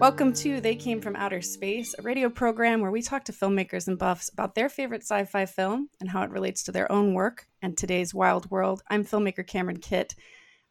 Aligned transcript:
Welcome 0.00 0.32
to 0.32 0.62
They 0.62 0.76
Came 0.76 1.02
from 1.02 1.14
Outer 1.14 1.42
Space, 1.42 1.94
a 1.98 2.00
radio 2.00 2.30
program 2.30 2.80
where 2.80 2.90
we 2.90 3.02
talk 3.02 3.22
to 3.24 3.32
filmmakers 3.32 3.86
and 3.86 3.98
buffs 3.98 4.30
about 4.30 4.54
their 4.54 4.70
favorite 4.70 5.02
sci 5.02 5.26
fi 5.26 5.44
film 5.44 5.90
and 6.00 6.08
how 6.08 6.22
it 6.22 6.30
relates 6.30 6.62
to 6.62 6.72
their 6.72 6.90
own 6.90 7.12
work 7.12 7.46
and 7.60 7.76
today's 7.76 8.14
wild 8.14 8.50
world. 8.50 8.80
I'm 8.88 9.04
filmmaker 9.04 9.46
Cameron 9.46 9.76
Kitt. 9.76 10.14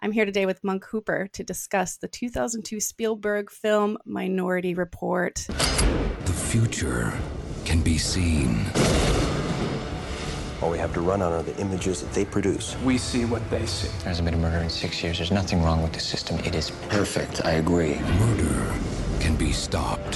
I'm 0.02 0.12
here 0.12 0.26
today 0.26 0.48
with 0.48 0.64
Monk 0.64 0.84
Hooper 0.86 1.30
to 1.34 1.44
discuss 1.44 1.98
the 1.98 2.08
2002 2.08 2.80
Spielberg 2.80 3.52
film 3.52 4.00
Minority 4.04 4.74
Report. 4.74 5.36
The 5.36 6.34
future 6.34 7.14
can 7.66 7.84
be 7.84 8.00
seen. 8.00 8.66
All 10.64 10.72
we 10.72 10.80
have 10.80 10.94
to 10.96 11.02
run 11.02 11.22
on 11.22 11.34
are 11.34 11.44
the 11.44 11.56
images 11.58 12.02
that 12.02 12.12
they 12.14 12.26
produce. 12.26 12.76
We 12.78 12.98
see 12.98 13.26
what 13.26 13.48
they 13.52 13.68
see. 13.68 13.90
There 14.00 14.08
hasn't 14.08 14.26
been 14.26 14.34
a 14.34 14.38
murder 14.38 14.58
in 14.58 14.72
six 14.72 15.04
years. 15.04 15.20
There's 15.20 15.32
nothing 15.32 15.62
wrong 15.62 15.84
with 15.84 15.94
the 15.94 16.00
system. 16.00 16.40
It 16.40 16.56
is 16.56 16.72
Perfect, 16.90 17.46
I 17.46 17.52
agree. 17.52 18.00
Murder 18.00 18.74
can 19.20 19.36
be 19.36 19.52
stopped. 19.52 20.14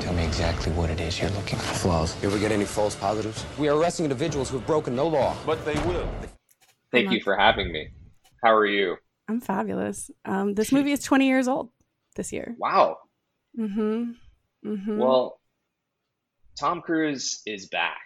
Tell 0.00 0.12
me 0.14 0.24
exactly 0.24 0.72
what 0.72 0.90
it 0.90 1.00
is 1.00 1.20
you're 1.20 1.30
looking 1.30 1.58
for. 1.58 1.74
Flaws. 1.74 2.22
You 2.22 2.28
ever 2.28 2.38
get 2.38 2.52
any 2.52 2.64
false 2.64 2.94
positives? 2.94 3.44
We 3.58 3.68
are 3.68 3.76
arresting 3.76 4.04
individuals 4.04 4.50
who 4.50 4.58
have 4.58 4.66
broken 4.66 4.94
no 4.94 5.08
law. 5.08 5.36
But 5.46 5.64
they 5.64 5.74
will. 5.80 6.08
Thank 6.92 7.10
you 7.10 7.20
for 7.20 7.36
having 7.36 7.72
me. 7.72 7.88
How 8.42 8.54
are 8.54 8.66
you? 8.66 8.96
I'm 9.28 9.40
fabulous. 9.40 10.10
Um, 10.24 10.54
this 10.54 10.72
movie 10.72 10.92
is 10.92 11.02
20 11.02 11.26
years 11.26 11.48
old 11.48 11.70
this 12.16 12.32
year. 12.32 12.54
Wow. 12.58 12.98
Mm-hmm. 13.58 14.12
Mm-hmm. 14.66 14.98
Well, 14.98 15.40
Tom 16.58 16.80
Cruise 16.80 17.42
is 17.46 17.68
back. 17.68 18.00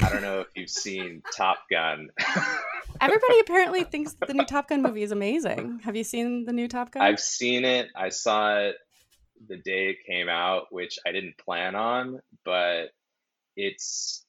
I 0.00 0.10
don't 0.10 0.22
know 0.22 0.40
if 0.40 0.48
you've 0.56 0.70
seen 0.70 1.22
Top 1.36 1.58
Gun. 1.70 2.08
Everybody 3.00 3.40
apparently 3.40 3.84
thinks 3.84 4.16
the 4.26 4.34
new 4.34 4.44
Top 4.44 4.68
Gun 4.68 4.82
movie 4.82 5.02
is 5.02 5.12
amazing. 5.12 5.80
Have 5.84 5.94
you 5.94 6.04
seen 6.04 6.44
the 6.46 6.52
new 6.52 6.66
Top 6.68 6.92
Gun? 6.92 7.02
I've 7.02 7.20
seen 7.20 7.64
it. 7.64 7.88
I 7.94 8.08
saw 8.08 8.56
it 8.58 8.76
the 9.48 9.56
day 9.56 9.90
it 9.90 9.96
came 10.06 10.28
out, 10.28 10.66
which 10.70 10.98
I 11.06 11.12
didn't 11.12 11.38
plan 11.38 11.74
on, 11.74 12.20
but 12.44 12.86
it's 13.56 14.24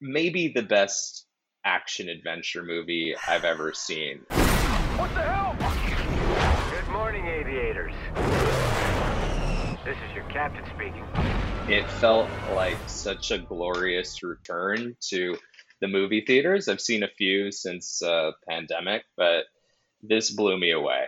maybe 0.00 0.48
the 0.48 0.62
best 0.62 1.26
action 1.64 2.08
adventure 2.08 2.62
movie 2.62 3.14
I've 3.26 3.44
ever 3.44 3.72
seen. 3.72 4.20
What 4.28 5.12
the 5.14 5.22
hell? 5.22 5.56
Good 6.70 6.88
morning, 6.92 7.26
aviators. 7.26 7.92
This 9.84 9.96
is 10.08 10.14
your 10.14 10.24
captain 10.24 10.64
speaking. 10.74 11.04
It 11.68 11.88
felt 12.00 12.28
like 12.54 12.76
such 12.86 13.30
a 13.30 13.38
glorious 13.38 14.22
return 14.22 14.96
to 15.08 15.36
the 15.80 15.88
movie 15.88 16.24
theaters. 16.26 16.68
I've 16.68 16.80
seen 16.80 17.02
a 17.02 17.08
few 17.08 17.50
since 17.50 18.02
uh, 18.02 18.32
pandemic, 18.48 19.02
but 19.16 19.44
this 20.02 20.30
blew 20.30 20.58
me 20.58 20.70
away. 20.72 21.06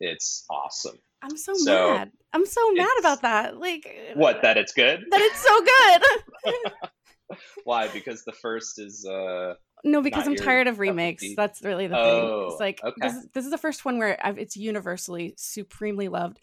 It's 0.00 0.44
awesome. 0.50 0.98
I'm 1.22 1.36
so, 1.36 1.54
So, 1.54 1.94
mad. 1.94 2.12
I'm 2.32 2.46
so 2.46 2.72
mad 2.72 2.90
about 2.98 3.22
that. 3.22 3.58
Like 3.58 3.86
What? 4.14 4.42
That 4.42 4.56
it's 4.56 4.72
good? 4.72 5.04
that 5.10 5.20
it's 5.20 5.40
so 5.40 6.52
good. 6.52 6.72
Why? 7.64 7.88
Because 7.88 8.24
the 8.24 8.32
first 8.32 8.78
is 8.78 9.04
uh 9.06 9.54
no, 9.84 10.00
because 10.02 10.26
I'm 10.26 10.34
your 10.34 10.44
tired 10.44 10.66
of 10.68 10.78
remakes. 10.78 11.24
That's 11.36 11.62
really 11.62 11.86
the 11.86 11.96
Oh, 11.96 12.04
thing. 12.04 12.48
It's 12.52 12.60
like 12.60 12.80
okay. 12.82 12.94
this, 13.00 13.14
is- 13.14 13.28
this 13.34 13.44
is 13.44 13.50
the 13.50 13.58
first 13.58 13.84
one 13.84 13.98
where 13.98 14.18
I've, 14.24 14.38
it's 14.38 14.56
universally 14.56 15.34
supremely 15.36 16.08
loved. 16.08 16.40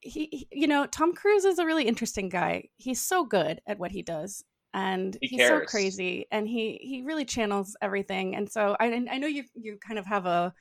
He, 0.00 0.26
he- 0.26 0.48
you 0.52 0.66
know, 0.66 0.86
Tom 0.86 1.14
Cruise 1.14 1.44
is 1.44 1.58
a 1.58 1.64
really 1.66 1.84
interesting 1.84 2.28
guy. 2.28 2.68
He's 2.76 3.00
so 3.00 3.24
good 3.24 3.60
at 3.66 3.78
what 3.78 3.90
he 3.90 4.02
does, 4.02 4.44
and 4.74 5.16
He 5.20 5.28
he's 5.28 5.46
so 5.48 5.60
crazy, 5.60 6.26
and 6.30 6.46
he 6.46 6.78
he 6.82 7.02
really 7.02 7.24
channels 7.24 7.76
everything. 7.80 8.34
And 8.36 8.50
so 8.50 8.76
I 8.78 8.86
I 9.10 9.18
know 9.18 9.26
you 9.28 9.44
you 9.54 9.78
kind 9.78 9.98
of 9.98 10.06
have 10.06 10.26
a 10.26 10.52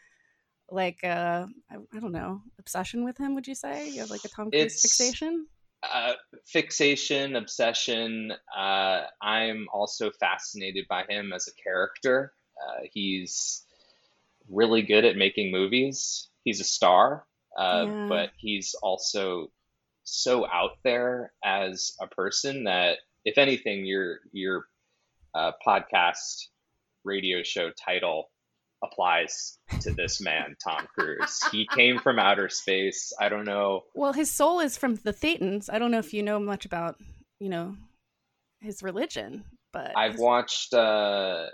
like 0.72 1.04
uh 1.04 1.46
I, 1.72 1.76
I 1.96 2.00
don't 2.00 2.12
know 2.12 2.42
obsession 2.60 3.04
with 3.04 3.18
him. 3.18 3.36
Would 3.36 3.48
you 3.48 3.56
say 3.56 3.90
you 3.90 4.00
have 4.02 4.10
like 4.10 4.24
a 4.26 4.30
Tom 4.30 4.50
Cruise 4.52 4.64
It's- 4.64 4.82
fixation? 4.82 5.48
uh, 5.84 6.14
fixation, 6.46 7.36
obsession. 7.36 8.32
Uh, 8.56 9.02
I'm 9.22 9.68
also 9.74 10.12
fascinated 10.12 10.86
by 10.88 11.04
him 11.10 11.34
as 11.34 11.50
a 11.50 11.62
character. 11.62 12.32
Uh, 12.58 12.84
he's 12.94 13.66
really 14.50 14.82
good 14.82 15.04
at 15.04 15.18
making 15.18 15.52
movies. 15.52 16.30
He's 16.46 16.62
a 16.62 16.64
star, 16.64 17.26
uh, 17.58 17.86
Yeah. 17.86 18.06
but 18.08 18.32
he's 18.38 18.76
also 18.82 19.52
so 20.06 20.46
out 20.48 20.78
there 20.84 21.34
as 21.44 21.98
a 22.02 22.08
person 22.08 22.64
that, 22.64 23.00
if 23.26 23.38
anything, 23.38 23.86
your 23.86 24.20
your 24.32 24.68
uh, 25.36 25.52
podcast 25.66 26.48
radio 27.04 27.44
show 27.44 27.72
title 27.72 28.30
applies 28.84 29.58
to 29.82 29.92
this 29.94 30.20
man, 30.22 30.56
Tom 30.64 30.88
Cruise. 30.94 31.42
he 31.52 31.66
came 31.74 32.00
from 32.00 32.20
outer 32.20 32.50
space. 32.50 33.14
I 33.20 33.30
don't 33.30 33.46
know. 33.46 33.84
Well, 33.96 34.14
his 34.14 34.32
soul 34.32 34.60
is 34.60 34.78
from 34.78 34.96
the 34.96 35.14
Thetans. 35.14 35.70
I 35.72 35.80
don't 35.80 35.92
know 35.92 36.00
if 36.00 36.14
you 36.14 36.22
know 36.24 36.40
much 36.40 36.66
about 36.66 37.00
you 37.40 37.50
know 37.50 37.76
his 38.62 38.84
religion, 38.84 39.44
but 39.72 39.98
I've 39.98 40.14
his- 40.14 40.22
watched 40.22 40.74
uh, 40.74 41.48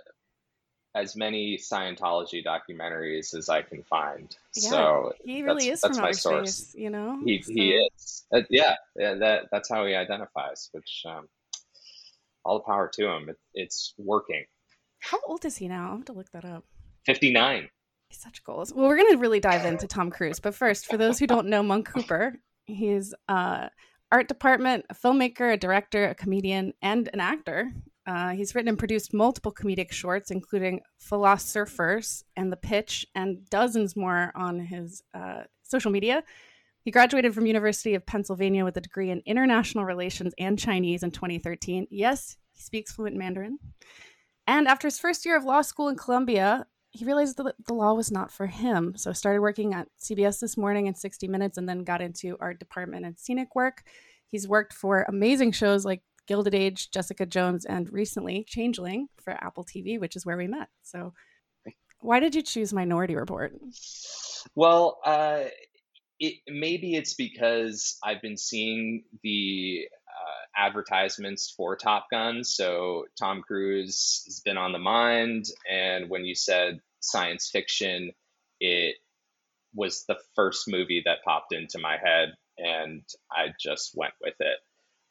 as 0.95 1.16
many 1.16 1.57
Scientology 1.57 2.44
documentaries 2.44 3.35
as 3.35 3.47
I 3.50 3.62
can 3.62 3.84
find. 3.84 4.35
Yeah, 4.56 4.69
so 4.69 5.13
he 5.23 5.44
really 5.44 5.69
is 5.69 5.81
that's 5.81 5.97
from 5.97 6.01
my 6.03 6.09
outer 6.09 6.18
source. 6.18 6.56
space. 6.56 6.75
You 6.75 6.89
know, 6.89 7.19
He, 7.23 7.41
So- 7.41 7.53
he 7.53 7.72
is. 7.73 8.25
Uh, 8.34 8.41
yeah, 8.50 8.75
yeah, 8.95 9.13
that 9.16 9.44
that's 9.51 9.69
how 9.69 9.85
he 9.85 9.95
identifies. 9.95 10.69
Which 10.72 11.03
um, 11.06 11.28
all 12.45 12.57
the 12.59 12.63
power 12.63 12.89
to 12.94 13.07
him. 13.07 13.29
It, 13.29 13.38
it's 13.53 13.94
working. 13.97 14.45
How 15.00 15.19
old 15.25 15.45
is 15.45 15.57
he 15.57 15.68
now? 15.68 15.94
I 15.94 15.95
have 15.95 16.06
to 16.06 16.13
look 16.13 16.31
that 16.31 16.44
up. 16.45 16.66
Fifty 17.06 17.32
nine. 17.32 17.70
Such 18.12 18.44
goals. 18.44 18.74
Well, 18.74 18.88
we're 18.88 18.98
going 18.98 19.12
to 19.12 19.18
really 19.18 19.40
dive 19.40 19.66
into 19.66 19.88
Tom 19.88 20.10
Cruise, 20.10 20.40
but 20.40 20.56
first, 20.56 20.88
for 20.88 20.98
those 20.98 21.20
who 21.20 21.28
don't 21.28 21.48
know, 21.48 21.62
Monk 21.62 21.88
Cooper, 21.88 22.36
he's 22.66 23.14
uh, 23.28 23.70
art 24.12 24.28
department, 24.28 24.86
a 24.90 24.96
filmmaker, 24.96 25.54
a 25.54 25.58
director, 25.58 26.06
a 26.06 26.16
comedian, 26.16 26.74
and 26.82 27.10
an 27.14 27.20
actor. 27.20 27.72
Uh, 28.08 28.30
he's 28.30 28.56
written 28.56 28.70
and 28.70 28.80
produced 28.80 29.14
multiple 29.14 29.54
comedic 29.54 29.92
shorts, 29.92 30.32
including 30.32 30.82
Philosophers 30.98 32.24
and 32.36 32.52
The 32.52 32.58
Pitch, 32.58 33.06
and 33.14 33.48
dozens 33.50 33.96
more 33.96 34.31
on 34.36 34.60
his 34.60 35.04
uh, 35.14 35.44
social 35.64 35.92
media. 35.92 36.24
He 36.81 36.92
graduated 36.92 37.36
from 37.36 37.46
University 37.46 37.94
of 37.94 38.06
Pennsylvania 38.06 38.66
with 38.66 38.78
a 38.78 38.81
degree 38.81 39.12
in 39.12 39.22
international 39.26 39.86
relations 39.86 40.34
and 40.40 40.58
Chinese 40.58 41.04
in 41.04 41.12
2013. 41.12 41.88
Yes, 41.92 42.38
he 42.52 42.62
speaks 42.62 42.94
fluent 42.94 43.16
Mandarin. 43.16 43.60
And 44.48 44.68
after 44.68 44.88
his 44.88 44.98
first 44.98 45.26
year 45.26 45.38
of 45.38 45.44
law 45.44 45.62
school 45.62 45.90
in 45.90 45.96
Columbia, 45.96 46.66
he 46.91 47.05
realized 47.05 47.38
that 47.38 47.55
the 47.67 47.73
law 47.73 47.94
was 47.94 48.11
not 48.11 48.31
for 48.31 48.47
him. 48.47 48.94
So 48.95 49.13
started 49.13 49.41
working 49.41 49.73
at 49.73 49.88
CBS 50.01 50.39
this 50.39 50.57
morning 50.57 50.88
in 50.88 50.95
60 50.95 51.27
Minutes 51.27 51.57
and 51.57 51.69
then 51.69 51.83
got 51.83 52.01
into 52.01 52.38
art 52.39 52.59
department 52.59 53.05
and 53.05 53.17
scenic 53.17 53.55
work. 53.55 53.83
He's 54.31 54.47
worked 54.47 54.73
for 54.73 55.05
amazing 55.07 55.51
shows 55.51 55.85
like 55.85 56.01
Gilded 56.27 56.55
Age, 56.55 56.91
Jessica 56.91 57.25
Jones, 57.25 57.66
and 57.66 57.91
recently 57.91 58.44
Changeling 58.47 59.07
for 59.22 59.31
Apple 59.33 59.66
TV, 59.66 60.00
which 60.00 60.16
is 60.16 60.25
where 60.25 60.38
we 60.38 60.47
met. 60.47 60.69
So 60.83 61.13
why 62.01 62.19
did 62.19 62.35
you 62.35 62.41
choose 62.41 62.73
Minority 62.73 63.16
Report? 63.16 63.53
Well, 64.56 65.00
uh, 65.06 65.45
it 66.19 66.35
maybe 66.47 66.95
it's 66.95 67.13
because 67.13 67.97
I've 68.03 68.21
been 68.21 68.38
seeing 68.38 69.03
the 69.23 69.88
uh, 70.19 70.66
advertisements 70.68 71.53
for 71.56 71.75
Top 71.75 72.07
Gun, 72.12 72.44
so 72.44 73.06
Tom 73.18 73.41
Cruise 73.41 74.24
has 74.25 74.41
been 74.41 74.57
on 74.57 74.72
the 74.72 74.80
mind. 74.80 75.46
And 75.69 76.09
when 76.09 76.25
you 76.25 76.35
said 76.35 76.80
science 77.00 77.50
fiction, 77.50 78.12
it 78.59 78.96
was 79.74 80.06
the 80.07 80.18
first 80.35 80.68
movie 80.68 81.03
that 81.06 81.24
popped 81.24 81.53
into 81.53 81.80
my 81.80 81.97
head, 82.03 82.34
and 82.57 83.04
I 83.31 83.54
just 83.60 83.92
went 83.95 84.13
with 84.21 84.36
it. 84.39 84.57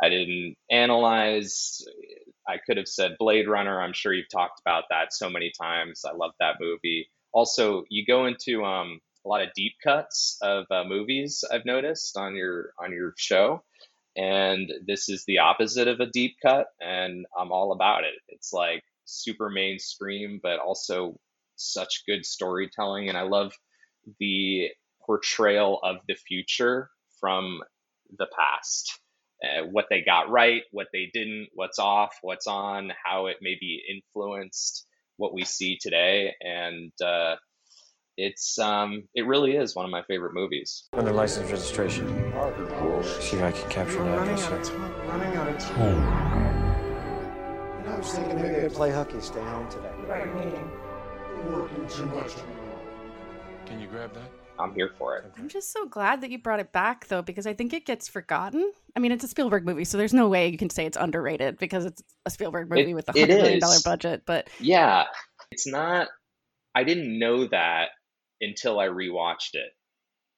I 0.00 0.08
didn't 0.08 0.56
analyze. 0.70 1.84
I 2.46 2.58
could 2.58 2.76
have 2.76 2.88
said 2.88 3.16
Blade 3.18 3.48
Runner. 3.48 3.80
I'm 3.80 3.92
sure 3.92 4.12
you've 4.12 4.30
talked 4.30 4.60
about 4.60 4.84
that 4.90 5.12
so 5.12 5.28
many 5.28 5.52
times. 5.60 6.04
I 6.04 6.14
love 6.14 6.32
that 6.40 6.56
movie. 6.60 7.08
Also, 7.32 7.84
you 7.88 8.04
go 8.06 8.26
into 8.26 8.64
um, 8.64 9.00
a 9.24 9.28
lot 9.28 9.42
of 9.42 9.52
deep 9.54 9.74
cuts 9.82 10.38
of 10.40 10.66
uh, 10.70 10.84
movies. 10.84 11.44
I've 11.50 11.64
noticed 11.64 12.16
on 12.16 12.34
your 12.34 12.72
on 12.78 12.92
your 12.92 13.14
show, 13.16 13.62
and 14.16 14.70
this 14.86 15.08
is 15.08 15.24
the 15.26 15.38
opposite 15.38 15.88
of 15.88 16.00
a 16.00 16.06
deep 16.10 16.36
cut, 16.44 16.66
and 16.80 17.26
I'm 17.38 17.52
all 17.52 17.72
about 17.72 18.04
it. 18.04 18.14
It's 18.28 18.52
like 18.52 18.82
super 19.04 19.50
mainstream, 19.50 20.40
but 20.42 20.58
also 20.58 21.18
such 21.56 22.04
good 22.06 22.24
storytelling, 22.24 23.08
and 23.08 23.18
I 23.18 23.22
love 23.22 23.52
the 24.18 24.68
portrayal 25.04 25.80
of 25.82 25.96
the 26.06 26.14
future 26.14 26.90
from 27.20 27.60
the 28.18 28.26
past. 28.38 29.00
Uh, 29.42 29.66
what 29.70 29.86
they 29.88 30.02
got 30.02 30.30
right, 30.30 30.62
what 30.72 30.88
they 30.92 31.10
didn't, 31.12 31.48
what's 31.54 31.78
off, 31.78 32.16
what's 32.22 32.48
on, 32.48 32.92
how 33.04 33.26
it 33.26 33.36
maybe 33.40 33.82
influenced 33.88 34.84
what 35.16 35.32
we 35.34 35.44
see 35.44 35.78
today, 35.80 36.34
and 36.40 36.92
uh, 37.04 37.36
it's 38.18 38.58
um, 38.58 39.04
it 39.14 39.26
really 39.26 39.52
is 39.56 39.76
one 39.76 39.84
of 39.84 39.90
my 39.92 40.02
favorite 40.02 40.34
movies. 40.34 40.88
Under 40.92 41.12
license 41.12 41.50
registration. 41.50 42.06
See 43.20 43.36
if 43.36 43.42
I 43.42 43.52
can 43.52 43.70
capture 43.70 44.02
that. 44.02 44.18
Running 44.18 44.34
out 44.40 44.52
of 44.52 44.62
time. 44.68 45.08
Running 45.08 45.36
out 45.36 45.48
of 45.48 45.58
time. 45.58 45.94
You 47.78 47.86
know, 47.88 47.94
I 47.94 47.98
was 47.98 48.12
thinking 48.12 48.42
maybe 48.42 48.56
I'd 48.56 48.72
play 48.72 48.90
hooky, 48.90 49.20
stay 49.20 49.40
home 49.40 49.70
today. 49.70 49.92
Right 50.08 50.34
meeting. 50.34 50.70
Working 51.52 51.86
too 51.86 52.06
much. 52.06 52.32
Can 53.66 53.80
you 53.80 53.86
grab 53.86 54.12
that? 54.14 54.30
I'm 54.58 54.74
here 54.74 54.90
for 54.98 55.16
it. 55.18 55.32
I'm 55.38 55.48
just 55.48 55.72
so 55.72 55.86
glad 55.86 56.20
that 56.22 56.30
you 56.30 56.40
brought 56.40 56.58
it 56.58 56.72
back 56.72 57.06
though, 57.06 57.22
because 57.22 57.46
I 57.46 57.54
think 57.54 57.72
it 57.72 57.86
gets 57.86 58.08
forgotten. 58.08 58.72
I 58.96 58.98
mean, 58.98 59.12
it's 59.12 59.22
a 59.22 59.28
Spielberg 59.28 59.64
movie, 59.64 59.84
so 59.84 59.96
there's 59.96 60.12
no 60.12 60.28
way 60.28 60.48
you 60.48 60.58
can 60.58 60.70
say 60.70 60.84
it's 60.86 60.96
underrated 60.96 61.58
because 61.58 61.84
it's 61.84 62.02
a 62.26 62.30
Spielberg 62.30 62.68
movie 62.68 62.90
It- 62.90 62.94
with 62.94 63.08
a 63.08 63.12
hundred 63.12 63.28
million 63.36 63.60
dollar 63.60 63.76
budget. 63.84 64.22
But 64.26 64.48
Yeah, 64.58 65.04
it's 65.52 65.68
not. 65.68 66.08
I 66.74 66.82
didn't 66.82 67.18
know 67.20 67.46
that 67.46 67.90
until 68.40 68.78
I 68.78 68.86
rewatched 68.88 69.54
it 69.54 69.72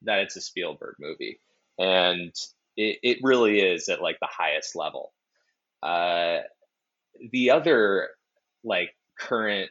that 0.02 0.20
it's 0.20 0.36
a 0.36 0.40
Spielberg 0.40 0.96
movie, 0.98 1.40
and 1.78 2.32
it, 2.76 2.98
it 3.02 3.18
really 3.22 3.60
is 3.60 3.88
at 3.88 4.02
like 4.02 4.18
the 4.20 4.28
highest 4.30 4.74
level. 4.76 5.12
Uh, 5.82 6.38
the 7.32 7.50
other 7.50 8.08
like 8.64 8.90
current 9.18 9.70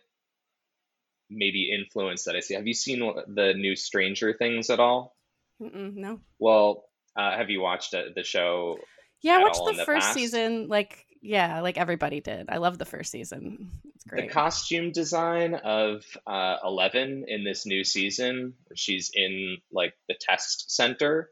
maybe 1.29 1.71
influence 1.71 2.23
that 2.23 2.35
I 2.35 2.39
see. 2.39 2.55
Have 2.55 2.67
you 2.67 2.73
seen 2.73 2.99
the 3.27 3.53
new 3.55 3.75
Stranger 3.75 4.33
Things 4.33 4.69
at 4.69 4.79
all? 4.79 5.15
mm-mm, 5.61 5.95
no, 5.95 6.19
Well, 6.39 6.85
uh, 7.15 7.35
have 7.37 7.49
you 7.49 7.61
watched 7.61 7.93
uh, 7.93 8.03
the 8.15 8.23
show? 8.23 8.79
yeah, 9.21 9.35
I 9.35 9.39
watched 9.39 9.61
the 9.65 9.73
the 9.73 9.85
first 9.85 10.07
past? 10.07 10.13
season. 10.13 10.67
Like, 10.67 11.05
yeah, 11.21 11.61
like 11.61 11.77
everybody 11.77 12.21
did. 12.21 12.49
I 12.49 12.57
love 12.57 12.77
the 12.77 12.85
first 12.85 13.11
season. 13.11 13.71
It's 13.95 14.05
great. 14.05 14.27
The 14.27 14.33
costume 14.33 14.91
design 14.91 15.55
of 15.55 16.03
uh, 16.25 16.57
Eleven 16.63 17.25
in 17.27 17.43
this 17.43 17.65
new 17.65 17.83
season, 17.83 18.53
she's 18.75 19.11
in 19.13 19.57
like 19.71 19.93
the 20.07 20.15
test 20.19 20.71
center. 20.71 21.29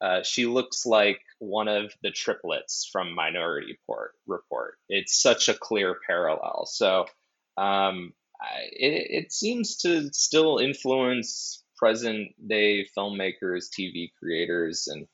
Uh, 0.00 0.22
she 0.22 0.46
looks 0.46 0.86
like 0.86 1.20
one 1.40 1.68
of 1.68 1.92
the 2.02 2.10
triplets 2.10 2.88
from 2.90 3.14
Minority 3.14 3.72
Report. 3.72 4.12
Report. 4.26 4.78
It's 4.88 5.20
such 5.20 5.48
a 5.48 5.54
clear 5.54 5.96
parallel. 6.06 6.66
So 6.66 7.06
um, 7.56 8.12
I, 8.40 8.60
it, 8.72 9.24
it 9.24 9.32
seems 9.32 9.76
to 9.78 10.12
still 10.12 10.58
influence 10.58 11.64
present 11.76 12.28
day 12.46 12.86
filmmakers, 12.96 13.66
TV 13.70 14.10
creators, 14.18 14.88
and 14.88 15.06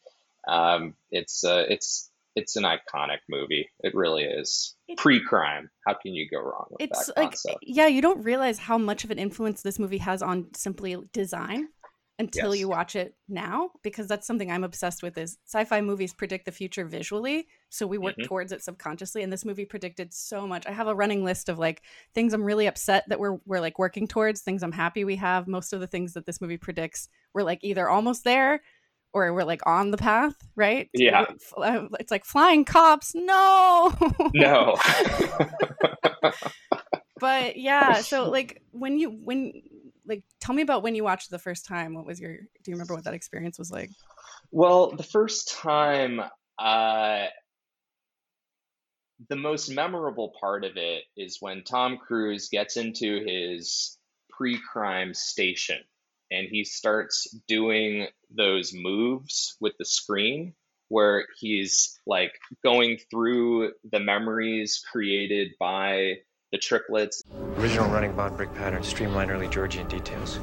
um, 0.47 0.95
it's 1.11 1.45
uh, 1.45 1.65
it's 1.69 2.11
it's 2.37 2.57
an 2.57 2.65
iconic 2.65 3.19
movie. 3.29 3.69
It 3.81 3.95
really 3.95 4.25
is. 4.25 4.75
Pre-crime. 4.97 5.71
How 5.87 5.95
can 5.95 6.15
you 6.15 6.29
go 6.29 6.41
wrong 6.41 6.67
with 6.71 6.81
it's 6.89 7.07
that 7.07 7.17
like 7.17 7.31
concept? 7.31 7.59
yeah 7.63 7.87
you 7.87 8.01
don't 8.03 8.23
realize 8.25 8.59
how 8.59 8.79
much 8.79 9.05
of 9.05 9.11
an 9.11 9.19
influence 9.19 9.63
this 9.63 9.79
movie 9.79 9.99
has 9.99 10.23
on 10.23 10.47
simply 10.57 10.97
design 11.13 11.69
until 12.21 12.55
Yes. 12.55 12.61
you 12.61 12.69
watch 12.69 12.95
it 12.95 13.15
now 13.29 13.71
because 13.83 14.07
that's 14.07 14.25
something 14.25 14.49
i'm 14.49 14.63
obsessed 14.63 15.03
with 15.03 15.19
is 15.19 15.37
sci-fi 15.47 15.81
movies 15.81 16.15
predict 16.15 16.45
the 16.47 16.53
future 16.53 16.85
visually 16.85 17.49
so 17.71 17.89
we 17.89 17.99
work 17.99 18.15
Mhm. 18.17 18.27
towards 18.27 18.53
it 18.53 18.63
subconsciously 18.63 19.25
and 19.25 19.33
this 19.33 19.45
movie 19.45 19.65
predicted 19.65 20.15
so 20.15 20.47
much 20.47 20.65
i 20.65 20.71
have 20.71 20.87
a 20.87 20.95
running 20.95 21.25
list 21.25 21.49
of 21.49 21.59
like 21.59 21.83
things 22.15 22.33
i'm 22.33 22.45
really 22.45 22.67
upset 22.69 23.03
that 23.09 23.19
we're 23.19 23.39
we're 23.47 23.59
like 23.61 23.81
working 23.81 24.07
towards 24.07 24.43
things 24.43 24.63
i'm 24.63 24.71
happy 24.71 25.03
we 25.05 25.17
have 25.17 25.49
most 25.49 25.73
of 25.73 25.81
the 25.81 25.89
things 25.89 26.13
that 26.13 26.25
this 26.25 26.41
movie 26.41 26.57
predicts 26.57 27.09
we're 27.35 27.43
like 27.43 27.59
either 27.63 27.89
almost 27.89 28.23
there 28.23 28.63
or 29.15 29.33
we're 29.33 29.45
like 29.45 29.63
on 29.67 29.91
the 29.91 29.97
path 29.97 30.35
right? 30.57 30.91
Yeah. 30.93 31.25
it's 31.99 32.11
like 32.11 32.25
flying 32.25 32.65
cops 32.65 33.15
no! 33.15 33.93
No. 34.35 34.77
but 37.21 37.57
yeah 37.57 38.03
so 38.03 38.29
like 38.29 38.61
when 38.73 38.99
you 38.99 39.11
when 39.11 39.63
like 40.07 40.23
tell 40.41 40.55
me 40.55 40.63
about 40.63 40.83
when 40.83 40.95
you 40.95 41.05
watched 41.05 41.31
the 41.31 41.39
first 41.39 41.67
time. 41.67 41.95
What 41.95 42.07
was 42.07 42.21
your 42.21 42.37
do 42.37 42.71
you 42.71 42.75
remember 42.75 42.95
what 42.95 43.05
that 43.05 43.15
experience 43.15 43.59
was 43.59 43.71
like? 43.71 43.91
Well, 44.51 44.93
the 44.93 45.03
first 45.03 45.53
time, 45.53 46.21
uh, 46.59 47.27
the 49.29 49.37
most 49.37 49.69
memorable 49.71 50.33
part 50.41 50.65
of 50.65 50.77
it 50.77 51.05
is 51.17 51.39
when 51.41 51.65
Tom 51.65 51.99
Cruise 51.99 52.49
gets 52.49 52.77
into 52.77 53.25
his 53.25 53.99
pre 54.31 54.59
crime 54.59 55.15
station 55.15 55.79
and 56.31 56.47
he 56.51 56.65
starts 56.65 57.27
doing 57.49 58.07
those 58.31 58.73
moves 58.75 59.57
with 59.61 59.75
the 59.79 59.85
screen 59.85 60.55
where 60.89 61.27
he's 61.39 61.99
like 62.07 62.33
going 62.63 62.99
through 63.11 63.73
the 63.91 64.01
memories 64.01 64.83
created 64.93 65.53
by 65.59 66.15
the 66.53 66.59
triplets. 66.59 67.23
Original 67.57 67.89
running 67.91 68.13
bond 68.13 68.37
brick 68.37 68.55
pattern, 68.55 68.83
streamlined 68.83 69.31
early 69.31 69.49
Georgian 69.49 69.89
details. 69.89 70.39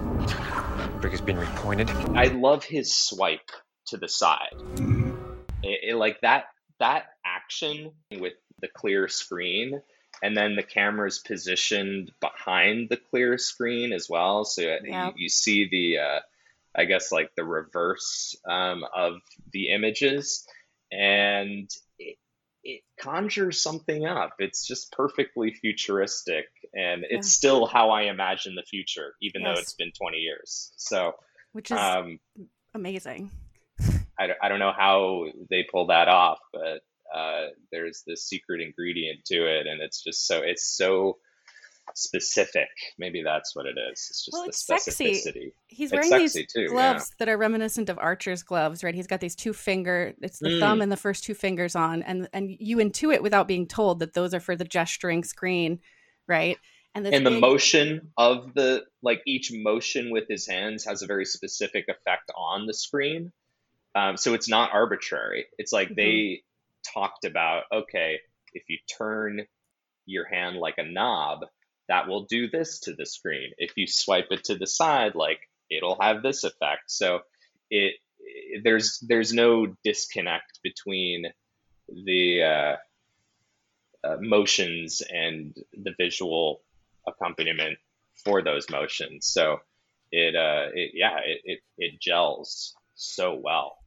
Brick 1.00 1.12
has 1.13 1.22
been 1.22 1.38
repointed. 1.38 1.89
I 2.18 2.25
love 2.25 2.63
his 2.63 2.95
swipe 2.95 3.50
to 3.88 3.98
the 3.98 4.07
side. 4.10 4.50
Mm-hmm. 4.56 5.12
It, 5.63 5.80
it- 5.92 5.95
like 5.95 6.19
that 6.22 6.45
that 6.80 7.06
action 7.25 7.92
with 8.19 8.34
the 8.62 8.68
clear 8.68 9.07
screen 9.07 9.81
and 10.22 10.36
then 10.38 10.56
the 10.56 10.64
camera 10.64 11.08
is 11.08 11.20
positioned 11.20 12.12
behind 12.20 12.90
the 12.90 12.98
clear 12.98 13.38
screen 13.38 13.92
as 13.94 14.08
well. 14.10 14.46
So 14.46 14.62
you, 14.62 14.80
Yeah. 14.84 15.12
you 15.16 15.30
see 15.30 15.68
the 15.70 16.00
uh, 16.00 16.20
i 16.76 16.86
guess 16.86 17.12
like 17.12 17.32
the 17.36 17.44
reverse 17.44 18.36
um, 18.50 18.84
of 18.96 19.16
the 19.52 19.70
images. 19.72 20.48
And 20.92 21.70
it, 21.98 22.18
it 22.64 22.82
conjures 23.00 23.62
something 23.62 24.06
up. 24.06 24.36
It's 24.40 24.66
just 24.68 24.92
perfectly 24.92 25.54
futuristic. 25.54 26.46
And 26.74 27.04
it's 27.10 27.28
Yeah. 27.28 27.38
still 27.40 27.66
how 27.66 27.90
i 27.90 28.04
imagine 28.04 28.56
the 28.56 28.64
future 28.64 29.16
even 29.22 29.44
though 29.44 29.54
it's 29.54 29.74
been 29.74 29.92
20 29.92 30.18
years. 30.18 30.72
So 30.78 31.14
which 31.54 31.72
is 31.72 31.78
um, 31.78 32.20
amazing. 32.74 33.32
I, 34.20 34.30
I 34.42 34.50
don't 34.50 34.60
know 34.60 34.74
how 34.78 35.26
they 35.50 35.64
pull 35.70 35.88
that 35.88 36.08
off, 36.08 36.40
but 36.54 36.82
uh, 37.13 37.48
there's 37.72 38.04
this 38.08 38.24
secret 38.28 38.62
ingredient 38.62 39.25
to 39.25 39.36
it, 39.46 39.68
and 39.68 39.81
it's 39.81 40.04
just 40.04 40.28
so 40.28 40.42
it's 40.44 40.66
so 40.78 41.18
specific. 41.96 42.69
Maybe 42.98 43.22
that's 43.24 43.56
what 43.56 43.66
it 43.66 43.75
is. 43.78 44.08
It's 44.10 44.25
just 44.25 44.34
Well, 44.34 44.44
the 44.44 44.50
it's 44.50 44.66
sexy. 44.66 44.92
specificity. 45.13 45.52
he's 45.68 45.92
It's 45.92 45.94
wearing 45.94 46.10
sexy 46.28 46.40
these 46.42 46.54
too, 46.54 46.62
yeah. 46.62 46.68
gloves 46.68 47.12
that 47.19 47.28
are 47.30 47.38
reminiscent 47.38 47.90
of 47.90 47.98
archer's 47.98 48.44
gloves 48.44 48.84
right 48.84 48.96
he's 48.96 49.08
got 49.08 49.19
these 49.19 49.36
two 49.36 49.54
finger 49.54 50.13
it's 50.22 50.40
the 50.40 50.50
Mm. 50.50 50.60
thumb 50.60 50.81
and 50.81 50.92
the 50.92 50.98
first 50.98 51.24
two 51.24 51.34
fingers 51.34 51.75
on 51.75 52.02
and 52.04 52.30
and 52.34 52.50
you 52.60 52.78
intuit 52.78 53.22
without 53.22 53.48
being 53.48 53.68
told 53.68 54.00
that 54.00 54.13
those 54.13 54.34
are 54.34 54.40
for 54.40 54.56
the 54.56 54.63
gesturing 54.63 55.24
screen 55.24 55.80
right 56.28 56.58
and 56.96 57.06
And 57.08 57.25
the 57.25 57.31
big- 57.31 57.42
motion 57.42 58.12
of 58.18 58.54
the 58.54 58.84
like 59.02 59.22
each 59.25 59.52
motion 59.54 60.12
with 60.12 60.25
his 60.30 60.48
hands 60.48 60.86
has 60.86 61.02
a 61.02 61.08
very 61.08 61.25
specific 61.25 61.86
effect 61.90 62.31
on 62.38 62.68
the 62.68 62.74
screen. 62.74 63.31
Um, 63.96 64.16
so 64.18 64.34
it's 64.34 64.48
not 64.50 64.72
arbitrary. 64.74 65.46
It's 65.58 65.72
like 65.74 65.96
they 65.96 66.44
talked 66.94 67.26
about 67.26 67.64
okay, 67.74 68.20
if 68.54 68.64
you 68.70 68.78
turn 68.98 69.42
your 70.06 70.26
hand 70.26 70.58
like 70.58 70.78
a 70.78 70.84
knob, 70.84 71.46
that 71.88 72.08
will 72.08 72.26
do 72.26 72.50
this 72.50 72.80
to 72.82 72.94
the 72.94 73.06
screen. 73.06 73.52
If 73.58 73.74
you 73.76 73.88
swipe 73.88 74.28
it 74.32 74.46
to 74.46 74.56
the 74.56 74.68
side, 74.68 75.16
like 75.16 75.40
it'll 75.70 76.00
have 76.02 76.22
this 76.24 76.44
effect. 76.44 76.84
So 76.88 77.20
it, 77.70 77.96
there's 78.64 79.04
there's 79.08 79.34
no 79.34 79.76
disconnect 79.84 80.60
between 80.64 81.26
the 82.06 82.44
uh, 82.44 82.76
uh, 84.08 84.18
motions 84.20 85.02
and 85.02 85.56
the 85.74 85.94
visual 86.00 86.62
accompaniment 87.08 87.78
for 88.24 88.42
those 88.42 88.70
motions. 88.70 89.28
So 89.28 89.58
it 90.12 90.36
uh 90.36 90.68
it 90.74 90.92
yeah 90.94 91.20
it 91.26 91.42
it, 91.46 91.60
it 91.78 92.02
gels 92.02 92.74
so 92.96 93.40
well. 93.42 93.78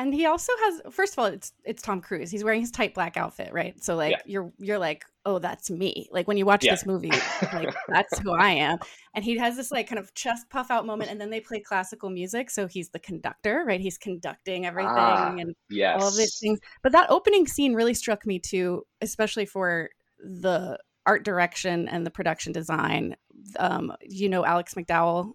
And 0.00 0.14
he 0.14 0.26
also 0.26 0.52
has 0.60 0.80
first 0.92 1.14
of 1.14 1.18
all, 1.18 1.24
it's 1.26 1.52
it's 1.64 1.82
Tom 1.82 2.00
Cruise. 2.00 2.30
He's 2.30 2.44
wearing 2.44 2.60
his 2.60 2.70
tight 2.70 2.94
black 2.94 3.16
outfit, 3.16 3.52
right? 3.52 3.82
So 3.82 3.96
like 3.96 4.12
Yeah. 4.12 4.18
you're 4.26 4.52
you're 4.58 4.78
like, 4.78 5.04
oh, 5.24 5.40
that's 5.40 5.70
me. 5.70 6.08
Like 6.12 6.28
when 6.28 6.36
you 6.36 6.46
watch 6.46 6.64
Yeah. 6.64 6.74
this 6.74 6.86
movie, 6.86 7.10
like 7.52 7.74
that's 7.88 8.16
who 8.20 8.32
I 8.32 8.50
am. 8.50 8.78
And 9.14 9.24
he 9.24 9.36
has 9.38 9.56
this 9.56 9.72
like 9.72 9.88
kind 9.88 9.98
of 9.98 10.14
chest 10.14 10.48
puff 10.50 10.70
out 10.70 10.86
moment, 10.86 11.10
and 11.10 11.20
then 11.20 11.30
they 11.30 11.40
play 11.40 11.58
classical 11.58 12.10
music. 12.10 12.48
So 12.48 12.68
he's 12.68 12.90
the 12.90 13.00
conductor, 13.00 13.64
right? 13.66 13.80
He's 13.80 13.98
conducting 13.98 14.66
everything 14.66 14.88
Ah, 14.96 15.34
and 15.36 15.54
Yes. 15.68 16.00
all 16.00 16.06
of 16.06 16.16
these 16.16 16.38
things. 16.38 16.60
But 16.84 16.92
that 16.92 17.10
opening 17.10 17.48
scene 17.48 17.74
really 17.74 17.94
struck 17.94 18.24
me 18.24 18.38
too, 18.38 18.86
especially 19.00 19.46
for 19.46 19.90
the 20.20 20.78
art 21.06 21.24
direction 21.24 21.88
and 21.88 22.06
the 22.06 22.10
production 22.12 22.52
design. 22.52 23.16
Um, 23.58 23.92
you 24.02 24.28
know 24.28 24.44
Alex 24.44 24.74
McDowell 24.74 25.32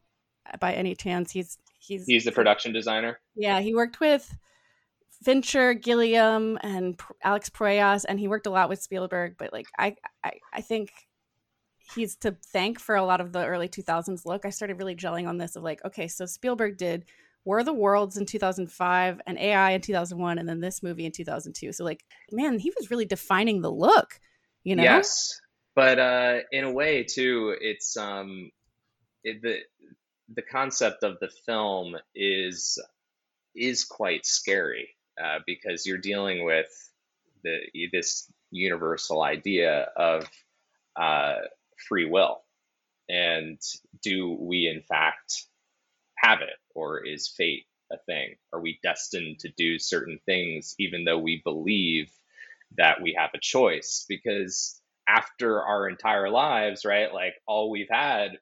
by 0.61 0.73
any 0.73 0.95
chance? 0.95 1.31
He's 1.31 1.57
he's 1.79 2.05
He's 2.05 2.23
the 2.23 2.31
production 2.31 2.71
designer. 2.71 3.19
yeah, 3.35 3.59
he 3.59 3.75
worked 3.75 3.99
with 3.99 4.33
Fincher, 5.23 5.73
Gilliam, 5.73 6.57
and 6.61 6.99
Alex 7.23 7.49
Proyas, 7.49 8.05
and 8.07 8.19
he 8.19 8.27
worked 8.27 8.47
a 8.47 8.51
lot 8.51 8.69
with 8.69 8.81
Spielberg. 8.81 9.35
But 9.37 9.53
like, 9.53 9.67
I, 9.77 9.95
I, 10.23 10.33
I 10.51 10.61
think 10.61 10.91
he's 11.95 12.15
to 12.17 12.35
thank 12.51 12.79
for 12.79 12.95
a 12.95 13.05
lot 13.05 13.21
of 13.21 13.31
the 13.31 13.45
early 13.45 13.67
2000s 13.67 14.25
look. 14.25 14.45
I 14.45 14.49
started 14.49 14.77
really 14.77 14.95
gelling 14.95 15.27
on 15.27 15.37
this 15.37 15.55
of 15.55 15.63
like, 15.63 15.83
okay, 15.85 16.07
so 16.07 16.25
Spielberg 16.25 16.77
did 16.77 17.05
War 17.45 17.63
the 17.63 17.73
Worlds 17.73 18.17
in 18.17 18.25
2005 18.25 19.21
and 19.25 19.37
AI 19.37 19.71
in 19.71 19.81
2001, 19.81 20.37
and 20.37 20.47
then 20.47 20.59
this 20.59 20.81
movie 20.81 21.05
in 21.05 21.11
2002. 21.11 21.73
So 21.73 21.83
like, 21.83 22.03
man, 22.31 22.59
he 22.59 22.71
was 22.77 22.89
really 22.89 23.05
defining 23.05 23.61
the 23.61 23.71
look. 23.71 24.19
You 24.63 24.75
know? 24.77 24.83
Yes, 24.83 25.39
but 25.75 25.99
uh, 25.99 26.39
in 26.51 26.63
a 26.63 26.71
way 26.71 27.03
too, 27.03 27.55
it's 27.59 27.97
um, 27.97 28.49
it, 29.23 29.41
the 29.41 29.57
the 30.33 30.41
concept 30.41 31.03
of 31.03 31.19
the 31.19 31.29
film 31.45 31.95
is 32.15 32.79
is 33.55 33.83
quite 33.83 34.25
scary 34.25 34.89
uh, 35.21 35.39
because 35.45 35.85
you're 35.85 35.97
dealing 35.97 36.45
with 36.45 36.67
the 37.43 37.59
this 37.91 38.31
universal 38.51 39.21
idea 39.23 39.87
of 39.95 40.29
uh, 40.95 41.35
free 41.87 42.09
will, 42.09 42.41
and 43.09 43.59
do 44.01 44.31
we 44.39 44.67
in 44.67 44.81
fact 44.81 45.47
have 46.17 46.41
it? 46.41 46.57
or 46.75 47.05
is 47.05 47.27
fate 47.27 47.65
a 47.91 47.97
thing? 48.05 48.35
Are 48.51 48.61
we 48.61 48.79
destined 48.83 49.39
to 49.39 49.49
do 49.49 49.79
certain 49.79 50.19
things 50.25 50.75
even 50.79 51.05
though 51.05 51.17
we 51.19 51.41
believe 51.43 52.11
that 52.77 53.01
we 53.01 53.15
have 53.17 53.31
a 53.33 53.39
choice? 53.39 54.05
Because 54.07 54.81
after 55.07 55.61
our 55.61 55.87
entire 55.89 56.29
lives, 56.29 56.85
right, 56.85 57.13
like 57.13 57.35
all 57.45 57.69
we've 57.69 57.89
had, 57.89 58.39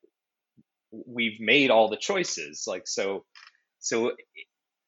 we've 0.91 1.39
made 1.39 1.71
all 1.71 1.89
the 1.89 1.97
choices. 1.97 2.65
Like, 2.67 2.87
so, 2.87 3.25
so 3.79 4.13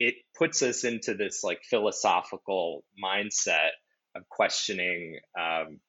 it 0.04 0.16
puts 0.38 0.62
us 0.62 0.84
into 0.84 1.14
this 1.14 1.46
like 1.46 1.64
philosophical 1.64 2.84
mindset 3.02 3.70
of 4.14 4.28
questioning 4.28 5.18
um, 5.40 5.80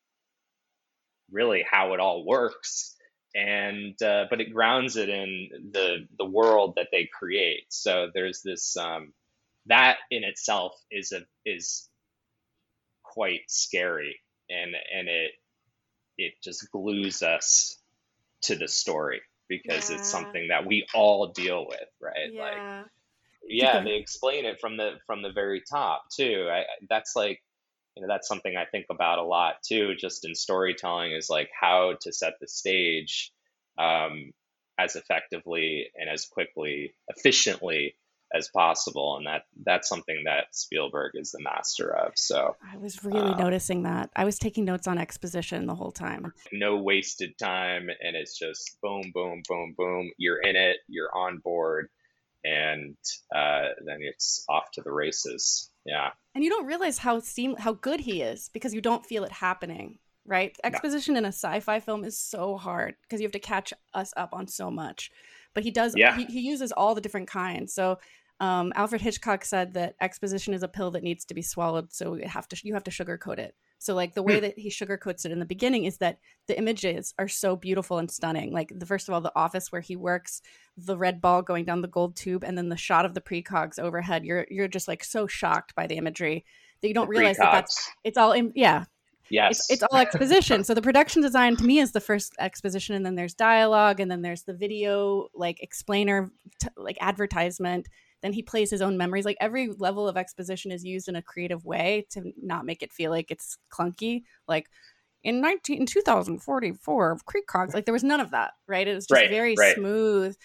really 1.33 1.65
how 1.69 1.95
it 1.95 2.01
all 2.01 2.25
works 2.25 2.95
and 3.35 4.01
uh, 4.01 4.27
but 4.31 4.41
it 4.41 4.53
grounds 4.53 4.95
it 4.95 5.09
in 5.09 5.49
the 5.73 6.07
the 6.17 6.25
world 6.25 6.75
that 6.77 6.87
they 6.93 7.09
create 7.13 7.65
so 7.71 8.09
there's 8.15 8.41
this 8.43 8.77
um, 8.77 9.13
that 9.67 9.97
in 10.13 10.23
itself 10.23 10.73
is 10.93 11.11
a 11.11 11.23
is 11.45 11.89
quite 13.03 13.43
scary 13.49 14.21
and 14.49 14.77
and 14.97 15.09
it 15.09 15.33
it 16.19 16.35
just 16.41 16.71
glues 16.71 17.21
us 17.21 17.77
to 18.43 18.55
the 18.55 18.69
story 18.69 19.23
because 19.49 19.91
yeah. 19.91 19.97
it's 19.97 20.09
something 20.09 20.49
that 20.49 20.67
we 20.67 20.87
all 20.95 21.33
deal 21.33 21.67
with 21.69 21.89
right 22.01 22.33
yeah. 22.33 22.43
like 22.43 22.87
yeah 23.49 23.83
they 23.83 23.97
explain 23.97 24.45
it 24.45 24.61
from 24.61 24.77
the 24.77 24.93
from 25.07 25.23
the 25.23 25.33
very 25.33 25.63
top 25.69 26.05
too. 26.15 26.49
I, 26.51 26.65
that's 26.89 27.15
like 27.17 27.43
you 27.97 28.03
know 28.03 28.09
that's 28.09 28.29
something 28.29 28.57
i 28.57 28.65
think 28.65 28.87
about 28.91 29.19
a 29.19 29.23
lot 29.23 29.57
too 29.63 29.95
just 29.95 30.25
in 30.25 30.35
storytelling 30.35 31.13
is 31.13 31.31
like 31.31 31.51
how 31.59 31.95
to 32.01 32.13
set 32.13 32.35
the 32.41 32.49
stage 32.49 33.33
um, 33.79 34.33
as 34.79 34.95
effectively 34.97 35.91
and 35.97 36.09
as 36.09 36.27
quickly 36.27 36.95
efficiently 37.09 37.95
as 38.33 38.49
possible 38.49 39.17
and 39.17 39.27
that 39.27 39.43
that's 39.65 39.89
something 39.89 40.25
that 40.25 40.47
spielberg 40.51 41.13
is 41.15 41.31
the 41.31 41.41
master 41.41 41.95
of 41.95 42.13
so 42.17 42.57
i 42.73 42.77
was 42.79 43.05
really 43.05 43.33
um, 43.33 43.39
noticing 43.39 43.85
that. 43.85 44.11
I 44.17 44.25
was 44.25 44.39
taking 44.39 44.65
notes 44.65 44.89
on 44.89 44.99
exposition 44.99 45.67
the 45.67 45.75
whole 45.75 45.93
time. 45.93 46.33
No 46.53 46.77
wasted 46.77 47.39
time 47.39 47.89
and 48.01 48.17
it's 48.17 48.37
just 48.37 48.81
boom 48.83 49.13
boom 49.15 49.43
boom 49.49 49.75
boom 49.77 50.11
you're 50.19 50.41
in 50.41 50.57
it 50.57 50.79
you're 50.89 51.15
on 51.17 51.39
board 51.39 51.91
and 52.45 52.97
uh, 53.35 53.69
then 53.85 53.99
it's 54.01 54.45
off 54.49 54.71
to 54.73 54.83
the 54.83 54.93
races. 54.93 55.71
Yeah. 55.85 56.11
And 56.35 56.45
you 56.45 56.51
don't 56.51 56.67
realize 56.67 56.99
how 56.99 57.21
seem 57.21 57.57
how 57.57 57.73
good 57.73 58.01
he 58.01 58.23
is 58.23 58.51
because 58.53 58.75
you 58.75 58.81
don't 58.81 59.05
feel 59.05 59.25
it 59.25 59.33
happening, 59.33 59.99
right? 60.27 60.57
Exposition 60.63 61.15
no. 61.15 61.19
in 61.19 61.25
a 61.25 61.29
sci-fi 61.29 61.81
film 61.81 62.05
is 62.05 62.19
so 62.19 62.57
hard 62.57 62.95
because 63.03 63.21
you 63.21 63.27
have 63.27 63.33
to 63.33 63.39
catch 63.39 63.73
us 63.95 64.13
up 64.17 64.31
on 64.33 64.47
so 64.47 64.71
much. 64.71 65.11
But 65.55 65.63
he 65.63 65.71
does. 65.71 65.95
Yeah. 65.97 66.17
He, 66.17 66.25
he 66.27 66.41
uses 66.41 66.73
all 66.73 66.95
the 66.95 67.01
different 67.01 67.29
kinds. 67.29 67.73
So 67.73 67.99
um, 68.41 68.73
Alfred 68.75 69.01
Hitchcock 69.01 69.45
said 69.45 69.75
that 69.75 69.95
exposition 70.01 70.55
is 70.55 70.63
a 70.63 70.69
pill 70.69 70.91
that 70.93 71.03
needs 71.03 71.25
to 71.27 71.35
be 71.35 71.43
swallowed, 71.43 71.93
so 71.93 72.15
you 72.15 72.27
have 72.27 72.49
to 72.49 72.57
you 72.63 72.75
have 72.75 72.85
to 72.85 72.91
sugarcoat 72.91 73.39
it. 73.39 73.55
So 73.85 73.95
like 73.95 74.15
the 74.15 74.23
way 74.23 74.37
hmm. 74.37 74.41
that 74.43 74.59
he 74.59 74.71
sugarcoats 74.71 75.27
it 75.27 75.33
in 75.33 75.41
the 75.41 75.45
beginning 75.45 75.85
is 75.85 75.99
that 75.99 76.19
the 76.47 76.57
images 76.59 77.13
are 77.19 77.29
so 77.29 77.55
beautiful 77.55 77.99
and 77.99 78.11
stunning. 78.11 78.51
Like 78.51 78.73
the 78.75 78.87
first 78.87 79.09
of 79.09 79.15
all, 79.15 79.21
the 79.21 79.37
office 79.37 79.71
where 79.71 79.83
he 79.83 79.95
works, 79.95 80.41
the 80.79 80.97
red 80.97 81.21
ball 81.21 81.43
going 81.43 81.67
down 81.67 81.83
the 81.83 81.89
gold 81.89 82.17
tube, 82.17 82.45
and 82.45 82.57
then 82.57 82.71
the 82.71 82.79
shot 82.79 83.05
of 83.05 83.13
the 83.13 83.21
precogs 83.21 83.79
overhead. 83.79 84.25
You're 84.25 84.47
you're 84.49 84.69
just 84.69 84.89
like 84.89 85.05
so 85.05 85.27
shocked 85.27 85.75
by 85.75 85.87
the 85.87 85.97
imagery 85.97 86.47
that 86.81 86.89
you 86.89 86.95
don't 86.95 87.09
the 87.09 87.19
realize 87.19 87.37
precogs. 87.37 87.41
that 87.41 87.53
that's 87.53 87.91
it's 88.05 88.17
all 88.17 88.33
in 88.33 88.53
yeah. 88.55 88.85
Yes. 89.31 89.61
It's, 89.61 89.71
it's 89.71 89.83
all 89.83 89.99
exposition. 89.99 90.65
so 90.65 90.75
the 90.75 90.83
production 90.83 91.23
design 91.23 91.57
to 91.57 91.65
me 91.65 91.79
is 91.79 91.93
the 91.93 92.01
first 92.01 92.35
exposition, 92.39 92.95
and 92.95 93.05
then 93.05 93.15
there's 93.15 93.35
dialogue, 93.35 94.01
and 94.01 94.11
then 94.11 94.23
there's 94.23 94.45
the 94.45 94.55
video 94.55 95.29
like 95.35 95.63
explainer, 95.63 96.31
t- 96.61 96.69
like 96.77 96.97
advertisement, 97.01 97.89
then 98.25 98.33
he 98.33 98.43
plays 98.43 98.71
his 98.71 98.81
own 98.81 98.97
memories. 98.97 99.27
Like 99.27 99.37
every 99.39 99.69
level 99.69 100.09
of 100.09 100.17
exposition 100.17 100.73
is 100.73 100.83
used 100.83 101.09
in 101.09 101.17
a 101.17 101.23
creative 101.23 101.65
way 101.67 102.07
to 102.11 102.33
not 102.43 102.65
make 102.65 102.83
it 102.83 102.91
feel 102.91 103.11
like 103.11 103.31
it's 103.31 103.59
clunky. 103.71 104.23
Like 104.49 104.71
in 105.23 105.43
19 105.43 105.81
in 105.81 105.87
2044 105.87 107.19
Precogs 107.19 107.75
like 107.75 107.85
there 107.85 107.93
was 107.93 108.05
none 108.05 108.21
of 108.21 108.31
that 108.31 108.53
right? 108.67 108.89
It 108.89 108.95
was 108.95 109.07
just 109.07 109.21
right, 109.21 109.31
very 109.31 109.55
right. 109.59 109.75
smooth. 109.75 110.37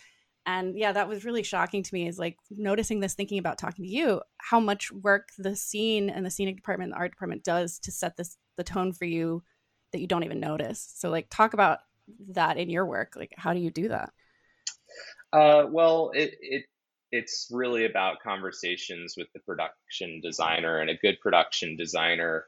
And 0.46 0.78
yeah 0.78 0.92
that 0.92 1.08
was 1.08 1.24
really 1.24 1.44
shocking 1.44 1.82
to 1.82 1.94
me 1.94 2.08
is 2.08 2.20
like 2.20 2.38
noticing 2.50 3.00
this 3.00 3.14
thinking 3.14 3.40
about 3.40 3.58
talking 3.58 3.86
to 3.86 3.92
you 3.92 4.22
how 4.38 4.60
much 4.60 4.92
work 4.92 5.30
the 5.38 5.56
scene 5.56 6.10
and 6.10 6.26
the 6.26 6.30
scenic 6.30 6.58
department 6.58 6.90
and 6.90 6.96
the 6.96 7.00
art 7.00 7.12
department 7.12 7.46
does 7.46 7.80
to 7.80 7.92
set 7.92 8.18
this 8.18 8.38
the 8.58 8.64
tone 8.64 8.92
for 8.92 9.06
you 9.06 9.42
that 9.94 10.02
you 10.02 10.08
don't 10.08 10.24
even 10.24 10.40
notice. 10.40 10.94
So 10.98 11.10
like 11.10 11.28
talk 11.30 11.54
about 11.54 11.80
that 12.30 12.58
in 12.58 12.70
your 12.70 12.86
work. 12.86 13.14
Like 13.16 13.34
how 13.38 13.54
do 13.54 13.60
you 13.60 13.72
do 13.72 13.88
that? 13.88 14.12
Uh, 15.32 15.66
well 15.70 16.12
it, 16.14 16.36
it 16.42 16.66
it's 17.12 17.48
really 17.52 17.86
about 17.86 18.22
conversations 18.22 19.16
with 19.18 19.28
the 19.34 19.40
production 19.40 20.22
designer, 20.22 20.80
and 20.80 20.90
a 20.90 20.96
good 20.96 21.20
production 21.22 21.76
designer 21.76 22.46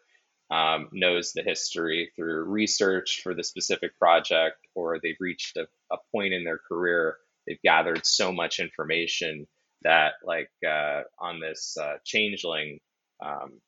um, 0.51 0.89
knows 0.91 1.31
the 1.31 1.43
history 1.43 2.11
through 2.15 2.43
research 2.43 3.21
for 3.23 3.33
the 3.33 3.43
specific 3.43 3.97
project, 3.97 4.57
or 4.75 4.99
they've 4.99 5.15
reached 5.19 5.57
a, 5.57 5.67
a 5.91 5.97
point 6.11 6.33
in 6.33 6.43
their 6.43 6.59
career. 6.59 7.17
They've 7.47 7.61
gathered 7.63 8.05
so 8.05 8.31
much 8.31 8.59
information 8.59 9.47
that, 9.83 10.13
like 10.23 10.51
uh, 10.67 11.01
on 11.17 11.39
this 11.39 11.77
uh, 11.81 11.95
Changeling 12.05 12.79
um, 13.25 13.61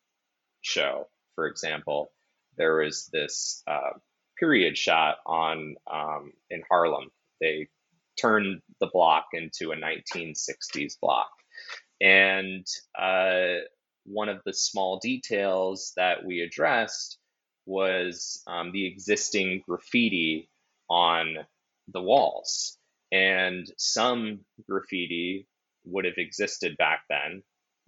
show, 0.62 1.08
for 1.36 1.48
example, 1.48 2.12
there 2.58 2.76
was 2.76 3.10
this 3.12 3.64
uh, 3.66 3.98
period 4.38 4.78
shot 4.78 5.18
on 5.26 5.76
um, 5.92 6.34
in 6.50 6.62
Harlem. 6.70 7.10
They 7.42 7.70
turned 8.20 8.62
the 8.80 8.90
block 8.92 9.26
into 9.34 9.72
a 9.72 9.76
1960s 9.76 11.00
block. 11.02 11.30
And 12.02 12.66
uh, 13.00 13.64
one 14.06 14.30
of 14.30 14.42
the 14.46 14.54
small 14.54 15.00
details 15.00 15.94
that 15.96 16.26
we 16.26 16.42
addressed 16.42 17.18
was 17.66 18.42
um, 18.48 18.72
the 18.72 18.86
existing 18.86 19.64
graffiti 19.68 20.50
on 20.90 21.38
the 21.88 22.02
walls. 22.02 22.78
And 23.12 23.66
some 23.78 24.42
graffiti 24.68 25.48
would 25.86 26.06
have 26.06 26.18
existed 26.18 26.76
back 26.78 27.02
then, 27.10 27.44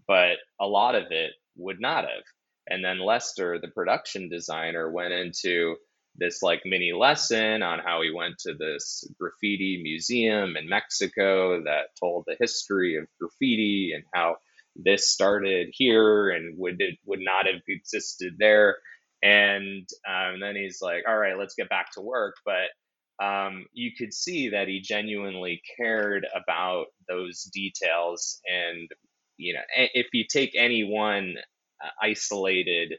but 0.07 0.37
a 0.59 0.67
lot 0.67 0.95
of 0.95 1.11
it 1.11 1.31
would 1.57 1.79
not 1.81 2.03
have. 2.03 2.23
And 2.67 2.83
then 2.83 2.99
Lester, 2.99 3.59
the 3.59 3.67
production 3.67 4.29
designer, 4.29 4.89
went 4.89 5.13
into 5.13 5.75
this 6.17 6.41
like 6.41 6.61
mini 6.65 6.93
lesson 6.93 7.61
on 7.63 7.79
how 7.79 8.01
he 8.01 8.11
went 8.11 8.37
to 8.39 8.53
this 8.53 9.03
graffiti 9.19 9.81
museum 9.83 10.55
in 10.55 10.69
Mexico 10.69 11.61
that 11.63 11.95
told 11.99 12.23
the 12.25 12.37
history 12.39 12.95
of 12.97 13.07
graffiti 13.19 13.91
and 13.93 14.03
how 14.13 14.37
this 14.75 15.09
started 15.09 15.69
here 15.71 16.29
and 16.29 16.57
would 16.57 16.81
it 16.81 16.97
would 17.05 17.21
not 17.21 17.45
have 17.45 17.61
existed 17.67 18.35
there. 18.39 18.77
And, 19.23 19.87
um, 20.07 20.39
then 20.39 20.55
he's 20.55 20.79
like, 20.81 21.03
all 21.07 21.17
right, 21.17 21.37
let's 21.37 21.55
get 21.55 21.69
back 21.69 21.91
to 21.93 22.01
work. 22.01 22.35
But 22.45 23.23
um, 23.23 23.65
you 23.73 23.91
could 23.97 24.13
see 24.13 24.49
that 24.49 24.67
he 24.67 24.81
genuinely 24.81 25.61
cared 25.77 26.27
about 26.35 26.87
those 27.07 27.43
details. 27.43 28.41
And, 28.45 28.89
you 29.37 29.53
know, 29.53 29.61
if 29.93 30.07
you 30.13 30.25
take 30.29 30.51
any 30.55 30.83
one 30.83 31.35
uh, 31.83 31.89
isolated 32.01 32.95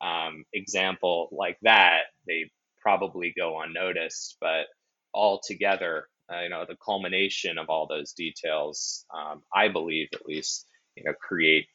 um, 0.00 0.44
example 0.52 1.28
like 1.32 1.58
that, 1.62 2.02
they 2.26 2.50
probably 2.80 3.32
go 3.36 3.60
unnoticed. 3.60 4.36
But 4.40 4.66
altogether, 5.14 6.08
uh, 6.32 6.42
you 6.42 6.48
know, 6.50 6.64
the 6.68 6.76
culmination 6.84 7.58
of 7.58 7.68
all 7.70 7.86
those 7.86 8.12
details, 8.12 9.04
um, 9.14 9.42
I 9.54 9.68
believe 9.68 10.08
at 10.14 10.26
least, 10.26 10.66
you 10.96 11.04
know, 11.04 11.12
create 11.14 11.66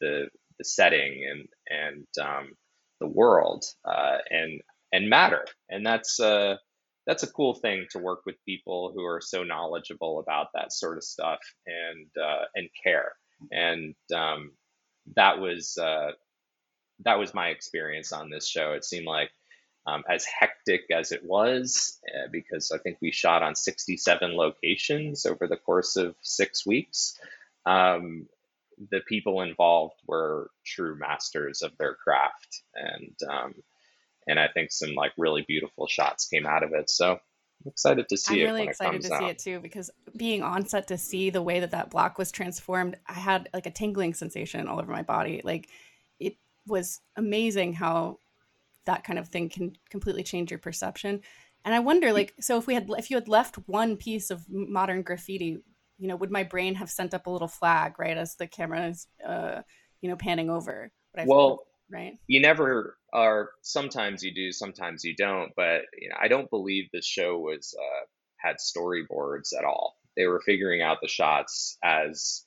the 0.00 0.28
the 0.58 0.64
setting 0.64 1.24
and 1.30 1.48
and 1.68 2.06
um, 2.26 2.52
the 3.00 3.06
world 3.06 3.64
uh, 3.84 4.18
and 4.30 4.60
and 4.92 5.08
matter. 5.08 5.44
And 5.70 5.86
that's 5.86 6.20
uh, 6.20 6.56
that's 7.06 7.22
a 7.22 7.32
cool 7.32 7.54
thing 7.54 7.86
to 7.90 7.98
work 7.98 8.20
with 8.26 8.36
people 8.44 8.92
who 8.94 9.04
are 9.04 9.20
so 9.20 9.42
knowledgeable 9.44 10.20
about 10.20 10.48
that 10.54 10.72
sort 10.72 10.96
of 10.98 11.04
stuff 11.04 11.40
and 11.66 12.06
uh, 12.22 12.44
and 12.54 12.68
care. 12.82 13.12
And 13.52 13.94
um, 14.14 14.52
that 15.16 15.38
was 15.40 15.76
uh, 15.78 16.12
that 17.04 17.18
was 17.18 17.34
my 17.34 17.48
experience 17.48 18.12
on 18.12 18.30
this 18.30 18.46
show. 18.46 18.72
It 18.72 18.84
seemed 18.84 19.06
like 19.06 19.30
um, 19.86 20.04
as 20.08 20.24
hectic 20.24 20.82
as 20.92 21.12
it 21.12 21.24
was, 21.24 21.98
uh, 22.08 22.28
because 22.30 22.70
I 22.72 22.78
think 22.78 22.98
we 23.00 23.10
shot 23.10 23.42
on 23.42 23.54
67 23.54 24.36
locations 24.36 25.24
over 25.24 25.46
the 25.46 25.56
course 25.56 25.96
of 25.96 26.14
six 26.22 26.66
weeks. 26.66 27.18
Um, 27.64 28.26
the 28.90 29.00
people 29.08 29.40
involved 29.42 29.94
were 30.06 30.50
true 30.64 30.96
masters 30.96 31.62
of 31.62 31.76
their 31.78 31.94
craft, 31.94 32.62
and 32.74 33.16
um, 33.28 33.54
and 34.26 34.38
I 34.38 34.48
think 34.48 34.70
some 34.70 34.94
like 34.94 35.12
really 35.16 35.44
beautiful 35.46 35.86
shots 35.86 36.28
came 36.28 36.46
out 36.46 36.62
of 36.62 36.72
it. 36.72 36.88
So 36.90 37.12
I'm 37.12 37.70
excited 37.70 38.08
to 38.08 38.16
see 38.16 38.34
I'm 38.34 38.40
it. 38.40 38.42
I'm 38.42 38.54
really 38.54 38.68
excited 38.68 39.02
to 39.02 39.14
out. 39.14 39.20
see 39.20 39.26
it 39.26 39.38
too 39.38 39.60
because 39.60 39.90
being 40.16 40.42
on 40.42 40.66
set 40.66 40.88
to 40.88 40.98
see 40.98 41.30
the 41.30 41.42
way 41.42 41.60
that 41.60 41.72
that 41.72 41.90
block 41.90 42.18
was 42.18 42.30
transformed, 42.30 42.96
I 43.06 43.14
had 43.14 43.48
like 43.52 43.66
a 43.66 43.70
tingling 43.70 44.14
sensation 44.14 44.68
all 44.68 44.78
over 44.78 44.92
my 44.92 45.02
body. 45.02 45.40
Like 45.42 45.68
was 46.68 47.00
amazing 47.16 47.74
how 47.74 48.18
that 48.86 49.04
kind 49.04 49.18
of 49.18 49.28
thing 49.28 49.48
can 49.48 49.76
completely 49.90 50.22
change 50.22 50.50
your 50.50 50.58
perception. 50.58 51.20
And 51.64 51.74
I 51.74 51.80
wonder, 51.80 52.12
like, 52.12 52.34
so 52.40 52.56
if 52.58 52.66
we 52.66 52.74
had, 52.74 52.88
if 52.96 53.10
you 53.10 53.16
had 53.16 53.28
left 53.28 53.56
one 53.66 53.96
piece 53.96 54.30
of 54.30 54.44
modern 54.48 55.02
graffiti, 55.02 55.58
you 55.98 56.08
know, 56.08 56.16
would 56.16 56.30
my 56.30 56.44
brain 56.44 56.74
have 56.76 56.90
sent 56.90 57.12
up 57.12 57.26
a 57.26 57.30
little 57.30 57.48
flag 57.48 57.98
right 57.98 58.16
as 58.16 58.36
the 58.36 58.46
camera 58.46 58.88
is, 58.88 59.06
uh, 59.26 59.62
you 60.00 60.08
know, 60.08 60.16
panning 60.16 60.48
over? 60.48 60.90
Well, 61.26 61.60
right. 61.90 62.18
You 62.28 62.40
never 62.40 62.96
are. 63.12 63.50
Sometimes 63.62 64.22
you 64.22 64.32
do, 64.32 64.52
sometimes 64.52 65.04
you 65.04 65.14
don't. 65.16 65.52
But 65.56 65.82
you 66.00 66.08
know, 66.08 66.16
I 66.20 66.28
don't 66.28 66.48
believe 66.50 66.88
the 66.92 67.02
show 67.02 67.38
was 67.38 67.74
uh, 67.78 68.06
had 68.36 68.56
storyboards 68.56 69.52
at 69.58 69.64
all. 69.64 69.96
They 70.16 70.26
were 70.26 70.40
figuring 70.40 70.80
out 70.82 70.98
the 71.02 71.08
shots 71.08 71.76
as 71.82 72.44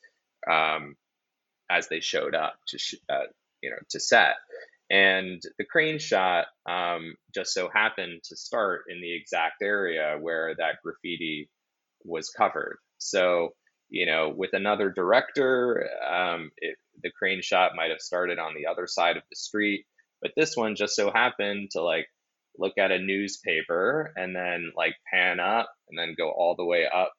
um, 0.50 0.96
as 1.70 1.88
they 1.88 2.00
showed 2.00 2.36
up 2.36 2.56
to 2.70 2.78
sh- 2.78 2.96
uh, 3.10 3.28
you 3.62 3.70
know 3.70 3.78
to 3.90 4.00
set. 4.00 4.36
And 4.90 5.42
the 5.58 5.64
crane 5.64 6.00
shot 6.00 6.48
um, 6.70 7.16
just 7.34 7.54
so 7.54 7.70
happened 7.74 8.24
to 8.26 8.36
start 8.36 8.84
in 8.90 9.00
the 9.00 9.16
exact 9.16 9.62
area 9.62 10.18
where 10.20 10.54
that 10.58 10.82
graffiti 10.84 11.50
was 12.04 12.30
covered. 12.30 12.78
So, 12.98 13.52
you 13.90 14.06
know, 14.06 14.34
with 14.36 14.50
another 14.52 14.90
director, 14.90 15.88
um, 16.06 16.52
it, 16.58 16.76
the 17.04 17.12
crane 17.18 17.42
shot 17.42 17.72
might 17.74 17.92
have 17.92 18.02
started 18.02 18.38
on 18.38 18.54
the 18.54 18.68
other 18.68 18.86
side 18.86 19.16
of 19.16 19.24
the 19.30 19.36
street. 19.38 19.86
But 20.22 20.32
this 20.36 20.58
one 20.58 20.76
just 20.76 20.96
so 20.96 21.10
happened 21.10 21.70
to 21.72 21.82
like 21.82 22.08
look 22.58 22.78
at 22.78 22.92
a 22.92 23.00
newspaper 23.00 24.12
and 24.18 24.36
then 24.36 24.74
like 24.76 24.96
pan 25.12 25.40
up 25.40 25.72
and 25.90 25.98
then 25.98 26.16
go 26.18 26.30
all 26.30 26.56
the 26.58 26.66
way 26.66 26.86
up 26.86 27.14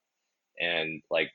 and 0.61 1.03
like 1.11 1.31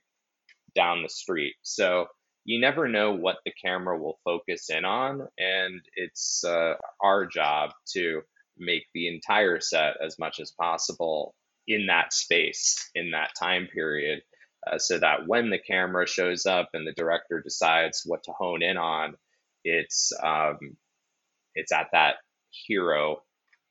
down 0.76 1.02
the 1.02 1.10
street. 1.10 1.56
So 1.64 2.08
you 2.48 2.62
never 2.62 2.88
know 2.88 3.12
what 3.12 3.40
the 3.46 3.52
camera 3.52 4.00
will 4.00 4.20
focus 4.24 4.70
in 4.70 4.86
on, 4.86 5.28
and 5.38 5.82
it's 5.98 6.46
uh, 6.46 6.76
our 7.04 7.26
job 7.26 7.72
to 7.92 8.22
make 8.58 8.86
the 8.94 9.10
entire 9.10 9.60
set 9.60 9.96
as 10.02 10.18
much 10.18 10.40
as 10.40 10.54
possible 10.58 11.36
in 11.68 11.88
that 11.88 12.14
space, 12.14 12.90
in 12.96 13.12
that 13.12 13.32
time 13.38 13.68
period, 13.68 14.22
uh, 14.66 14.78
so 14.80 14.98
that 14.98 15.28
when 15.28 15.50
the 15.50 15.60
camera 15.60 16.08
shows 16.08 16.46
up 16.46 16.70
and 16.74 16.88
the 16.88 16.94
director 16.94 17.42
decides 17.42 18.04
what 18.06 18.24
to 18.24 18.32
hone 18.32 18.64
in 18.64 18.78
on, 18.78 19.16
it's 19.66 20.14
um, 20.24 20.58
it's 21.54 21.74
at 21.74 21.90
that 21.92 22.16
hero, 22.50 23.24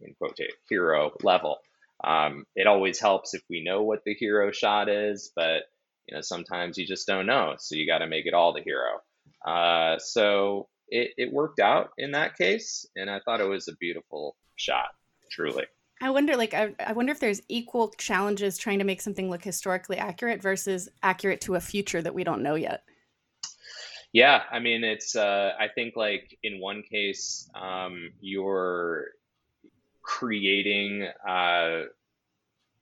in 0.03 0.15
quote, 0.17 0.37
hero 0.69 1.13
level. 1.23 1.57
Um, 2.05 2.45
it 2.55 2.67
always 2.67 3.01
helps 3.01 3.33
if 3.33 3.41
we 3.49 3.65
know 3.65 3.85
what 3.85 4.01
the 4.05 4.13
hero 4.13 4.53
shot 4.53 4.91
is, 4.91 5.33
but 5.35 5.63
you 6.07 6.15
know 6.15 6.21
sometimes 6.21 6.79
you 6.79 6.87
just 6.87 7.07
don't 7.07 7.27
know 7.27 7.55
so 7.59 7.75
you 7.75 7.87
got 7.87 7.99
to 7.99 8.07
make 8.07 8.27
it 8.27 8.35
all 8.35 8.53
the 8.53 8.63
hero. 8.63 9.01
Uh, 9.45 9.99
so 9.99 10.69
it, 10.89 11.11
it 11.17 11.33
worked 11.33 11.61
out 11.61 11.91
in 11.99 12.13
that 12.13 12.37
case 12.37 12.87
and 12.97 13.11
i 13.11 13.21
thought 13.25 13.41
it 13.41 13.49
was 13.49 13.69
a 13.69 13.77
beautiful 13.77 14.37
shot 14.57 14.89
truly. 15.31 15.65
I 16.01 16.11
wonder 16.11 16.37
like 16.37 16.55
I, 16.55 16.75
I 16.79 16.93
wonder 16.93 17.13
if 17.13 17.21
there's 17.21 17.41
equal 17.49 17.89
challenges 17.99 18.59
trying 18.59 18.79
to 18.81 18.85
make 18.85 19.01
something 19.01 19.31
look 19.31 19.43
historically 19.43 19.97
accurate 19.97 20.43
versus 20.43 20.89
accurate 21.03 21.41
to 21.43 21.55
a 21.55 21.61
future 21.61 22.03
that 22.03 22.15
we 22.15 22.23
don't 22.23 22.43
know 22.43 22.55
yet. 22.55 22.83
Yeah 24.13 24.43
i 24.51 24.59
mean 24.59 24.85
it's 24.85 25.17
uh, 25.17 25.53
i 25.59 25.69
think 25.69 25.97
like 25.97 26.39
in 26.43 26.61
one 26.61 26.83
case 26.83 27.51
um, 27.55 28.11
you're 28.21 29.09
creating 30.07 31.07
uh, 31.29 31.83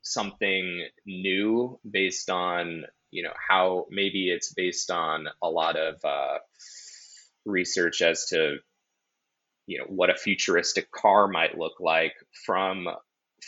something 0.03 0.87
new 1.07 1.81
based 1.91 2.31
on 2.31 2.85
you 3.15 3.23
know 3.23 3.33
how 3.49 3.87
maybe 3.91 4.29
it's 4.29 4.53
based 4.53 4.91
on 4.91 5.29
a 5.41 5.49
lot 5.49 5.77
of 5.77 6.05
uh, 6.05 6.39
research 7.47 8.03
as 8.03 8.27
to 8.27 8.57
you 9.67 9.79
know 9.79 9.85
what 9.89 10.11
a 10.11 10.17
futuristic 10.17 10.91
car 10.91 11.29
might 11.29 11.57
look 11.57 11.75
like 11.79 12.15
from 12.45 12.89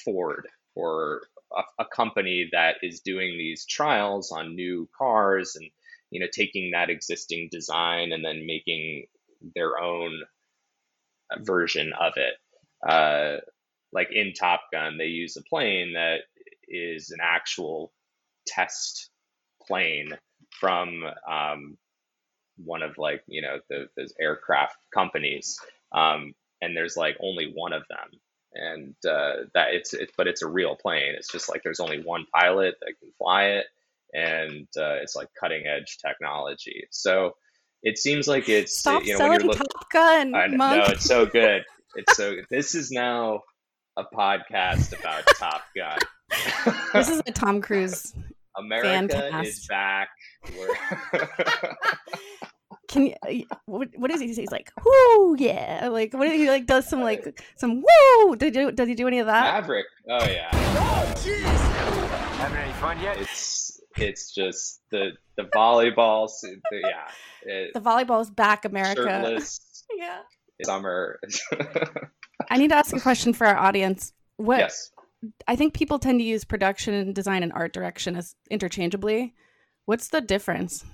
Ford 0.05 0.47
or 0.77 1.23
a, 1.53 1.83
a 1.83 1.85
company 1.85 2.49
that 2.53 2.77
is 2.83 3.01
doing 3.01 3.37
these 3.37 3.67
trials 3.67 4.31
on 4.31 4.55
new 4.55 4.89
cars 4.97 5.57
and 5.57 5.69
you 6.13 6.21
know 6.21 6.29
taking 6.33 6.71
that 6.71 6.89
existing 6.89 7.49
design 7.51 8.13
and 8.13 8.25
then 8.25 8.47
making 8.47 9.07
their 9.57 9.81
own 9.81 10.23
version 11.41 11.93
of 12.01 12.13
it. 12.17 12.35
Uh, 12.89 13.39
like 13.93 14.13
in 14.13 14.33
Top 14.33 14.61
Gun, 14.73 14.97
they 14.97 15.07
use 15.07 15.37
a 15.37 15.43
plane 15.43 15.95
that 15.95 16.21
is 16.69 17.11
an 17.11 17.19
actual 17.21 17.93
test 18.47 19.11
plane 19.67 20.17
from 20.51 21.05
um, 21.31 21.77
one 22.57 22.83
of 22.83 22.97
like 22.99 23.23
you 23.27 23.43
know 23.43 23.59
the, 23.69 23.89
those 23.97 24.13
aircraft 24.21 24.77
companies, 24.93 25.59
um, 25.93 26.35
and 26.63 26.77
there's 26.77 26.97
like 26.97 27.17
only 27.21 27.53
one 27.55 27.73
of 27.73 27.83
them, 27.89 28.21
and 28.55 28.95
uh, 29.09 29.45
that 29.55 29.75
it's 29.75 29.95
it, 29.95 30.13
but 30.17 30.27
it's 30.27 30.43
a 30.43 30.49
real 30.49 30.77
plane. 30.77 31.15
It's 31.17 31.31
just 31.31 31.49
like 31.49 31.63
there's 31.63 31.81
only 31.81 32.03
one 32.03 32.27
pilot 32.35 32.77
that 32.81 32.95
can 33.01 33.11
fly 33.19 33.45
it, 33.45 33.67
and 34.13 34.67
uh, 34.77 34.97
it's 35.03 35.17
like 35.17 35.29
cutting 35.39 35.67
edge 35.67 35.99
technology. 35.99 36.87
So 36.91 37.37
it 37.83 37.99
seems 37.99 38.27
like 38.27 38.49
it's 38.49 38.79
Stop 38.79 39.05
you 39.05 39.13
know 39.13 39.19
selling 39.19 39.33
when 39.33 39.41
you're 39.41 39.49
looking, 39.51 39.67
Top 39.67 39.91
Gun. 39.91 40.35
I 40.35 40.47
know, 40.47 40.57
Monk. 40.57 40.87
no, 40.87 40.93
it's 40.93 41.05
so 41.05 41.27
good. 41.27 41.65
It's 41.99 42.15
so 42.15 42.37
this 42.51 42.75
is 42.75 42.91
now 42.91 43.41
a 43.97 44.05
podcast 44.05 44.93
about 44.99 45.25
Top 45.39 45.63
Gun. 45.75 45.97
this 46.93 47.09
is 47.09 47.23
a 47.27 47.33
Tom 47.33 47.63
Cruise 47.63 48.13
America 48.59 48.89
Fantastic. 48.89 49.47
is 49.49 49.67
back. 49.69 50.09
We're- 50.57 51.27
Can 52.89 53.07
you, 53.29 53.45
what, 53.67 53.89
what 53.97 54.11
is 54.13 54.21
he? 54.21 54.29
He's 54.33 54.51
like, 54.53 54.71
whoo, 54.85 55.35
yeah. 55.39 55.89
Like, 55.91 56.15
what 56.15 56.29
he 56.31 56.49
like 56.49 56.67
does 56.67 56.89
some 56.89 57.01
like 57.03 57.43
some 57.57 57.83
woo. 57.83 58.37
Did 58.37 58.55
you 58.55 58.71
does 58.71 58.87
he 58.89 58.95
do 58.95 59.09
any 59.09 59.19
of 59.19 59.27
that? 59.27 59.55
Maverick. 59.61 59.87
Oh 60.09 60.25
yeah. 60.25 60.55
Having 62.39 62.59
any 62.59 62.73
fun 62.75 63.01
yet? 63.01 63.17
It's 63.19 63.81
it's 63.97 64.33
just 64.33 64.81
the 64.91 65.11
the 65.37 65.45
volleyball. 65.55 66.31
suit, 66.31 66.61
The, 66.71 66.79
yeah. 66.85 67.09
It, 67.43 67.75
The 67.75 67.81
volleyball's 67.81 68.31
back, 68.31 68.65
America. 68.65 69.03
shirtless 69.03 69.85
Yeah. 69.99 70.19
summer. 70.65 71.19
I 72.51 72.57
need 72.59 72.69
to 72.71 72.77
ask 72.77 72.95
a 72.95 73.01
question 73.01 73.33
for 73.33 73.47
our 73.49 73.57
audience. 73.57 74.13
What 74.37 74.59
yes. 74.61 74.93
I 75.47 75.57
think 75.57 75.75
people 75.75 75.99
tend 75.99 76.21
to 76.21 76.25
use 76.25 76.45
production 76.45 77.13
design 77.13 77.43
and 77.43 77.53
art 77.53 77.73
direction 77.73 78.17
as 78.17 78.35
interchangeably. 78.51 79.35
What's 79.87 80.09
the 80.09 80.21
difference? 80.21 80.85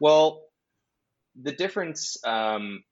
Well, 0.00 0.42
the 1.40 1.52
difference 1.52 2.16
um, 2.24 2.84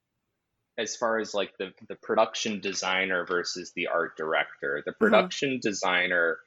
as 0.78 0.96
far 0.96 1.18
as 1.18 1.34
like 1.34 1.56
the, 1.58 1.72
the 1.88 1.96
production 1.96 2.60
designer 2.60 3.26
versus 3.26 3.72
the 3.74 3.88
art 3.88 4.16
director, 4.16 4.82
the 4.84 4.92
production 4.92 5.60
designer 5.60 6.38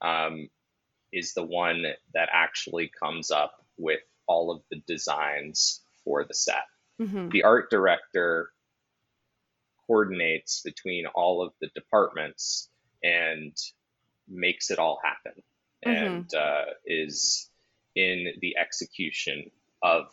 um, 0.00 0.48
is 1.12 1.34
the 1.34 1.44
one 1.44 1.84
that 2.14 2.28
actually 2.32 2.90
comes 3.02 3.30
up 3.30 3.54
with 3.76 4.00
all 4.26 4.50
of 4.50 4.62
the 4.70 4.80
designs 4.86 5.80
for 6.04 6.24
the 6.24 6.34
set. 6.34 6.64
Mhm. 7.00 7.30
The 7.30 7.44
art 7.44 7.70
director 7.70 8.50
coordinates 9.86 10.62
between 10.62 11.06
all 11.06 11.42
of 11.42 11.52
the 11.60 11.68
departments 11.74 12.70
and 13.04 13.54
makes 14.26 14.70
it 14.70 14.78
all 14.78 14.98
happen 15.04 15.42
and 15.82 16.34
uh, 16.34 16.64
is 16.86 17.50
in 17.94 18.32
the 18.40 18.56
execution 18.56 19.50
of 19.82 20.06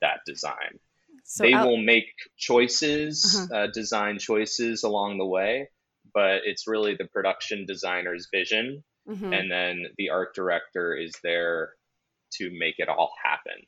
that 0.00 0.20
design. 0.26 0.80
So 1.24 1.44
they 1.44 1.52
Al- 1.52 1.68
will 1.68 1.76
make 1.76 2.10
choices, 2.38 3.22
Uh-huh. 3.50 3.54
uh, 3.54 3.66
design 3.68 4.18
choices 4.18 4.82
along 4.82 5.18
the 5.18 5.26
way, 5.26 5.68
but 6.14 6.40
it's 6.46 6.66
really 6.66 6.96
the 6.96 7.04
production 7.04 7.66
designer's 7.66 8.28
vision, 8.32 8.82
Mhm. 9.06 9.32
and 9.38 9.50
then 9.50 9.86
the 9.98 10.08
art 10.10 10.34
director 10.34 10.96
is 10.96 11.12
there 11.22 11.74
to 12.38 12.50
make 12.50 12.78
it 12.78 12.88
all 12.88 13.12
happen. 13.22 13.66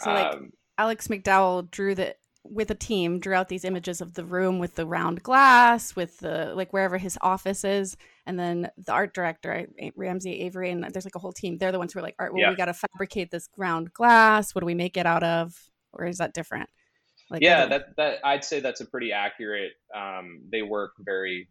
So, 0.00 0.12
like, 0.12 0.34
Um, 0.34 0.52
Alex 0.78 1.08
McDowell 1.08 1.70
drew 1.70 1.94
the 1.94 2.16
with 2.42 2.70
a 2.70 2.74
team 2.74 3.18
drew 3.18 3.34
out 3.34 3.48
these 3.48 3.64
images 3.64 4.00
of 4.00 4.14
the 4.14 4.24
room 4.24 4.58
with 4.58 4.74
the 4.74 4.86
round 4.86 5.22
glass 5.22 5.94
with 5.94 6.18
the 6.18 6.52
like 6.54 6.72
wherever 6.72 6.96
his 6.96 7.18
office 7.20 7.64
is 7.64 7.96
and 8.26 8.38
then 8.38 8.70
the 8.78 8.92
art 8.92 9.12
director 9.12 9.66
I- 9.80 9.92
ramsey 9.94 10.40
avery 10.40 10.70
and 10.70 10.82
there's 10.84 11.04
like 11.04 11.14
a 11.16 11.18
whole 11.18 11.32
team 11.32 11.58
they're 11.58 11.70
the 11.70 11.78
ones 11.78 11.92
who 11.92 11.98
are 11.98 12.02
like 12.02 12.16
art 12.18 12.32
well 12.32 12.40
Yeah. 12.40 12.50
we 12.50 12.56
got 12.56 12.66
to 12.66 12.74
fabricate 12.74 13.30
this 13.30 13.46
ground 13.46 13.92
glass 13.92 14.54
what 14.54 14.60
do 14.60 14.66
we 14.66 14.74
make 14.74 14.96
it 14.96 15.04
out 15.06 15.22
of 15.22 15.54
or 15.92 16.06
is 16.06 16.18
that 16.18 16.32
different 16.32 16.70
like 17.30 17.42
yeah, 17.42 17.66
that 17.66 17.96
that 17.96 18.18
I'd 18.24 18.42
say 18.44 18.58
that's 18.58 18.80
a 18.80 18.86
pretty 18.86 19.12
accurate. 19.12 19.74
Um, 19.94 20.40
they 20.50 20.62
work 20.62 20.94
very 20.98 21.48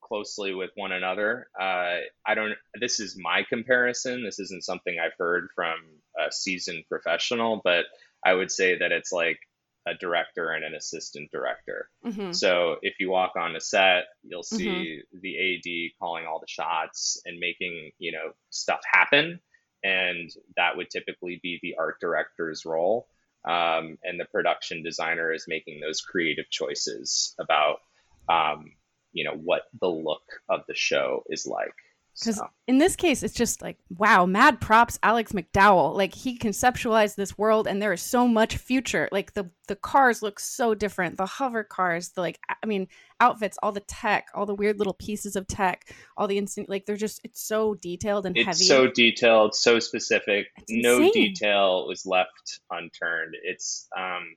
closely 0.00 0.54
with 0.54 0.70
one 0.74 0.90
another. 0.90 1.46
Uh, 1.56 1.98
I 2.26 2.34
don't. 2.34 2.54
This 2.80 2.98
is 2.98 3.16
my 3.16 3.44
comparison. 3.48 4.24
This 4.24 4.40
isn't 4.40 4.64
something 4.64 4.96
I've 4.98 5.14
heard 5.16 5.50
from 5.54 5.76
a 6.18 6.32
seasoned 6.32 6.82
professional, 6.88 7.60
but 7.62 7.84
I 8.24 8.34
would 8.34 8.50
say 8.50 8.76
that 8.78 8.90
it's 8.90 9.12
like 9.12 9.38
a 9.86 9.94
director 9.94 10.50
and 10.50 10.64
an 10.64 10.74
assistant 10.74 11.30
director. 11.30 11.90
Mhm. 12.04 12.34
So 12.34 12.78
if 12.82 12.94
you 13.00 13.10
walk 13.10 13.36
on 13.36 13.56
a 13.56 13.60
set, 13.60 14.04
you'll 14.22 14.42
see 14.42 15.02
the 15.12 15.38
AD 15.38 15.94
calling 15.98 16.26
all 16.26 16.38
the 16.38 16.46
shots 16.48 17.20
and 17.24 17.38
making 17.38 17.92
you 17.98 18.12
know 18.12 18.32
stuff 18.50 18.80
happen, 18.84 19.40
and 19.82 20.30
that 20.56 20.76
would 20.76 20.90
typically 20.90 21.40
be 21.42 21.58
the 21.62 21.74
art 21.76 21.98
director's 22.00 22.64
role. 22.64 23.08
Um, 23.44 23.98
and 24.04 24.20
the 24.20 24.24
production 24.26 24.84
designer 24.84 25.32
is 25.32 25.48
making 25.48 25.80
those 25.80 26.00
creative 26.00 26.48
choices 26.48 27.34
about 27.40 27.80
um, 28.28 28.72
you 29.12 29.24
know 29.24 29.34
what 29.34 29.64
the 29.80 29.88
look 29.90 30.40
of 30.48 30.64
the 30.68 30.74
show 30.74 31.24
is 31.28 31.46
like. 31.46 31.74
Because 32.18 32.36
So, 32.36 32.46
in 32.66 32.78
this 32.78 32.94
case, 32.96 33.22
it's 33.22 33.34
just 33.34 33.62
like, 33.62 33.78
wow, 33.96 34.26
mad 34.26 34.60
props, 34.60 34.98
Alex 35.02 35.32
McDowell. 35.32 35.96
Like 35.96 36.14
he 36.14 36.38
conceptualized 36.38 37.14
this 37.14 37.38
world, 37.38 37.66
and 37.66 37.80
there 37.80 37.92
is 37.92 38.02
so 38.02 38.28
much 38.28 38.56
future. 38.56 39.08
Like 39.10 39.34
the 39.34 39.50
the 39.68 39.76
cars 39.76 40.22
look 40.22 40.38
so 40.38 40.74
different. 40.74 41.16
The 41.16 41.26
hover 41.26 41.64
cars, 41.64 42.10
the 42.10 42.20
like, 42.20 42.38
I 42.62 42.66
mean, 42.66 42.88
outfits, 43.20 43.58
all 43.62 43.72
the 43.72 43.80
tech, 43.80 44.26
all 44.34 44.44
the 44.44 44.54
weird 44.54 44.78
little 44.78 44.92
pieces 44.92 45.36
of 45.36 45.46
tech, 45.46 45.94
all 46.16 46.26
the 46.26 46.36
instant, 46.36 46.68
like 46.68 46.84
they're 46.84 46.96
just, 46.96 47.20
it's 47.24 47.40
so 47.40 47.74
detailed 47.74 48.26
and 48.26 48.36
it's 48.36 48.46
heavy. 48.46 48.64
so 48.64 48.88
detailed, 48.88 49.54
so 49.54 49.78
specific. 49.78 50.48
No 50.68 51.10
detail 51.10 51.86
was 51.86 52.04
left 52.04 52.60
unturned. 52.70 53.34
It's 53.42 53.88
um, 53.96 54.34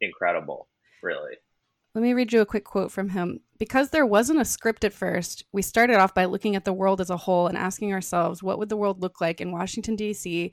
incredible, 0.00 0.68
really. 1.02 1.36
Let 1.98 2.04
me 2.04 2.12
read 2.12 2.32
you 2.32 2.40
a 2.40 2.46
quick 2.46 2.62
quote 2.62 2.92
from 2.92 3.08
him. 3.08 3.40
Because 3.58 3.90
there 3.90 4.06
wasn't 4.06 4.40
a 4.40 4.44
script 4.44 4.84
at 4.84 4.92
first, 4.92 5.44
we 5.50 5.62
started 5.62 5.96
off 5.96 6.14
by 6.14 6.26
looking 6.26 6.54
at 6.54 6.64
the 6.64 6.72
world 6.72 7.00
as 7.00 7.10
a 7.10 7.16
whole 7.16 7.48
and 7.48 7.58
asking 7.58 7.92
ourselves, 7.92 8.40
what 8.40 8.56
would 8.56 8.68
the 8.68 8.76
world 8.76 9.02
look 9.02 9.20
like 9.20 9.40
in 9.40 9.50
Washington, 9.50 9.96
D.C. 9.96 10.52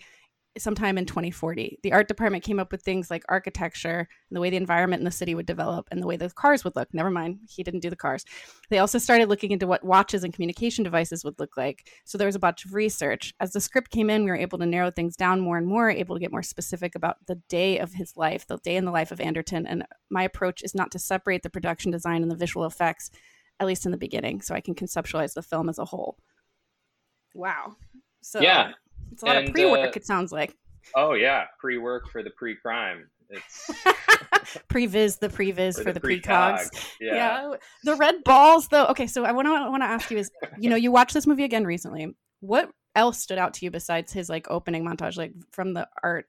sometime 0.57 0.97
in 0.97 1.05
2040? 1.05 1.79
The 1.83 1.93
art 1.93 2.07
department 2.07 2.43
came 2.43 2.59
up 2.59 2.71
with 2.71 2.81
things 2.81 3.09
like 3.11 3.23
architecture 3.29 3.99
and 4.29 4.35
the 4.35 4.39
way 4.39 4.49
the 4.49 4.57
environment 4.57 5.01
in 5.01 5.05
the 5.05 5.11
city 5.11 5.35
would 5.35 5.45
develop 5.45 5.87
and 5.91 6.01
the 6.01 6.07
way 6.07 6.17
the 6.17 6.29
cars 6.29 6.63
would 6.63 6.75
look. 6.75 6.93
Never 6.93 7.09
mind, 7.09 7.39
he 7.47 7.63
didn't 7.63 7.81
do 7.81 7.89
the 7.89 7.95
cars. 7.95 8.25
They 8.69 8.79
also 8.79 8.97
started 8.97 9.29
looking 9.29 9.51
into 9.51 9.67
what 9.67 9.83
watches 9.83 10.23
and 10.23 10.33
communication 10.33 10.83
devices 10.83 11.23
would 11.23 11.39
look 11.39 11.57
like. 11.57 11.89
So 12.05 12.17
there 12.17 12.27
was 12.27 12.35
a 12.35 12.39
bunch 12.39 12.65
of 12.65 12.73
research. 12.73 13.33
As 13.39 13.51
the 13.51 13.61
script 13.61 13.91
came 13.91 14.09
in, 14.09 14.23
we 14.23 14.31
were 14.31 14.37
able 14.37 14.57
to 14.59 14.65
narrow 14.65 14.91
things 14.91 15.15
down 15.15 15.39
more 15.39 15.57
and 15.57 15.67
more, 15.67 15.89
able 15.89 16.15
to 16.15 16.21
get 16.21 16.31
more 16.31 16.43
specific 16.43 16.95
about 16.95 17.17
the 17.27 17.41
day 17.49 17.79
of 17.79 17.93
his 17.93 18.15
life, 18.15 18.47
the 18.47 18.57
day 18.57 18.75
in 18.75 18.85
the 18.85 18.91
life 18.91 19.11
of 19.11 19.21
Anderton. 19.21 19.67
And 19.67 19.85
my 20.09 20.23
approach 20.23 20.63
is 20.63 20.75
not 20.75 20.91
to 20.91 20.99
separate 20.99 21.43
the 21.43 21.49
production 21.49 21.91
design 21.91 22.21
and 22.21 22.31
the 22.31 22.35
visual 22.35 22.65
effects, 22.65 23.11
at 23.59 23.67
least 23.67 23.85
in 23.85 23.91
the 23.91 23.97
beginning, 23.97 24.41
so 24.41 24.55
I 24.55 24.61
can 24.61 24.75
conceptualize 24.75 25.33
the 25.33 25.41
film 25.41 25.69
as 25.69 25.79
a 25.79 25.85
whole. 25.85 26.17
Wow. 27.33 27.75
So 28.21 28.41
Yeah. 28.41 28.71
It's 29.15 29.23
a 29.23 29.25
lot 29.25 29.37
And, 29.37 29.47
of 29.47 29.53
pre-work. 29.53 29.89
uh, 29.89 29.91
it 29.95 30.05
sounds 30.05 30.31
like 30.31 30.53
Oh 30.95 31.13
yeah, 31.13 31.45
pre-work 31.59 32.09
for 32.11 32.21
the 32.21 32.29
pre-crime. 32.37 33.09
It's 33.29 33.71
previs 34.69 35.17
the 35.19 35.29
previs 35.29 35.81
for, 35.81 35.91
the, 35.91 35.99
precogs. 35.99 36.69
precog. 36.69 36.85
Yeah. 37.01 37.15
Yeah. 37.15 37.53
The 37.83 37.95
red 37.95 38.23
balls 38.23 38.67
though. 38.67 38.85
Okay, 38.87 39.07
so 39.07 39.25
I 39.25 39.31
want 39.31 39.47
to 39.47 39.51
want 39.71 39.81
to 39.81 39.87
ask 39.87 40.11
you 40.11 40.17
is, 40.19 40.29
you 40.59 40.69
know, 40.69 40.75
you 40.75 40.91
watched 40.91 41.13
this 41.15 41.25
movie 41.25 41.43
again 41.43 41.65
recently. 41.65 42.15
What 42.41 42.69
else 42.95 43.19
stood 43.19 43.37
out 43.39 43.55
to 43.55 43.65
you 43.65 43.71
besides 43.71 44.13
his 44.13 44.29
like 44.29 44.45
opening 44.51 44.85
montage 44.85 45.17
like 45.17 45.33
from 45.51 45.73
the 45.73 45.87
art 46.03 46.27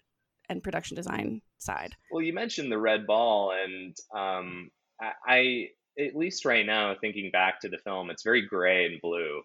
and 0.48 0.62
production 0.62 0.94
design 0.96 1.42
side? 1.58 1.94
Well, 2.10 2.22
you 2.22 2.32
mentioned 2.32 2.72
the 2.72 2.78
red 2.78 3.06
ball, 3.06 3.52
and 3.52 3.94
um, 4.16 4.70
I, 5.00 5.12
I, 5.26 5.68
at 6.02 6.16
least 6.16 6.44
right 6.46 6.64
now, 6.64 6.94
thinking 7.00 7.30
back 7.30 7.60
to 7.60 7.68
the 7.68 7.78
film, 7.84 8.08
it's 8.10 8.22
very 8.22 8.46
gray 8.46 8.86
and 8.86 9.00
blue, 9.02 9.42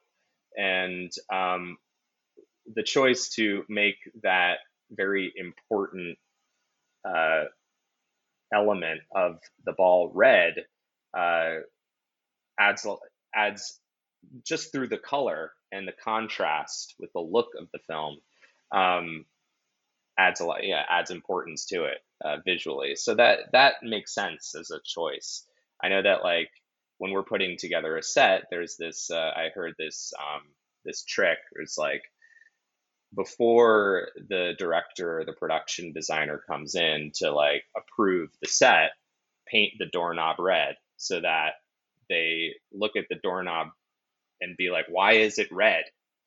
and 0.58 1.12
um, 1.34 1.78
the 2.76 2.84
choice 2.84 3.30
to 3.30 3.64
make 3.70 3.98
that 4.24 4.60
very 4.92 5.34
important 5.36 6.18
uh, 7.08 7.46
element 8.54 9.02
of 9.16 9.40
the 9.66 9.74
ball 9.74 10.12
red 10.14 10.66
uh, 11.18 11.56
adds 12.60 12.86
adds 13.34 13.80
just 14.46 14.72
through 14.72 14.88
the 14.88 14.98
color 14.98 15.52
and 15.72 15.88
the 15.88 15.94
contrast 16.04 16.96
with 17.00 17.12
the 17.14 17.22
look 17.22 17.50
of 17.60 17.68
the 17.74 17.80
film. 17.88 18.18
Um, 18.72 19.26
adds 20.18 20.42
a 20.42 20.46
lot 20.46 20.66
yeah 20.66 20.84
adds 20.90 21.12
importance 21.12 21.66
to 21.66 21.86
it 21.86 21.98
uh, 22.24 22.38
visually 22.46 22.96
so 22.96 23.16
that 23.16 23.40
that 23.52 23.76
makes 23.82 24.14
sense 24.14 24.56
as 24.56 24.72
a 24.72 24.80
choice 24.84 25.46
i 25.84 25.90
know 25.90 26.02
that 26.02 26.24
like 26.24 26.50
when 26.98 27.12
we're 27.12 27.24
putting 27.24 27.58
together 27.58 27.98
a 27.98 28.04
set 28.04 28.44
there's 28.52 28.76
this 28.78 29.10
uh, 29.10 29.32
i 29.36 29.50
heard 29.56 29.74
this 29.80 30.14
um, 30.20 30.42
this 30.86 31.04
trick 31.04 31.38
it's 31.60 31.78
like 31.78 32.04
before 33.16 34.10
the 34.30 34.54
director 34.58 35.20
or 35.20 35.26
the 35.26 35.34
production 35.34 35.94
designer 35.94 36.42
comes 36.50 36.76
in 36.76 37.12
to 37.16 37.32
like 37.32 37.64
approve 37.76 38.30
the 38.42 38.48
set 38.48 38.92
paint 39.48 39.74
the 39.80 39.86
doorknob 39.88 40.38
red 40.40 40.76
so 40.98 41.20
that 41.20 41.54
they 42.10 42.54
look 42.72 42.96
at 42.96 43.06
the 43.10 43.18
doorknob 43.22 43.68
and 44.40 44.58
be 44.58 44.70
like 44.70 44.86
why 44.90 45.14
is 45.14 45.40
it 45.40 45.52
red? 45.52 45.84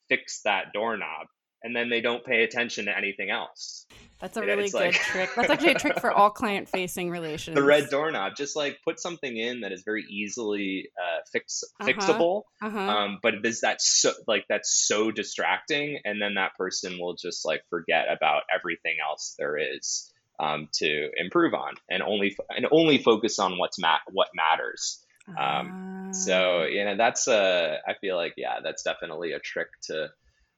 Fix 0.09 0.42
that 0.42 0.73
doorknob 0.75 1.27
and 1.64 1.74
then 1.74 1.88
they 1.88 2.00
don't 2.00 2.24
pay 2.24 2.44
attention 2.44 2.85
to 2.85 2.96
anything 2.96 3.31
else. 3.31 3.87
That's 4.20 4.37
a 4.37 4.42
really 4.42 4.64
good 4.70 4.74
like- 4.74 4.92
trick. 4.94 5.31
That's 5.35 5.50
actually 5.50 5.72
a 5.72 5.79
trick 5.79 5.98
for 5.98 6.12
all 6.12 6.31
client 6.31 6.68
facing 6.68 7.11
relations. 7.11 7.55
The 7.61 7.62
red 7.64 7.90
doorknob, 7.90 8.37
just 8.37 8.55
like 8.55 8.79
put 8.85 9.00
something 9.00 9.37
in 9.37 9.62
that 9.62 9.72
is 9.72 9.83
very 9.83 10.05
easily 10.09 10.88
uh, 10.96 11.20
fix 11.33 11.64
Uh-huh. 11.81 11.88
fixable. 11.90 12.42
Uh-huh. 12.62 12.79
Um, 12.79 13.18
but 13.22 13.35
is 13.44 13.62
that 13.62 13.83
so 13.83 14.12
like 14.29 14.44
that's 14.48 14.87
so 14.87 15.11
distracting, 15.11 15.98
and 16.05 16.22
then 16.22 16.35
that 16.35 16.55
person 16.57 16.98
will 16.98 17.14
just 17.14 17.44
like 17.44 17.62
forget 17.68 18.07
about 18.11 18.42
everything 18.55 18.96
else 19.07 19.35
there 19.38 19.57
is 19.59 20.12
um, 20.38 20.68
to 20.74 21.11
improve 21.16 21.53
on, 21.55 21.74
and 21.90 22.03
only 22.03 22.37
and 22.57 22.66
only 22.70 22.98
focus 22.98 23.38
on 23.38 23.59
what's 23.59 23.79
ma- 23.79 23.98
what 24.12 24.29
matters. 24.35 25.00
Um, 25.38 26.11
so 26.12 26.61
Ah. 26.62 26.64
you 26.66 26.85
know 26.85 26.96
that's 26.96 27.29
a 27.29 27.79
I 27.87 27.94
feel 28.00 28.16
like 28.16 28.35
yeah 28.37 28.61
that's 28.62 28.83
definitely 28.83 29.33
a 29.33 29.38
trick 29.40 29.68
to 29.88 30.11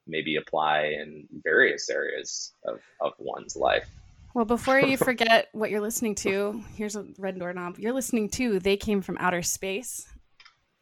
maybe 0.06 0.36
apply 0.36 0.96
in 1.00 1.26
various 1.42 1.88
areas 1.90 2.52
of, 2.64 2.80
of 3.00 3.12
one's 3.18 3.56
life. 3.56 3.88
Well, 4.34 4.44
before 4.44 4.80
you 4.80 4.96
forget 4.98 5.48
what 5.52 5.70
you're 5.70 5.80
listening 5.80 6.14
to, 6.16 6.62
here's 6.74 6.96
a 6.96 7.06
red 7.18 7.38
doorknob. 7.38 7.78
You're 7.78 7.92
listening 7.94 8.28
to 8.30 8.58
They 8.58 8.76
Came 8.76 9.02
from 9.02 9.16
Outer 9.18 9.42
Space. 9.42 10.06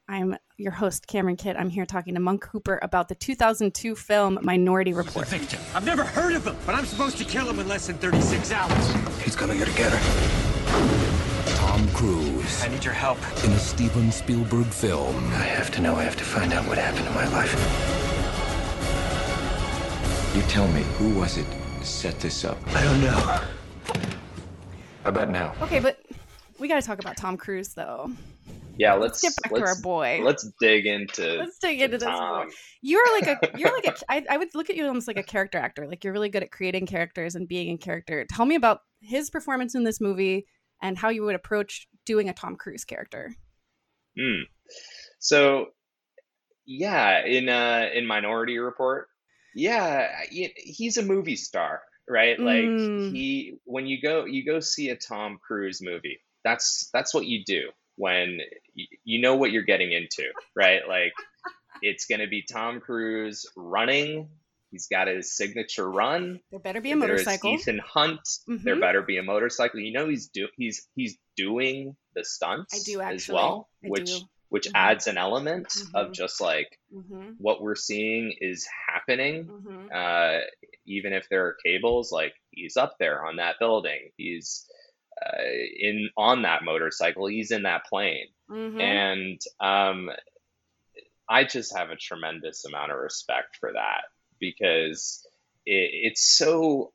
I'm 0.06 0.36
your 0.58 0.72
host, 0.72 1.06
Cameron 1.06 1.36
Kidd. 1.36 1.56
I'm 1.56 1.70
here 1.70 1.86
talking 1.86 2.12
to 2.14 2.20
Monk 2.20 2.44
Hooper 2.46 2.78
about 2.82 3.08
the 3.08 3.14
2002 3.14 3.94
film 3.96 4.38
Minority 4.42 4.92
Report. 4.92 5.26
Victim. 5.28 5.60
I've 5.74 5.86
never 5.86 6.04
heard 6.04 6.34
of 6.34 6.46
him, 6.46 6.56
but 6.66 6.74
I'm 6.74 6.84
supposed 6.84 7.16
to 7.18 7.24
kill 7.24 7.48
him 7.48 7.58
in 7.58 7.68
less 7.68 7.86
than 7.86 7.96
36 7.96 8.52
hours. 8.52 9.22
He's 9.22 9.34
gonna 9.34 9.54
get 9.54 9.68
her. 9.68 10.54
Tom 11.56 11.88
Cruise 11.90 12.62
I 12.62 12.68
need 12.68 12.84
your 12.84 12.92
help. 12.92 13.18
in 13.44 13.52
a 13.52 13.58
Steven 13.58 14.12
Spielberg 14.12 14.66
film. 14.66 15.16
I 15.34 15.44
have 15.44 15.70
to 15.72 15.80
know. 15.80 15.96
I 15.96 16.02
have 16.02 16.16
to 16.16 16.24
find 16.24 16.52
out 16.52 16.66
what 16.68 16.76
happened 16.76 17.06
in 17.06 17.14
my 17.14 17.26
life. 17.28 18.13
You 20.34 20.42
tell 20.42 20.66
me, 20.66 20.82
who 20.98 21.10
was 21.10 21.38
it 21.38 21.46
set 21.82 22.18
this 22.18 22.44
up? 22.44 22.58
I 22.74 22.82
don't 22.82 23.00
know. 23.00 23.12
How 23.12 23.44
about 25.04 25.30
now? 25.30 25.54
Okay, 25.62 25.78
but 25.78 26.00
we 26.58 26.66
got 26.66 26.80
to 26.80 26.84
talk 26.84 26.98
about 26.98 27.16
Tom 27.16 27.36
Cruise, 27.36 27.68
though. 27.68 28.10
Yeah, 28.76 28.94
let's 28.94 29.22
get 29.22 29.32
back 29.40 29.52
to 29.52 29.60
let's, 29.60 29.76
our 29.76 29.80
boy. 29.80 30.22
Let's 30.24 30.50
dig 30.58 30.86
into 30.86 31.34
Let's 31.34 31.56
dig 31.58 31.80
into 31.80 31.98
this 31.98 32.08
Tom. 32.08 32.50
You're 32.82 33.20
like 33.20 33.28
a, 33.28 33.50
you're 33.58 33.72
like 33.72 33.86
a, 33.86 33.94
I, 34.08 34.26
I 34.28 34.36
would 34.36 34.52
look 34.56 34.70
at 34.70 34.74
you 34.74 34.84
almost 34.88 35.06
like 35.06 35.18
a 35.18 35.22
character 35.22 35.58
actor. 35.58 35.86
Like 35.86 36.02
you're 36.02 36.12
really 36.12 36.30
good 36.30 36.42
at 36.42 36.50
creating 36.50 36.86
characters 36.86 37.36
and 37.36 37.46
being 37.46 37.68
in 37.68 37.78
character. 37.78 38.26
Tell 38.28 38.44
me 38.44 38.56
about 38.56 38.80
his 39.02 39.30
performance 39.30 39.76
in 39.76 39.84
this 39.84 40.00
movie 40.00 40.46
and 40.82 40.98
how 40.98 41.10
you 41.10 41.22
would 41.22 41.36
approach 41.36 41.86
doing 42.04 42.28
a 42.28 42.32
Tom 42.32 42.56
Cruise 42.56 42.84
character. 42.84 43.36
Mm. 44.18 44.42
So, 45.20 45.66
yeah, 46.66 47.24
in 47.24 47.48
uh, 47.48 47.86
in 47.94 48.04
Minority 48.04 48.58
Report, 48.58 49.06
yeah, 49.54 50.08
he's 50.30 50.96
a 50.96 51.02
movie 51.02 51.36
star, 51.36 51.82
right? 52.08 52.38
Like 52.38 52.64
Mm. 52.64 53.10
he, 53.12 53.54
when 53.64 53.86
you 53.86 54.00
go 54.00 54.24
you 54.24 54.44
go 54.44 54.60
see 54.60 54.90
a 54.90 54.96
Tom 54.96 55.38
Cruise 55.46 55.80
movie, 55.82 56.20
that's 56.44 56.90
that's 56.92 57.14
what 57.14 57.26
you 57.26 57.44
do 57.44 57.70
when 57.96 58.40
y- 58.76 58.84
you 59.04 59.20
know 59.20 59.36
what 59.36 59.52
you're 59.52 59.62
getting 59.62 59.92
into, 59.92 60.24
right? 60.56 60.82
Like 60.88 61.12
it's 61.82 62.06
gonna 62.06 62.26
be 62.26 62.42
Tom 62.42 62.80
Cruise 62.80 63.46
running. 63.56 64.28
He's 64.70 64.88
got 64.88 65.06
his 65.06 65.36
signature 65.36 65.88
run. 65.88 66.40
There 66.50 66.58
better 66.58 66.80
be 66.80 66.90
a 66.90 66.96
There's 66.96 67.10
motorcycle. 67.10 67.52
Ethan 67.54 67.78
Hunt. 67.78 68.20
There 68.48 68.74
Mhm. 68.76 68.80
better 68.80 69.02
be 69.02 69.18
a 69.18 69.22
motorcycle. 69.22 69.78
You 69.80 69.92
know 69.92 70.08
he's 70.08 70.28
do 70.28 70.48
he's 70.56 70.88
he's 70.96 71.16
doing 71.36 71.96
the 72.16 72.24
stunts 72.24 72.74
I 72.74 72.78
do 72.84 73.00
as 73.00 73.14
actually. 73.22 73.34
well, 73.34 73.68
I 73.84 73.88
which 73.88 74.06
do. 74.06 74.28
Which 74.54 74.68
Mhm. 74.68 74.72
adds 74.88 75.06
an 75.08 75.18
element 75.18 75.66
of 75.94 76.08
Mhm. 76.08 76.14
just 76.14 76.40
like 76.40 76.70
Mm-hmm. 76.94 77.32
what 77.38 77.60
we're 77.60 77.74
seeing 77.90 78.32
is 78.40 78.64
happening. 78.88 79.48
Mm-hmm. 79.48 79.86
Uh, 79.92 80.40
even 80.86 81.12
if 81.12 81.28
there 81.28 81.44
are 81.46 81.56
cables, 81.66 82.12
like 82.12 82.34
he's 82.52 82.76
up 82.76 82.94
there 83.00 83.24
on 83.26 83.36
that 83.42 83.58
building. 83.58 84.12
He's 84.16 84.64
uh, 85.24 85.42
in 85.88 86.08
on 86.16 86.42
that 86.42 86.62
motorcycle. 86.62 87.26
He's 87.26 87.50
in 87.50 87.64
that 87.64 87.86
plane, 87.86 88.28
Mm-hmm. 88.48 88.80
and 88.80 89.40
um, 89.60 90.10
I 91.28 91.44
just 91.44 91.76
have 91.76 91.90
a 91.90 91.96
tremendous 91.96 92.64
amount 92.64 92.92
of 92.92 92.98
respect 92.98 93.56
for 93.58 93.72
that 93.72 94.02
because 94.38 95.26
it, 95.66 95.90
it's 96.08 96.36
so 96.38 96.92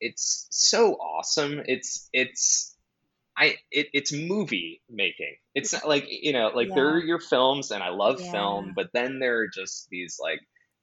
it's 0.00 0.46
so 0.50 0.94
awesome. 0.94 1.60
It's 1.66 2.08
it's 2.12 2.76
I 3.38 3.56
it, 3.70 3.88
it's 3.92 4.12
movie 4.12 4.82
making. 4.90 5.36
It's 5.54 5.72
not 5.72 5.88
like 5.88 6.06
you 6.08 6.32
know 6.32 6.50
like 6.54 6.74
there 6.74 6.90
are 6.94 7.00
your 7.00 7.20
films 7.20 7.70
and 7.70 7.82
I 7.82 7.90
love 7.90 8.20
Yeah. 8.20 8.30
film, 8.32 8.72
but 8.74 8.90
then 8.92 9.20
there 9.20 9.38
are 9.38 9.48
just 9.48 9.88
these 9.90 10.18
like 10.20 10.40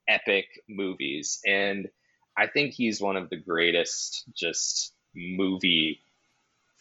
epic 0.07 0.45
movies 0.69 1.39
and 1.45 1.89
I 2.37 2.47
think 2.47 2.73
he's 2.73 3.01
one 3.01 3.17
of 3.17 3.29
the 3.29 3.37
greatest 3.37 4.23
just 4.35 4.93
movie 5.15 6.01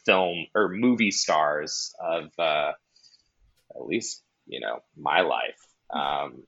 film 0.05 0.47
or 0.55 0.69
movie 0.69 1.11
stars 1.11 1.95
of 2.01 2.31
uh, 2.39 2.73
at 3.75 3.87
least 3.87 4.23
you 4.47 4.61
know 4.61 4.81
my 4.97 5.23
life. 5.23 5.61
Um, 5.91 6.43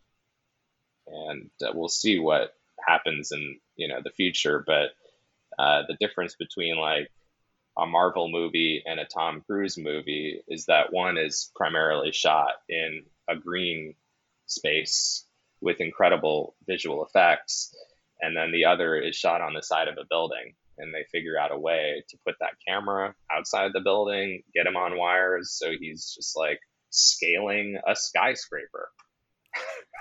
and 1.06 1.50
uh, 1.62 1.72
we'll 1.74 1.88
see 1.88 2.18
what 2.18 2.54
happens 2.86 3.32
in 3.32 3.58
you 3.76 3.88
know 3.88 4.00
the 4.02 4.10
future. 4.10 4.62
But 4.66 4.90
uh, 5.58 5.82
the 5.88 5.96
difference 6.00 6.34
between 6.36 6.76
like 6.78 7.10
a 7.78 7.86
Marvel 7.86 8.28
movie 8.28 8.82
and 8.86 8.98
a 8.98 9.04
Tom 9.04 9.42
Cruise 9.46 9.76
movie 9.76 10.40
is 10.48 10.66
that 10.66 10.92
one 10.92 11.18
is 11.18 11.50
primarily 11.54 12.12
shot 12.12 12.52
in 12.68 13.04
a 13.28 13.36
green 13.36 13.94
space 14.46 15.24
with 15.60 15.80
incredible 15.80 16.54
visual 16.66 17.04
effects, 17.04 17.74
and 18.20 18.36
then 18.36 18.52
the 18.52 18.64
other 18.64 18.96
is 18.96 19.16
shot 19.16 19.40
on 19.40 19.54
the 19.54 19.62
side 19.62 19.88
of 19.88 19.98
a 19.98 20.06
building. 20.08 20.54
And 20.78 20.92
they 20.92 21.04
figure 21.10 21.38
out 21.38 21.52
a 21.52 21.58
way 21.58 22.04
to 22.10 22.18
put 22.26 22.34
that 22.40 22.58
camera 22.66 23.14
outside 23.32 23.72
the 23.72 23.80
building, 23.80 24.42
get 24.54 24.66
him 24.66 24.76
on 24.76 24.98
wires, 24.98 25.50
so 25.50 25.72
he's 25.78 26.12
just 26.14 26.36
like 26.36 26.60
scaling 26.90 27.78
a 27.86 27.96
skyscraper. 27.96 28.90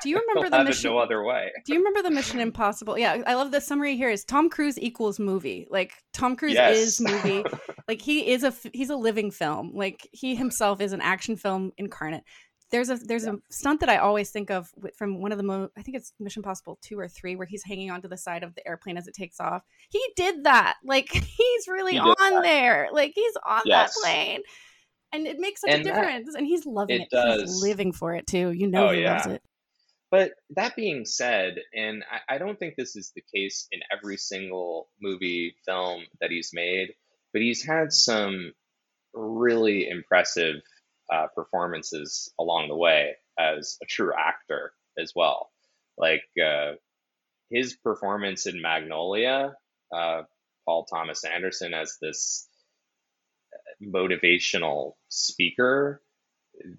Do 0.03 0.09
you 0.09 0.17
remember 0.27 0.49
the 0.49 0.63
mission? 0.63 0.91
no 0.91 0.97
other 0.97 1.23
way. 1.23 1.51
Do 1.65 1.73
you 1.73 1.79
remember 1.79 2.01
the 2.01 2.13
Mission 2.13 2.39
Impossible? 2.39 2.97
Yeah, 2.97 3.21
I 3.25 3.35
love 3.35 3.51
the 3.51 3.61
summary 3.61 3.95
here. 3.95 4.09
Is 4.09 4.23
Tom 4.25 4.49
Cruise 4.49 4.77
equals 4.79 5.19
movie? 5.19 5.67
Like 5.69 5.93
Tom 6.13 6.35
Cruise 6.35 6.53
Yes. 6.53 6.77
is 6.77 7.01
movie. 7.01 7.43
like 7.87 8.01
he 8.01 8.31
is 8.31 8.43
a 8.43 8.53
he's 8.73 8.89
a 8.89 8.95
living 8.97 9.31
film. 9.31 9.71
Like 9.73 10.07
he 10.11 10.35
himself 10.35 10.81
is 10.81 10.91
an 10.93 11.01
action 11.01 11.35
film 11.37 11.71
incarnate. 11.77 12.23
There's 12.71 12.89
a 12.89 12.95
there's 12.97 13.25
a 13.25 13.37
stunt 13.51 13.79
that 13.81 13.89
I 13.89 13.97
always 13.97 14.31
think 14.31 14.49
of 14.51 14.69
from 14.97 15.21
one 15.21 15.31
of 15.31 15.37
the 15.37 15.43
mo 15.43 15.69
I 15.77 15.81
think 15.83 15.95
it's 15.95 16.11
Mission 16.19 16.39
Impossible 16.41 16.77
two 16.81 16.99
or 16.99 17.07
three 17.07 17.35
where 17.35 17.47
he's 17.47 17.63
hanging 17.63 17.91
onto 17.91 18.07
the 18.09 18.17
side 18.17 18.43
of 18.43 18.53
the 18.55 18.67
airplane 18.67 18.97
as 18.97 19.07
it 19.07 19.13
takes 19.13 19.39
off. 19.39 19.63
He 19.91 20.01
did 20.15 20.43
that. 20.43 20.75
Like 20.83 21.09
he's 21.13 21.67
really 21.69 21.93
He 21.93 21.99
on 21.99 22.15
that. 22.33 22.43
there. 22.43 22.89
Like 22.91 23.13
he's 23.15 23.33
on 23.47 23.61
Yes. 23.65 23.93
that 23.95 24.01
plane. 24.01 24.41
And 25.15 25.27
it 25.27 25.39
makes 25.39 25.61
such 25.61 25.71
And 25.71 25.81
a 25.81 25.83
that- 25.85 25.95
difference. 25.95 26.35
and 26.35 26.45
he's 26.45 26.65
loving 26.65 27.01
it 27.01 27.07
it. 27.11 27.39
He's 27.41 27.61
living 27.61 27.91
for 27.93 28.13
it 28.13 28.27
too. 28.27 28.51
You 28.51 28.67
know 28.67 28.89
Oh, 28.89 28.91
he 28.91 29.05
loves 29.05 29.25
it. 29.27 29.41
But 30.11 30.33
that 30.51 30.75
being 30.75 31.05
said, 31.05 31.55
and 31.73 32.03
I, 32.29 32.35
I 32.35 32.37
don't 32.37 32.57
think 32.59 32.75
this 32.75 32.95
is 32.95 33.11
the 33.15 33.23
case 33.33 33.67
in 33.71 33.79
every 33.91 34.17
single 34.17 34.87
movie, 35.01 35.55
film 35.65 36.03
that 36.21 36.29
he's 36.31 36.51
made, 36.53 36.93
but 37.33 37.41
he's 37.41 37.65
had 37.65 37.91
some 37.91 38.53
really 39.13 39.89
impressive 39.89 40.57
uh, 41.11 41.27
performances 41.33 42.31
along 42.39 42.67
the 42.67 42.75
way 42.75 43.15
as 43.39 43.77
a 43.81 43.85
true 43.85 44.11
actor 44.17 44.73
as 44.97 45.13
well. 45.15 45.49
Like 45.97 46.23
uh, 46.43 46.73
his 47.49 47.75
performance 47.75 48.45
in 48.45 48.61
Magnolia, 48.61 49.55
uh, 49.93 50.23
Paul 50.65 50.85
Thomas 50.85 51.23
Anderson 51.23 51.73
as 51.73 51.97
this 52.01 52.47
motivational 53.81 54.93
speaker, 55.09 56.01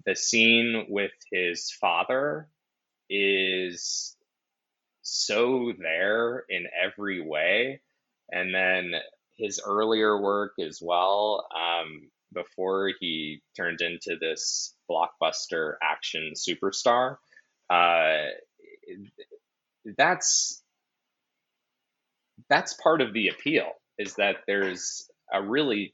the 0.05 0.15
scene 0.15 0.85
with 0.89 1.11
his 1.31 1.71
father 1.71 2.49
is 3.09 4.15
so 5.01 5.73
there 5.77 6.43
in 6.49 6.65
every 6.83 7.21
way. 7.21 7.81
And 8.31 8.53
then 8.53 8.93
his 9.37 9.61
earlier 9.65 10.19
work 10.19 10.53
as 10.59 10.79
well, 10.81 11.47
um, 11.55 12.09
before 12.33 12.91
he 12.99 13.41
turned 13.55 13.81
into 13.81 14.17
this 14.19 14.75
blockbuster 14.89 15.75
action 15.81 16.33
superstar, 16.35 17.17
uh, 17.69 18.25
that's 19.97 20.61
that's 22.49 22.73
part 22.75 23.01
of 23.01 23.13
the 23.13 23.29
appeal 23.29 23.71
is 23.97 24.15
that 24.15 24.37
there's 24.47 25.09
a 25.33 25.41
really 25.41 25.93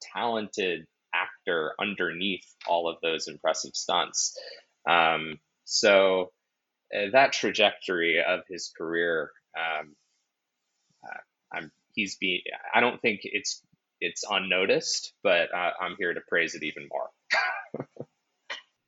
talented 0.00 0.86
actor 1.14 1.74
underneath 1.80 2.44
all 2.66 2.88
of 2.88 2.96
those 3.02 3.28
impressive 3.28 3.72
stunts. 3.74 4.36
Um, 4.88 5.38
so 5.64 6.32
uh, 6.94 7.10
that 7.12 7.32
trajectory 7.32 8.22
of 8.22 8.40
his 8.48 8.72
career, 8.76 9.30
um, 9.56 9.94
uh, 11.04 11.18
I'm 11.56 11.72
he's 11.94 12.16
be 12.16 12.44
I 12.74 12.80
don't 12.80 13.00
think 13.00 13.20
it's 13.24 13.62
it's 14.00 14.24
unnoticed, 14.28 15.12
but 15.22 15.54
uh, 15.54 15.72
I'm 15.80 15.96
here 15.98 16.14
to 16.14 16.20
praise 16.28 16.54
it 16.54 16.62
even 16.62 16.88
more. 16.90 17.10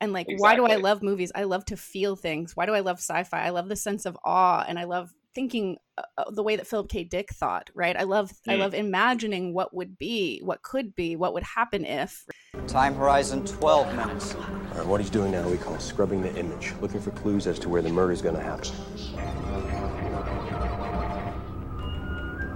And 0.01 0.13
like, 0.13 0.27
why 0.37 0.57
do 0.57 0.67
I 0.67 0.77
love 0.77 1.01
movies? 1.01 1.31
I 1.33 1.45
love 1.45 1.65
to 1.67 1.77
feel 1.77 2.17
things. 2.17 2.57
Why 2.57 2.67
do 2.67 2.75
I 2.75 2.81
love 2.81 2.97
sci-fi? 2.97 3.47
I 3.47 3.51
love 3.51 3.69
the 3.69 3.77
sense 3.77 4.05
of 4.05 4.19
awe, 4.25 4.65
and 4.67 4.77
I 4.77 4.83
love 4.83 5.15
thinking 5.35 5.77
uh, 5.99 6.03
uh, 6.19 6.31
the 6.31 6.43
way 6.43 6.57
that 6.57 6.67
Philip 6.67 6.89
K. 6.89 7.05
Dick 7.05 7.33
thought. 7.33 7.71
Right? 7.75 7.97
I 7.97 8.03
love, 8.05 8.33
I 8.49 8.55
Mm. 8.55 8.59
love 8.61 8.75
imagining 8.75 9.55
what 9.55 9.75
would 9.75 9.99
be, 9.99 10.41
what 10.43 10.63
could 10.63 10.95
be, 10.95 11.17
what 11.17 11.35
would 11.35 11.43
happen 11.43 11.85
if. 11.85 12.25
Time 12.67 12.95
horizon 12.95 13.45
12 13.45 13.95
minutes. 13.97 14.35
All 14.35 14.43
right, 14.79 14.87
what 14.87 15.01
he's 15.01 15.11
doing 15.11 15.33
now 15.33 15.49
we 15.49 15.57
call 15.59 15.79
scrubbing 15.79 16.23
the 16.23 16.35
image, 16.37 16.73
looking 16.81 17.01
for 17.01 17.11
clues 17.11 17.47
as 17.47 17.59
to 17.61 17.69
where 17.69 17.83
the 17.83 17.89
murder 17.91 18.13
is 18.13 18.23
gonna 18.23 18.41
happen. 18.41 18.71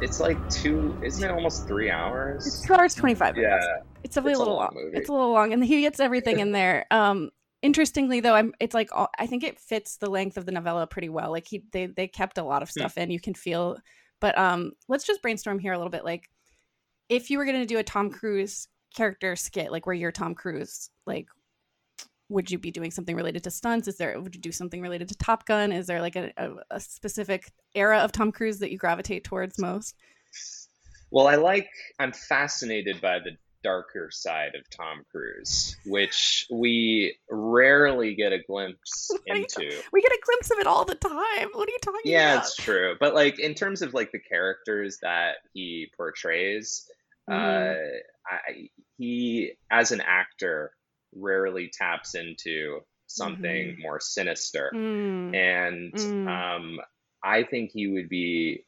It's 0.03 0.21
like 0.21 0.39
two, 0.51 0.97
isn't 1.03 1.25
it 1.25 1.31
almost 1.33 1.67
three 1.67 1.91
hours? 1.91 2.47
It's 2.47 2.61
two 2.67 2.75
hours 2.75 2.95
twenty 2.95 3.15
five 3.15 3.37
Yeah. 3.37 3.59
It's 4.05 4.15
definitely 4.15 4.33
it's 4.33 4.41
a 4.41 4.43
a 4.43 4.45
little 4.45 4.57
long 4.57 4.71
long. 4.75 4.85
movie. 4.85 4.99
It's 4.99 5.09
a 5.09 5.13
little 5.13 5.33
long, 5.33 5.53
and 5.53 5.65
he 5.65 5.81
gets 5.81 6.01
everything 6.01 6.39
in 6.39 6.53
there. 6.53 6.87
Um, 6.91 7.31
interestingly, 7.67 8.21
though, 8.21 8.35
I'm. 8.35 8.53
It's 8.61 8.75
like 8.75 8.89
all, 8.93 9.09
I 9.19 9.27
think 9.27 9.43
it 9.45 9.59
fits 9.59 9.97
the 9.97 10.09
length 10.09 10.37
of 10.37 10.47
the 10.47 10.53
novella 10.53 10.87
pretty 10.87 11.09
well. 11.09 11.31
Like 11.31 11.47
he, 11.49 11.65
they, 11.73 11.87
they 11.87 12.09
kept 12.09 12.39
a 12.39 12.45
lot 12.45 12.63
of 12.63 12.69
Hmm. 12.69 12.81
stuff 12.81 12.97
in. 12.97 13.11
You 13.11 13.21
can 13.21 13.35
feel, 13.35 13.77
but 14.21 14.39
um, 14.39 14.73
let's 14.89 15.05
just 15.05 15.23
brainstorm 15.23 15.59
here 15.59 15.73
a 15.73 15.79
little 15.79 15.91
bit. 15.91 16.05
Like, 16.05 16.31
if 17.09 17.31
you 17.31 17.39
were 17.39 17.45
going 17.45 17.61
to 17.61 17.67
do 17.67 17.79
a 17.79 17.83
Tom 17.83 18.11
Cruise 18.11 18.69
character 18.95 19.37
skit, 19.37 19.71
like 19.73 19.87
where 19.87 19.95
you're 19.95 20.13
Tom 20.13 20.35
Cruise, 20.35 20.91
like, 21.07 21.27
would 22.29 22.51
you 22.51 22.59
be 22.59 22.71
doing 22.71 22.91
something 22.91 23.15
related 23.17 23.45
to 23.45 23.51
stunts? 23.51 23.89
Is 23.89 23.97
there? 23.99 24.21
Would 24.21 24.35
you 24.35 24.41
do 24.41 24.53
something 24.53 24.81
related 24.81 25.09
to 25.09 25.17
Top 25.17 25.47
Gun? 25.47 25.73
Is 25.73 25.87
there 25.87 26.01
like 26.01 26.17
a, 26.17 26.33
a, 26.37 26.51
a 26.71 26.81
specific 26.81 27.53
era 27.75 27.99
of 27.99 28.13
Tom 28.13 28.33
Cruise 28.33 28.59
that 28.61 28.73
you 28.73 28.79
gravitate 28.79 29.25
towards 29.25 29.59
most? 29.59 29.95
Well, 31.11 31.29
I 31.29 31.37
like, 31.37 31.69
I'm 32.01 32.13
fascinated 32.13 33.01
by 33.01 33.21
the 33.21 33.31
darker 33.67 34.11
side 34.13 34.55
of 34.55 34.63
Tom 34.71 35.03
Cruise, 35.11 35.77
which 35.87 36.47
we 36.53 37.17
rarely 37.29 38.15
get 38.15 38.33
a 38.33 38.39
glimpse 38.39 39.11
into. 39.27 39.69
We 39.93 40.03
get 40.03 40.13
a 40.13 40.21
glimpse 40.25 40.51
of 40.53 40.59
it 40.59 40.69
all 40.69 40.85
the 40.85 40.95
time. 40.95 41.49
What 41.53 41.69
are 41.69 41.73
you 41.73 41.79
talking 41.83 42.01
Yeah, 42.05 42.35
about? 42.35 42.35
Yeah, 42.35 42.39
it's 42.39 42.55
true. 42.57 42.95
But 43.01 43.15
like 43.15 43.41
in 43.41 43.55
terms 43.55 43.83
of 43.83 43.93
like 43.93 44.13
the 44.13 44.21
characters 44.21 44.99
that 45.03 45.37
he 45.53 45.91
portrays, 45.97 46.89
Mhm. 47.29 47.35
uh, 47.35 47.99
I, 48.29 48.69
he 48.99 49.53
as 49.69 49.91
an 49.91 50.01
actor 50.01 50.71
rarely 51.13 51.71
taps 51.77 52.15
into 52.15 52.83
something 53.09 53.79
more 53.81 53.99
sinister, 53.99 54.71
Mm. 54.75 55.35
and 55.35 55.93
Mm. 55.95 56.29
um, 56.29 56.81
I 57.25 57.43
think 57.43 57.73
he 57.73 57.89
would 57.89 58.09
be 58.09 58.65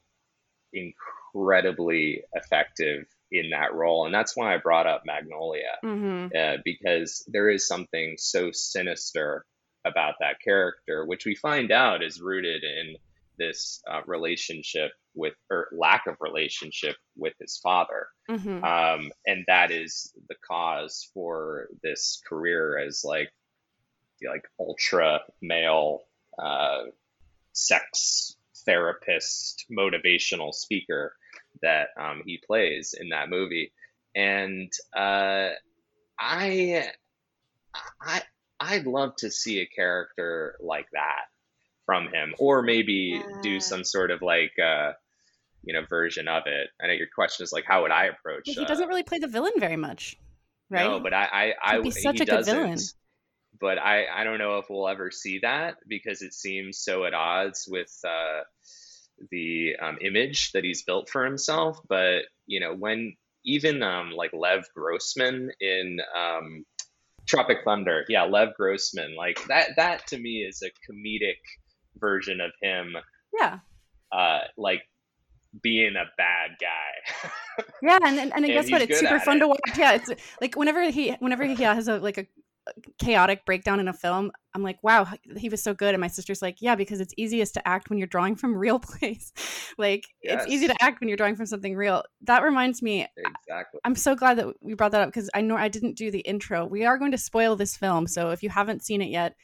incredibly 0.72 2.24
effective 2.32 3.06
in 3.30 3.50
that 3.50 3.74
role, 3.74 4.06
and 4.06 4.14
that's 4.14 4.36
why 4.36 4.54
I 4.54 4.58
brought 4.58 4.86
up 4.86 5.02
Magnolia 5.04 5.76
Mhm. 5.84 6.34
uh, 6.34 6.58
because 6.64 7.24
there 7.28 7.48
is 7.50 7.66
something 7.66 8.16
so 8.18 8.50
sinister 8.52 9.44
about 9.84 10.14
that 10.20 10.40
character, 10.40 11.04
which 11.04 11.24
we 11.24 11.34
find 11.34 11.70
out 11.70 12.02
is 12.02 12.20
rooted 12.20 12.64
in 12.64 12.96
this 13.38 13.82
uh, 13.88 14.00
relationship 14.06 14.92
with, 15.14 15.34
or 15.50 15.68
lack 15.72 16.06
of 16.06 16.16
relationship 16.20 16.96
with 17.16 17.34
his 17.38 17.58
father. 17.58 18.08
Mhm. 18.28 18.64
Um, 18.64 19.12
and 19.26 19.44
that 19.46 19.70
is 19.70 20.12
the 20.28 20.34
cause 20.46 21.08
for 21.14 21.68
this 21.82 22.20
career 22.28 22.78
as 22.78 23.02
like, 23.04 23.30
like 24.26 24.44
ultra 24.58 25.20
male, 25.40 26.02
uh, 26.38 26.84
sex 27.52 28.36
therapist, 28.64 29.66
motivational 29.70 30.52
speaker 30.52 31.16
that 31.62 31.88
um, 31.98 32.22
he 32.24 32.38
plays 32.46 32.94
in 32.98 33.10
that 33.10 33.30
movie. 33.30 33.72
And 34.14 34.72
uh, 34.96 35.50
I, 36.18 36.90
I, 38.00 38.22
I'd 38.60 38.86
love 38.86 39.16
to 39.18 39.30
see 39.30 39.60
a 39.60 39.66
character 39.66 40.56
like 40.60 40.86
that 40.92 41.26
from 41.86 42.08
him, 42.08 42.34
or 42.38 42.62
maybe 42.62 43.22
do 43.42 43.60
some 43.60 43.84
sort 43.84 44.10
of 44.10 44.20
like, 44.20 44.52
uh, 44.62 44.92
you 45.64 45.74
know, 45.74 45.84
version 45.88 46.28
of 46.28 46.44
it. 46.46 46.68
I 46.82 46.88
know 46.88 46.92
your 46.92 47.06
question 47.14 47.44
is 47.44 47.52
like, 47.52 47.64
how 47.64 47.82
would 47.82 47.90
I 47.90 48.06
approach? 48.06 48.44
But 48.46 48.54
he 48.54 48.64
uh, 48.64 48.68
doesn't 48.68 48.88
really 48.88 49.02
play 49.02 49.18
the 49.18 49.28
villain 49.28 49.52
very 49.58 49.76
much, 49.76 50.16
right? 50.70 50.84
no, 50.84 51.00
but 51.00 51.14
I, 51.14 51.24
I, 51.32 51.54
I 51.62 51.74
He'd 51.76 51.82
be 51.84 51.90
such 51.90 52.20
a 52.20 52.24
good 52.24 52.44
villain. 52.44 52.78
But 53.60 53.78
I, 53.78 54.06
I 54.06 54.24
don't 54.24 54.38
know 54.38 54.58
if 54.58 54.66
we'll 54.70 54.88
ever 54.88 55.10
see 55.10 55.40
that 55.40 55.76
because 55.86 56.22
it 56.22 56.32
seems 56.32 56.78
so 56.78 57.04
at 57.04 57.14
odds 57.14 57.66
with 57.68 57.92
uh, 58.06 58.42
the 59.30 59.76
um, 59.80 59.98
image 60.00 60.52
that 60.52 60.64
he's 60.64 60.82
built 60.82 61.08
for 61.08 61.24
himself. 61.24 61.80
But 61.88 62.22
you 62.46 62.60
know, 62.60 62.74
when 62.74 63.16
even 63.44 63.82
um, 63.82 64.12
like 64.12 64.32
Les 64.32 64.64
Grossman 64.74 65.50
in 65.60 66.00
um, 66.16 66.64
Tropic 67.26 67.58
Thunder, 67.64 68.04
yeah, 68.08 68.24
Les 68.24 68.48
Grossman, 68.56 69.14
like 69.16 69.44
that, 69.48 69.70
that 69.76 70.06
to 70.08 70.18
me 70.18 70.42
is 70.42 70.62
a 70.62 70.70
comedic 70.90 71.38
version 71.98 72.40
of 72.40 72.52
him, 72.62 72.96
yeah, 73.38 73.58
uh, 74.12 74.40
like 74.56 74.82
being 75.62 75.96
a 75.96 76.04
bad 76.16 76.50
guy. 76.60 77.30
yeah, 77.82 77.98
and 78.02 78.18
and, 78.18 78.32
and 78.34 78.44
And 78.44 78.46
guess 78.46 78.70
what? 78.70 78.82
It's 78.82 79.00
super 79.00 79.20
fun 79.20 79.38
it. 79.38 79.40
to 79.40 79.48
watch. 79.48 79.60
Yeah, 79.76 79.94
it's 79.94 80.10
like 80.40 80.56
whenever 80.56 80.90
he 80.90 81.12
whenever 81.12 81.44
he 81.44 81.62
has 81.62 81.88
a 81.88 81.98
like 81.98 82.18
a 82.18 82.26
chaotic 82.98 83.44
breakdown 83.44 83.80
in 83.80 83.88
a 83.88 83.92
film, 83.92 84.30
I'm 84.54 84.62
like, 84.62 84.82
wow, 84.82 85.06
he 85.36 85.48
was 85.48 85.62
so 85.62 85.74
good. 85.74 85.94
And 85.94 86.00
my 86.00 86.08
sister's 86.08 86.42
like, 86.42 86.56
yeah, 86.60 86.74
because 86.74 87.00
it's 87.00 87.14
easiest 87.16 87.54
to 87.54 87.68
act 87.68 87.90
when 87.90 87.98
you're 87.98 88.08
drawing 88.08 88.36
from 88.36 88.56
real 88.56 88.78
place. 88.98 89.32
like 89.78 90.06
yes. 90.22 90.42
it's 90.42 90.52
easy 90.52 90.66
to 90.66 90.76
act 90.82 91.00
when 91.00 91.08
you're 91.08 91.16
drawing 91.16 91.36
from 91.36 91.46
something 91.46 91.76
real. 91.76 92.02
That 92.22 92.42
reminds 92.42 92.82
me. 92.82 93.06
Exactly. 93.16 93.80
I'm 93.84 93.96
so 93.96 94.14
glad 94.14 94.38
that 94.38 94.48
we 94.60 94.74
brought 94.74 94.92
that 94.92 95.02
up 95.02 95.08
because 95.08 95.30
I 95.34 95.40
know 95.40 95.56
I 95.56 95.68
didn't 95.68 95.96
do 95.96 96.10
the 96.10 96.20
intro. 96.20 96.66
We 96.66 96.84
are 96.84 96.98
going 96.98 97.12
to 97.12 97.18
spoil 97.18 97.56
this 97.56 97.76
film, 97.76 98.06
so 98.06 98.30
if 98.30 98.42
you 98.42 98.50
haven't 98.50 98.84
seen 98.84 99.02
it 99.02 99.10
yet, 99.10 99.34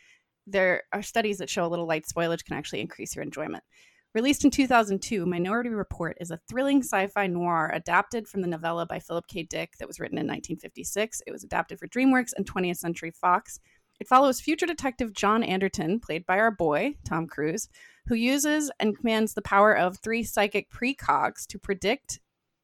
there 0.47 0.83
are 0.93 1.03
studies 1.03 1.39
that 1.39 1.49
show 1.51 1.65
a 1.65 1.69
little 1.69 1.87
light 1.87 2.05
spoilage 2.07 2.45
can 2.45 2.57
actually 2.57 2.81
increase 2.81 3.17
your 3.17 3.23
enjoyment. 3.23 3.65
Released 4.15 4.45
in 4.45 4.53
2002, 4.53 5.27
Minority 5.27 5.71
Report 5.71 6.17
is 6.21 6.31
a 6.31 6.39
thrilling 6.49 6.83
sci 6.85 7.09
fi 7.09 7.27
noir 7.27 7.73
adapted 7.75 8.29
from 8.29 8.43
the 8.43 8.47
novella 8.47 8.87
by 8.87 9.01
Philip 9.01 9.27
K. 9.27 9.43
Dick 9.43 9.73
that 9.81 9.89
was 9.89 9.99
written 9.99 10.19
in 10.19 10.27
1956. 10.27 11.23
It 11.27 11.33
was 11.33 11.43
adapted 11.43 11.81
for 11.81 11.89
DreamWorks 11.89 12.31
and 12.37 12.47
20th 12.47 12.77
Century 12.77 13.11
Fox. 13.11 13.59
It 13.99 14.07
follows 14.07 14.41
future 14.41 14.67
detective 14.67 15.15
John 15.15 15.43
Anderton, 15.43 15.99
played 15.99 16.27
by 16.27 16.39
our 16.39 16.53
boy, 16.53 16.95
Tom 17.05 17.27
Cruise, 17.27 17.69
who 18.07 18.15
uses 18.15 18.71
and 18.79 18.97
commands 18.97 19.35
the 19.35 19.43
power 19.43 19.77
of 19.77 19.99
three 19.99 20.23
psychic 20.23 20.71
precogs 20.71 21.45
to 21.49 21.59
predict 21.59 22.21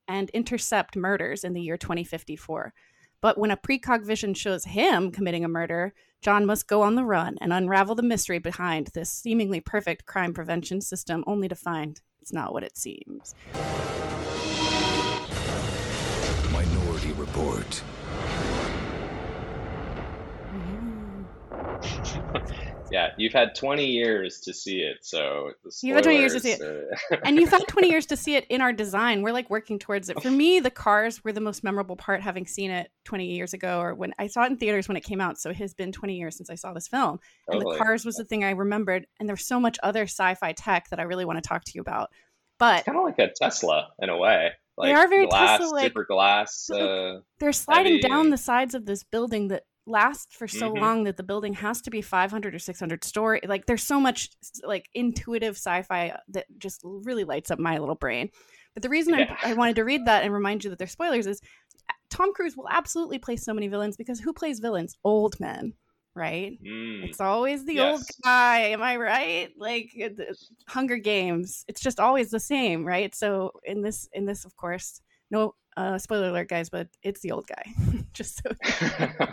and 0.06 0.30
intercept 0.30 0.94
murders 0.94 1.42
in 1.42 1.52
the 1.52 1.62
year 1.62 1.76
2054. 1.76 2.72
But 3.20 3.38
when 3.38 3.50
a 3.50 3.56
precog 3.56 4.04
vision 4.04 4.34
shows 4.34 4.66
him 4.66 5.10
committing 5.10 5.44
a 5.44 5.48
murder, 5.48 5.94
John 6.20 6.44
must 6.44 6.66
go 6.66 6.82
on 6.82 6.96
the 6.96 7.04
run 7.04 7.38
and 7.40 7.50
unravel 7.50 7.94
the 7.94 8.02
mystery 8.02 8.38
behind 8.38 8.88
this 8.88 9.10
seemingly 9.10 9.60
perfect 9.60 10.04
crime 10.04 10.34
prevention 10.34 10.82
system, 10.82 11.24
only 11.26 11.48
to 11.48 11.54
find 11.54 11.98
it's 12.20 12.32
not 12.32 12.52
what 12.52 12.62
it 12.62 12.76
seems. 12.76 13.34
Minority 16.52 17.12
Report. 17.12 17.82
yeah, 22.90 23.12
you've 23.16 23.32
had 23.32 23.54
20 23.54 23.86
years 23.86 24.40
to 24.40 24.52
see 24.52 24.80
it, 24.80 24.98
so 25.02 25.52
you've 25.82 25.96
had 25.96 26.04
20 26.04 26.18
years 26.18 26.32
to 26.34 26.40
see 26.40 26.52
it, 26.52 26.60
uh... 26.60 27.16
and 27.24 27.36
you've 27.36 27.50
had 27.50 27.66
20 27.68 27.88
years 27.88 28.06
to 28.06 28.16
see 28.16 28.36
it 28.36 28.46
in 28.48 28.60
our 28.60 28.72
design. 28.72 29.22
We're 29.22 29.32
like 29.32 29.48
working 29.50 29.78
towards 29.78 30.08
it. 30.08 30.20
For 30.22 30.30
me, 30.30 30.60
the 30.60 30.70
cars 30.70 31.22
were 31.24 31.32
the 31.32 31.40
most 31.40 31.62
memorable 31.62 31.96
part, 31.96 32.20
having 32.20 32.46
seen 32.46 32.70
it 32.70 32.90
20 33.04 33.26
years 33.26 33.52
ago, 33.52 33.80
or 33.80 33.94
when 33.94 34.12
I 34.18 34.26
saw 34.26 34.44
it 34.44 34.50
in 34.50 34.56
theaters 34.56 34.88
when 34.88 34.96
it 34.96 35.04
came 35.04 35.20
out. 35.20 35.38
So 35.38 35.50
it 35.50 35.56
has 35.56 35.74
been 35.74 35.92
20 35.92 36.16
years 36.16 36.36
since 36.36 36.50
I 36.50 36.54
saw 36.54 36.72
this 36.72 36.88
film, 36.88 37.20
and 37.48 37.60
the 37.60 37.76
cars 37.76 38.04
was 38.04 38.16
the 38.16 38.24
thing 38.24 38.44
I 38.44 38.50
remembered. 38.50 39.06
And 39.18 39.28
there's 39.28 39.46
so 39.46 39.60
much 39.60 39.78
other 39.82 40.02
sci-fi 40.02 40.52
tech 40.52 40.88
that 40.90 41.00
I 41.00 41.04
really 41.04 41.24
want 41.24 41.42
to 41.42 41.48
talk 41.48 41.64
to 41.64 41.72
you 41.74 41.80
about. 41.80 42.10
But 42.58 42.84
kind 42.84 42.98
of 42.98 43.04
like 43.04 43.18
a 43.18 43.30
Tesla 43.32 43.88
in 44.00 44.10
a 44.10 44.18
way. 44.18 44.50
Like 44.76 44.88
they 44.88 44.94
are 44.94 45.08
very 45.08 45.26
glass, 45.26 45.58
Tesla 45.58 45.74
like. 45.74 45.84
Super 45.84 46.04
glass. 46.04 46.70
Uh, 46.70 47.20
they're 47.38 47.52
sliding 47.52 48.00
down 48.00 48.30
the 48.30 48.38
sides 48.38 48.74
of 48.74 48.86
this 48.86 49.02
building 49.02 49.48
that 49.48 49.64
last 49.90 50.34
for 50.34 50.48
so 50.48 50.70
mm-hmm. 50.70 50.82
long 50.82 51.04
that 51.04 51.16
the 51.16 51.22
building 51.22 51.54
has 51.54 51.80
to 51.82 51.90
be 51.90 52.02
500 52.02 52.54
or 52.54 52.58
600 52.58 53.04
story 53.04 53.40
like 53.46 53.66
there's 53.66 53.82
so 53.82 54.00
much 54.00 54.30
like 54.64 54.88
intuitive 54.94 55.56
sci-fi 55.56 56.16
that 56.28 56.46
just 56.58 56.80
really 56.84 57.24
lights 57.24 57.50
up 57.50 57.58
my 57.58 57.78
little 57.78 57.94
brain 57.94 58.30
but 58.74 58.82
the 58.82 58.88
reason 58.88 59.18
yeah. 59.18 59.36
I, 59.42 59.50
I 59.50 59.54
wanted 59.54 59.76
to 59.76 59.84
read 59.84 60.06
that 60.06 60.24
and 60.24 60.32
remind 60.32 60.64
you 60.64 60.70
that 60.70 60.78
they're 60.78 60.88
spoilers 60.88 61.26
is 61.26 61.40
tom 62.10 62.32
cruise 62.32 62.56
will 62.56 62.68
absolutely 62.70 63.18
play 63.18 63.36
so 63.36 63.52
many 63.52 63.68
villains 63.68 63.96
because 63.96 64.20
who 64.20 64.32
plays 64.32 64.60
villains 64.60 64.96
old 65.04 65.38
men 65.40 65.74
right 66.14 66.58
mm. 66.64 67.04
it's 67.04 67.20
always 67.20 67.64
the 67.64 67.74
yes. 67.74 67.92
old 67.92 68.02
guy 68.24 68.58
am 68.58 68.82
i 68.82 68.96
right 68.96 69.50
like 69.56 69.90
hunger 70.68 70.96
games 70.96 71.64
it's 71.68 71.80
just 71.80 72.00
always 72.00 72.30
the 72.30 72.40
same 72.40 72.84
right 72.84 73.14
so 73.14 73.52
in 73.64 73.82
this 73.82 74.08
in 74.12 74.26
this 74.26 74.44
of 74.44 74.56
course 74.56 75.00
no 75.30 75.54
uh, 75.76 75.98
spoiler 75.98 76.28
alert, 76.28 76.48
guys, 76.48 76.68
but 76.68 76.88
it's 77.02 77.20
the 77.20 77.30
old 77.30 77.46
guy. 77.46 77.62
Just 78.12 78.42
so. 78.42 78.50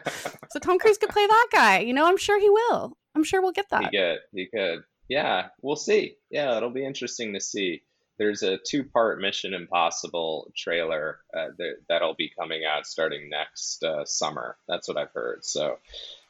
so 0.49 0.59
Tom 0.59 0.79
Cruise 0.79 0.97
could 0.97 1.09
play 1.09 1.25
that 1.25 1.47
guy. 1.51 1.79
You 1.79 1.93
know, 1.93 2.05
I'm 2.05 2.17
sure 2.17 2.39
he 2.39 2.49
will. 2.49 2.97
I'm 3.15 3.23
sure 3.23 3.41
we'll 3.41 3.51
get 3.51 3.69
that. 3.69 3.85
He 3.91 3.97
could. 3.97 4.19
He 4.33 4.45
could. 4.47 4.83
Yeah, 5.09 5.47
we'll 5.61 5.75
see. 5.75 6.15
Yeah, 6.29 6.55
it'll 6.57 6.69
be 6.69 6.85
interesting 6.85 7.33
to 7.33 7.39
see. 7.39 7.81
There's 8.19 8.43
a 8.43 8.57
two-part 8.57 9.21
Mission 9.21 9.53
Impossible 9.53 10.51
trailer 10.55 11.19
uh, 11.35 11.49
that, 11.57 11.75
that'll 11.87 12.15
be 12.15 12.31
coming 12.37 12.63
out 12.65 12.87
starting 12.87 13.29
next 13.29 13.83
uh, 13.83 14.05
summer. 14.05 14.57
That's 14.67 14.87
what 14.87 14.97
I've 14.97 15.11
heard. 15.13 15.45
So 15.45 15.77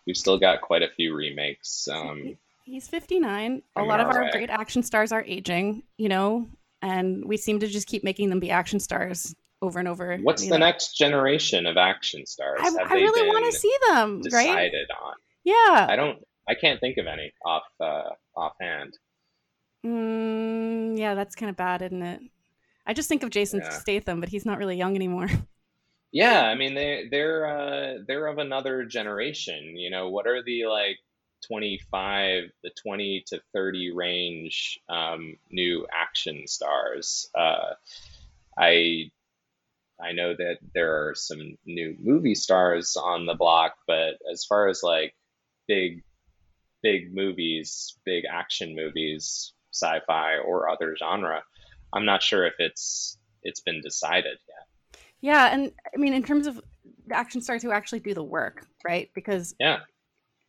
we've 0.05 0.17
still 0.17 0.37
got 0.37 0.61
quite 0.61 0.83
a 0.83 0.89
few 0.89 1.15
remakes. 1.15 1.87
Um, 1.91 2.37
He's 2.65 2.87
59. 2.87 3.61
A 3.77 3.83
lot 3.83 4.01
of 4.01 4.07
our 4.07 4.23
way. 4.23 4.31
great 4.31 4.49
action 4.49 4.83
stars 4.83 5.13
are 5.13 5.23
aging. 5.25 5.83
You 5.97 6.09
know, 6.09 6.47
and 6.81 7.25
we 7.25 7.37
seem 7.37 7.59
to 7.61 7.67
just 7.67 7.87
keep 7.87 8.03
making 8.03 8.29
them 8.29 8.39
be 8.39 8.51
action 8.51 8.79
stars 8.79 9.33
over 9.61 9.79
and 9.79 9.87
over. 9.87 10.17
What's 10.17 10.43
the 10.43 10.51
know. 10.51 10.65
next 10.65 10.97
generation 10.97 11.65
of 11.65 11.77
action 11.77 12.25
stars? 12.25 12.59
I, 12.61 12.67
I 12.83 12.93
really 12.93 13.27
want 13.27 13.45
to 13.45 13.57
see 13.57 13.73
them. 13.89 14.21
Right 14.31 14.45
decided 14.47 14.87
right? 14.89 14.97
on. 15.03 15.13
Yeah. 15.43 15.87
I 15.89 15.95
don't. 15.95 16.19
I 16.49 16.55
can't 16.55 16.79
think 16.79 16.97
of 16.97 17.07
any 17.07 17.33
off 17.45 17.63
uh, 17.79 18.09
offhand. 18.35 18.97
Mm, 19.85 20.97
yeah, 20.97 21.13
that's 21.13 21.35
kind 21.35 21.49
of 21.49 21.57
bad, 21.57 21.81
isn't 21.81 22.01
it? 22.01 22.21
I 22.85 22.93
just 22.93 23.09
think 23.09 23.23
of 23.23 23.29
Jason 23.29 23.59
yeah. 23.59 23.69
Statham, 23.69 24.19
but 24.19 24.29
he's 24.29 24.45
not 24.45 24.57
really 24.57 24.77
young 24.77 24.95
anymore. 24.95 25.27
Yeah, 26.13 26.43
I 26.43 26.55
mean 26.55 26.73
they 26.73 27.09
they're 27.11 27.45
uh, 27.45 27.97
they're 28.07 28.27
of 28.27 28.37
another 28.37 28.85
generation. 28.85 29.75
You 29.75 29.89
know, 29.89 30.07
what 30.09 30.25
are 30.25 30.41
the 30.41 30.65
like 30.65 30.97
25 31.45 32.43
the 32.63 32.71
20 32.81 33.23
to 33.27 33.41
30 33.53 33.91
range 33.91 34.79
um, 34.89 35.35
new 35.51 35.85
action 35.91 36.47
stars 36.47 37.29
uh, 37.35 37.73
i 38.57 39.09
I 40.01 40.11
know 40.11 40.35
that 40.35 40.57
there 40.73 41.07
are 41.07 41.15
some 41.15 41.57
new 41.65 41.95
movie 41.99 42.35
stars 42.35 42.95
on 42.95 43.25
the 43.25 43.33
block, 43.33 43.75
but 43.87 44.15
as 44.31 44.45
far 44.45 44.67
as 44.67 44.81
like 44.83 45.15
big, 45.67 46.03
big 46.83 47.13
movies, 47.13 47.97
big 48.05 48.23
action 48.31 48.75
movies, 48.75 49.53
sci-fi 49.73 50.37
or 50.37 50.69
other 50.69 50.95
genre, 50.95 51.43
I'm 51.93 52.05
not 52.05 52.21
sure 52.21 52.45
if 52.45 52.53
it's 52.59 53.17
it's 53.43 53.61
been 53.61 53.81
decided 53.81 54.37
yet. 54.47 55.01
Yeah, 55.21 55.53
and 55.53 55.71
I 55.93 55.97
mean, 55.97 56.13
in 56.13 56.23
terms 56.23 56.47
of 56.47 56.61
the 57.07 57.15
action 57.15 57.41
stars 57.41 57.63
who 57.63 57.71
actually 57.71 57.99
do 57.99 58.13
the 58.13 58.23
work, 58.23 58.67
right? 58.85 59.09
Because 59.15 59.55
yeah, 59.59 59.79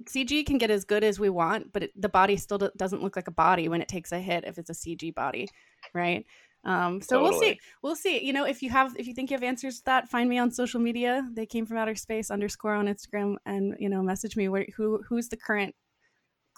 CG 0.05 0.45
can 0.47 0.59
get 0.59 0.71
as 0.71 0.85
good 0.85 1.05
as 1.05 1.19
we 1.19 1.31
want, 1.31 1.73
but 1.73 1.85
it, 1.85 2.01
the 2.01 2.09
body 2.09 2.37
still 2.37 2.59
doesn't 2.77 3.03
look 3.03 3.17
like 3.17 3.29
a 3.29 3.33
body 3.33 3.69
when 3.69 3.81
it 3.81 3.89
takes 3.89 4.13
a 4.13 4.19
hit 4.19 4.45
if 4.45 4.59
it's 4.59 4.71
a 4.71 4.75
CG 4.75 5.15
body, 5.15 5.49
right? 5.95 6.25
Um, 6.69 7.01
so 7.01 7.17
totally. 7.17 7.31
we'll 7.31 7.41
see. 7.41 7.61
We'll 7.83 7.97
see. 7.97 8.25
You 8.27 8.35
know, 8.35 8.45
if 8.45 8.63
you 8.63 8.69
have, 8.69 8.95
if 8.99 9.07
you 9.07 9.15
think 9.15 9.31
you 9.31 9.37
have 9.37 9.43
answers 9.43 9.79
to 9.79 9.85
that, 9.87 10.09
find 10.11 10.29
me 10.29 10.37
on 10.37 10.51
social 10.51 10.81
media. 10.81 11.27
They 11.33 11.47
came 11.47 11.65
from 11.65 11.79
outer 11.79 11.95
space 11.95 12.31
underscore 12.31 12.75
on 12.75 12.87
Instagram, 12.87 13.37
and 13.47 13.75
you 13.79 13.89
know, 13.89 14.03
message 14.03 14.37
me 14.37 14.49
where, 14.49 14.67
who 14.77 15.03
who's 15.09 15.31
the 15.31 15.39
current 15.39 15.75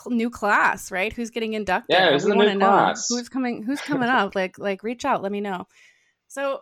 new 0.08 0.28
class, 0.28 0.90
right? 0.90 1.12
Who's 1.12 1.30
getting 1.30 1.52
inducted? 1.52 1.96
Yeah, 1.96 2.10
who's 2.10 2.24
the 2.24 2.34
new 2.34 2.58
class? 2.58 3.06
Who's 3.08 3.28
coming? 3.28 3.62
Who's 3.62 3.80
coming 3.92 4.08
up? 4.08 4.34
Like, 4.34 4.58
like, 4.58 4.82
reach 4.82 5.04
out. 5.04 5.22
Let 5.22 5.30
me 5.30 5.40
know. 5.40 5.68
So, 6.26 6.58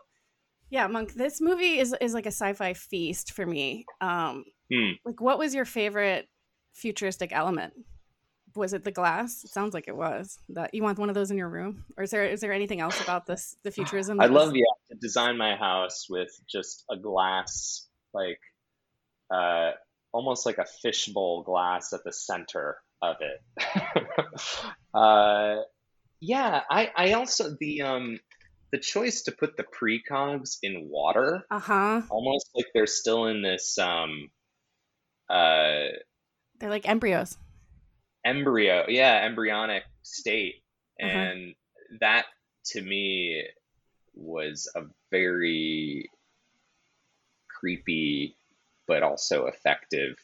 yeah, 0.69 0.87
Monk. 0.87 1.15
This 1.15 1.41
movie 1.41 1.79
is 1.79 1.95
is 2.03 2.13
like 2.13 2.27
a 2.27 2.29
sci-fi 2.29 2.75
feast 2.75 3.33
for 3.33 3.47
me. 3.47 3.87
Um, 4.03 4.45
hmm. 4.71 4.91
like, 5.07 5.23
what 5.23 5.39
was 5.39 5.55
your 5.55 5.65
favorite 5.65 6.29
futuristic 6.75 7.33
element? 7.33 7.73
Was 8.55 8.73
it 8.73 8.85
the 8.85 8.91
glass? 8.91 9.45
It 9.45 9.51
sounds 9.51 9.75
like 9.75 9.89
it 9.89 9.97
was. 9.97 10.39
That 10.51 10.75
you 10.75 10.83
want 10.83 10.99
one 10.99 11.09
of 11.09 11.15
those 11.15 11.31
in 11.31 11.39
your 11.39 11.49
room, 11.49 11.85
or 11.97 12.05
is 12.05 12.11
there 12.11 12.25
is 12.25 12.41
there 12.41 12.53
anything 12.53 12.81
else 12.81 13.01
about 13.01 13.27
this 13.27 13.57
the 13.63 13.71
futurism? 13.71 14.21
I 14.21 14.27
love 14.27 14.53
the 14.53 14.59
yeah 14.59 14.95
to 14.95 14.99
design 15.01 15.37
my 15.37 15.57
house 15.57 16.07
with 16.09 16.31
just 16.49 16.85
a 16.91 16.97
glass 16.97 17.87
like 18.15 18.41
uh 19.31 19.73
almost 20.13 20.47
like 20.47 20.59
a 20.59 20.65
fishbowl 20.83 21.43
glass 21.43 21.93
at 21.93 22.05
the 22.05 22.13
center 22.13 22.79
of 23.03 23.17
it. 23.21 24.07
uh 24.95 25.63
yeah, 26.21 26.63
I 26.71 26.91
I 26.97 27.13
also 27.13 27.57
the 27.59 27.83
um 27.83 28.19
the 28.71 28.79
choice 28.79 29.23
to 29.23 29.33
put 29.33 29.57
the 29.57 29.65
precogs 29.65 30.59
in 30.63 30.89
water, 30.91 31.47
uh-huh. 31.51 32.03
almost 32.11 32.51
like 32.55 32.67
they're 32.75 32.87
still 32.87 33.27
in 33.27 33.43
this 33.43 33.79
um 33.79 34.31
uh 35.31 35.93
they're 36.59 36.71
like 36.71 36.89
embryos 36.89 37.37
embryo, 38.25 38.85
yeah, 38.89 39.25
embryonic 39.25 39.85
state, 40.03 40.63
uh-huh. 41.01 41.11
and 41.11 41.55
that 42.01 42.27
to 42.67 42.83
me 42.83 43.45
was 44.15 44.71
a 44.75 44.83
very 45.11 46.11
creepy 47.49 48.37
but 48.87 49.03
also 49.03 49.47
effective 49.47 50.17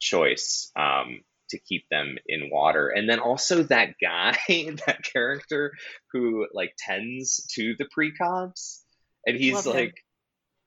choice 0.00 0.70
um, 0.76 1.20
to 1.50 1.58
keep 1.58 1.84
them 1.90 2.18
in 2.26 2.50
water. 2.50 2.88
And 2.88 3.08
then 3.08 3.20
also 3.20 3.62
that 3.64 3.94
guy, 4.00 4.36
that 4.86 5.02
character 5.02 5.72
who 6.12 6.46
like 6.52 6.74
tends 6.76 7.46
to 7.54 7.74
the 7.78 7.86
precogs, 7.86 8.80
and 9.26 9.36
he's 9.36 9.66
Love 9.66 9.74
like, 9.74 9.94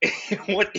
what? 0.46 0.76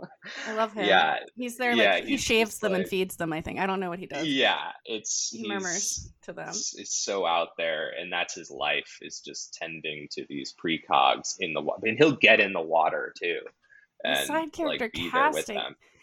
I 0.46 0.54
love 0.54 0.72
him. 0.72 0.86
Yeah, 0.86 1.18
he's 1.36 1.56
there. 1.56 1.74
Like 1.74 2.04
he 2.04 2.16
shaves 2.16 2.58
them 2.58 2.72
like, 2.72 2.82
and 2.82 2.88
feeds 2.88 3.16
them. 3.16 3.32
I 3.32 3.40
think 3.40 3.58
I 3.58 3.66
don't 3.66 3.80
know 3.80 3.88
what 3.88 3.98
he 3.98 4.06
does. 4.06 4.26
Yeah, 4.26 4.70
it's 4.84 5.30
he 5.30 5.48
murmurs 5.48 6.12
to 6.22 6.32
them. 6.32 6.48
It's, 6.48 6.74
it's, 6.76 7.04
so 7.04 7.24
out 7.24 7.50
there, 7.56 7.92
and 7.98 8.12
that's 8.12 8.34
his 8.34 8.50
life 8.50 8.98
is 9.00 9.20
just 9.24 9.54
tending 9.54 10.08
to 10.12 10.26
these 10.28 10.54
precogs 10.62 11.36
in 11.38 11.54
the 11.54 11.60
water. 11.60 11.86
And 11.86 11.96
he'll 11.98 12.16
get 12.16 12.40
in 12.40 12.52
the 12.52 12.60
water 12.60 13.14
too. 13.20 13.38
And, 14.04 14.26
side 14.26 14.52
character 14.52 14.90
like, 14.92 15.10
casting. 15.10 15.60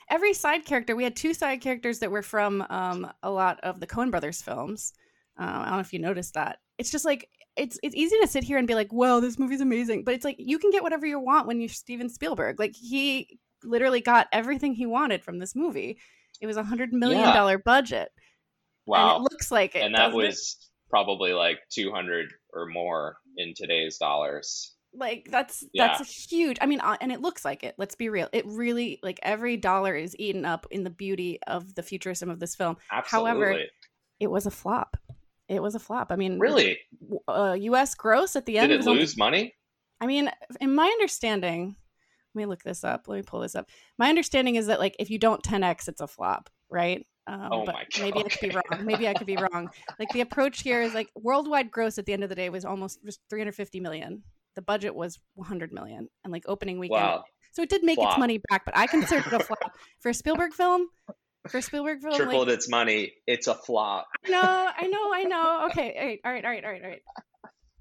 every 0.09 0.33
side 0.33 0.65
character. 0.65 0.95
We 0.95 1.03
had 1.03 1.15
two 1.15 1.33
side 1.33 1.61
characters 1.61 1.99
that 1.99 2.11
were 2.11 2.23
from 2.23 2.65
um, 2.69 3.11
a 3.21 3.29
lot 3.29 3.59
of 3.61 3.79
the 3.79 3.87
Coen 3.87 4.09
Brothers 4.09 4.41
films. 4.41 4.93
Uh, 5.39 5.43
I 5.43 5.65
don't 5.65 5.73
know 5.73 5.79
if 5.79 5.93
you 5.93 5.99
noticed 5.99 6.33
that. 6.33 6.59
It's 6.77 6.91
just 6.91 7.05
like 7.05 7.29
it's 7.55 7.79
it's 7.83 7.95
easy 7.95 8.15
to 8.21 8.27
sit 8.27 8.43
here 8.43 8.57
and 8.57 8.67
be 8.67 8.75
like, 8.75 8.91
"Whoa, 8.91 9.19
this 9.19 9.37
movie's 9.37 9.61
amazing," 9.61 10.03
but 10.03 10.13
it's 10.13 10.25
like 10.25 10.37
you 10.39 10.57
can 10.57 10.71
get 10.71 10.83
whatever 10.83 11.05
you 11.05 11.19
want 11.19 11.47
when 11.47 11.59
you're 11.59 11.69
Steven 11.69 12.09
Spielberg. 12.09 12.59
Like 12.59 12.75
he 12.75 13.39
literally 13.63 14.01
got 14.01 14.27
everything 14.31 14.73
he 14.73 14.85
wanted 14.85 15.23
from 15.23 15.39
this 15.39 15.55
movie. 15.55 15.99
It 16.41 16.47
was 16.47 16.57
a 16.57 16.63
hundred 16.63 16.93
million 16.93 17.33
dollar 17.33 17.53
yeah. 17.53 17.63
budget. 17.63 18.09
Wow, 18.85 19.15
and 19.15 19.17
it 19.17 19.31
looks 19.31 19.51
like 19.51 19.75
it, 19.75 19.83
and 19.83 19.95
that 19.95 20.13
was 20.13 20.57
it? 20.59 20.65
probably 20.89 21.33
like 21.33 21.59
two 21.69 21.91
hundred 21.91 22.33
or 22.53 22.67
more 22.67 23.17
in 23.37 23.53
today's 23.55 23.97
dollars. 23.97 24.75
Like 24.95 25.27
that's 25.29 25.63
yeah. 25.73 25.87
that's 25.87 26.31
huge. 26.31 26.57
I 26.61 26.65
mean, 26.65 26.79
uh, 26.79 26.97
and 27.01 27.11
it 27.11 27.21
looks 27.21 27.45
like 27.45 27.63
it. 27.63 27.75
Let's 27.77 27.95
be 27.95 28.09
real. 28.09 28.29
It 28.33 28.45
really 28.45 28.99
like 29.01 29.19
every 29.23 29.57
dollar 29.57 29.95
is 29.95 30.15
eaten 30.19 30.45
up 30.45 30.67
in 30.69 30.83
the 30.83 30.89
beauty 30.89 31.39
of 31.47 31.73
the 31.75 31.83
futurism 31.83 32.29
of 32.29 32.39
this 32.39 32.55
film. 32.55 32.77
Absolutely. 32.91 33.29
However, 33.29 33.59
it 34.19 34.27
was 34.27 34.45
a 34.45 34.51
flop. 34.51 34.97
It 35.49 35.61
was 35.61 35.75
a 35.75 35.79
flop. 35.79 36.11
I 36.11 36.15
mean, 36.15 36.39
really, 36.39 36.79
uh, 37.27 37.55
U.S. 37.59 37.95
gross 37.95 38.35
at 38.35 38.45
the 38.45 38.57
end. 38.57 38.69
Did 38.69 38.81
it 38.81 38.85
lose 38.85 39.13
only, 39.13 39.13
money? 39.17 39.53
I 39.99 40.05
mean, 40.05 40.31
in 40.61 40.73
my 40.73 40.85
understanding, 40.85 41.75
let 42.33 42.39
me 42.39 42.45
look 42.45 42.63
this 42.63 42.83
up. 42.83 43.07
Let 43.07 43.17
me 43.17 43.23
pull 43.23 43.41
this 43.41 43.55
up. 43.55 43.69
My 43.97 44.09
understanding 44.09 44.55
is 44.55 44.67
that 44.67 44.79
like 44.79 44.95
if 44.99 45.09
you 45.09 45.19
don't 45.19 45.43
10x, 45.43 45.87
it's 45.87 46.01
a 46.01 46.07
flop, 46.07 46.49
right? 46.69 47.05
Um, 47.27 47.49
oh 47.51 47.65
but 47.65 47.75
my 47.75 47.85
God. 47.95 48.01
maybe 48.01 48.19
I 48.19 48.29
could 48.29 48.39
be 48.41 48.49
wrong. 48.49 48.85
Maybe 48.85 49.07
I 49.07 49.13
could 49.13 49.27
be 49.27 49.37
wrong. 49.37 49.69
Like 49.99 50.09
the 50.09 50.21
approach 50.21 50.61
here 50.61 50.81
is 50.81 50.93
like 50.93 51.09
worldwide 51.15 51.71
gross 51.71 51.97
at 51.97 52.05
the 52.05 52.13
end 52.13 52.23
of 52.23 52.29
the 52.29 52.35
day 52.35 52.49
was 52.49 52.65
almost 52.65 53.03
just 53.05 53.19
350 53.29 53.79
million. 53.79 54.23
The 54.55 54.61
budget 54.61 54.93
was 54.93 55.19
100 55.35 55.71
million, 55.71 56.09
and 56.23 56.31
like 56.31 56.43
opening 56.47 56.79
weekend. 56.79 57.01
Wow. 57.01 57.23
So 57.53 57.61
it 57.61 57.69
did 57.69 57.83
make 57.83 57.97
flop. 57.97 58.11
its 58.11 58.19
money 58.19 58.41
back, 58.49 58.65
but 58.65 58.77
I 58.77 58.87
consider 58.87 59.27
it 59.27 59.33
a 59.33 59.39
flop 59.39 59.71
for 59.99 60.09
a 60.09 60.13
Spielberg 60.13 60.53
film 60.53 60.89
for 61.49 61.61
Spielberg 61.61 62.01
film. 62.01 62.15
Tripled 62.15 62.47
like, 62.47 62.57
its 62.57 62.69
money. 62.69 63.13
It's 63.27 63.47
a 63.47 63.55
flop. 63.55 64.07
No, 64.27 64.41
I 64.41 64.87
know, 64.87 65.13
I 65.13 65.23
know. 65.23 65.67
Okay, 65.71 66.19
all 66.23 66.31
right, 66.31 66.45
all 66.45 66.51
right, 66.51 66.63
all 66.63 66.71
right, 66.71 66.83
all 66.83 66.89
right, 66.89 67.01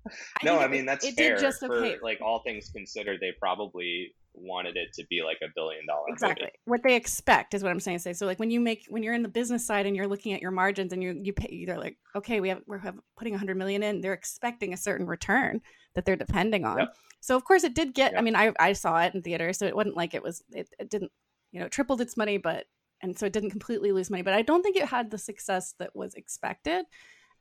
I 0.09 0.45
no, 0.45 0.59
I 0.59 0.69
mean 0.69 0.87
that's 0.87 1.05
it, 1.05 1.15
fair. 1.15 1.35
Did 1.35 1.41
just 1.41 1.63
okay. 1.63 1.97
Like 2.03 2.21
all 2.21 2.43
things 2.43 2.71
considered, 2.71 3.19
they 3.21 3.33
probably 3.39 4.15
wanted 4.35 4.77
it 4.77 4.93
to 4.95 5.05
be 5.09 5.23
like 5.23 5.39
a 5.43 5.47
billion 5.55 5.87
dollar 5.87 6.05
exactly 6.09 6.45
movie. 6.45 6.53
what 6.65 6.83
they 6.83 6.97
expect 6.97 7.53
is 7.55 7.63
what 7.63 7.71
i'm 7.71 7.81
saying 7.81 7.99
say 7.99 8.13
so 8.13 8.25
like 8.25 8.39
when 8.39 8.51
you 8.51 8.61
make 8.61 8.85
when 8.89 9.03
you're 9.03 9.15
in 9.15 9.23
the 9.23 9.29
business 9.29 9.67
side 9.67 9.85
and 9.85 9.95
you're 9.95 10.07
looking 10.07 10.33
at 10.33 10.41
your 10.41 10.51
margins 10.51 10.93
and 10.93 11.03
you 11.03 11.21
you 11.23 11.33
pay 11.33 11.65
they're 11.67 11.79
like 11.79 11.99
okay 12.17 12.41
we 12.41 12.49
have 12.49 12.61
we're 12.67 12.79
have 12.79 12.99
putting 13.17 13.35
100 13.35 13.57
million 13.57 13.83
in 13.83 14.01
they're 14.01 14.15
expecting 14.15 14.73
a 14.73 14.77
certain 14.77 15.07
return 15.07 15.61
that 15.95 16.05
they're 16.05 16.17
depending 16.17 16.65
on 16.65 16.79
yep. 16.79 16.97
so 17.21 17.37
of 17.37 17.45
course 17.45 17.63
it 17.63 17.75
did 17.75 17.95
get 17.95 18.13
yep. 18.13 18.21
i 18.21 18.23
mean 18.23 18.35
i 18.35 18.53
i 18.59 18.73
saw 18.73 18.99
it 19.03 19.15
in 19.15 19.23
theater 19.23 19.53
so 19.53 19.67
it 19.67 19.77
wasn't 19.77 19.97
like 19.97 20.15
it 20.15 20.23
was 20.23 20.43
it, 20.51 20.69
it 20.79 20.89
didn't 20.89 21.13
you 21.53 21.61
know 21.61 21.69
tripled 21.69 22.01
its 22.01 22.17
money 22.17 22.39
but 22.39 22.65
and 23.03 23.19
so 23.19 23.27
it 23.27 23.33
didn't 23.33 23.51
completely 23.51 23.93
lose 23.93 24.11
money 24.11 24.23
but 24.23 24.35
i 24.35 24.43
don't 24.43 24.63
think 24.63 24.77
it 24.77 24.87
had 24.87 25.11
the 25.11 25.19
success 25.19 25.75
that 25.79 25.95
was 25.95 26.15
expected. 26.15 26.85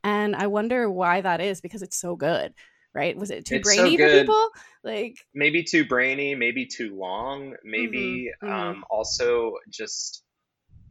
And 0.04 0.34
i 0.34 0.48
wonder 0.48 0.90
why 0.90 1.20
that 1.20 1.40
is 1.40 1.60
because 1.60 1.82
it's 1.82 1.96
so 1.96 2.16
good 2.16 2.54
right? 2.94 3.16
Was 3.16 3.30
it 3.30 3.46
too 3.46 3.56
it's 3.56 3.74
brainy 3.74 3.96
so 3.96 4.06
for 4.06 4.20
people? 4.20 4.48
Like 4.84 5.16
maybe 5.34 5.62
too 5.62 5.84
brainy 5.84 6.34
maybe 6.34 6.66
too 6.66 6.94
long 6.96 7.54
maybe 7.64 8.30
mm-hmm, 8.42 8.46
mm-hmm. 8.46 8.68
um 8.68 8.84
also 8.90 9.54
just 9.70 10.24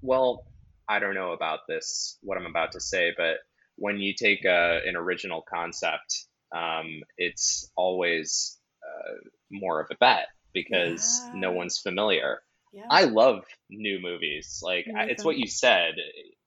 well 0.02 0.46
i 0.88 0.98
don't 0.98 1.14
know 1.14 1.34
about 1.34 1.60
this 1.68 2.18
what 2.22 2.38
i'm 2.38 2.46
about 2.46 2.72
to 2.72 2.80
say 2.80 3.14
but 3.18 3.38
when 3.76 3.98
you 3.98 4.14
take 4.14 4.46
a, 4.46 4.80
an 4.86 4.96
original 4.96 5.44
concept 5.48 6.26
um, 6.54 7.02
it's 7.18 7.72
always 7.76 8.58
uh, 8.84 9.14
more 9.52 9.80
of 9.80 9.88
a 9.90 9.96
bet 9.96 10.28
because 10.54 11.22
yeah. 11.26 11.40
no 11.40 11.52
one's 11.52 11.80
familiar 11.80 12.42
yeah. 12.72 12.86
I 12.90 13.06
love 13.06 13.44
new 13.70 14.00
movies. 14.02 14.62
Like 14.64 14.88
I, 14.96 15.06
it's 15.06 15.24
what 15.24 15.38
you 15.38 15.48
said 15.48 15.96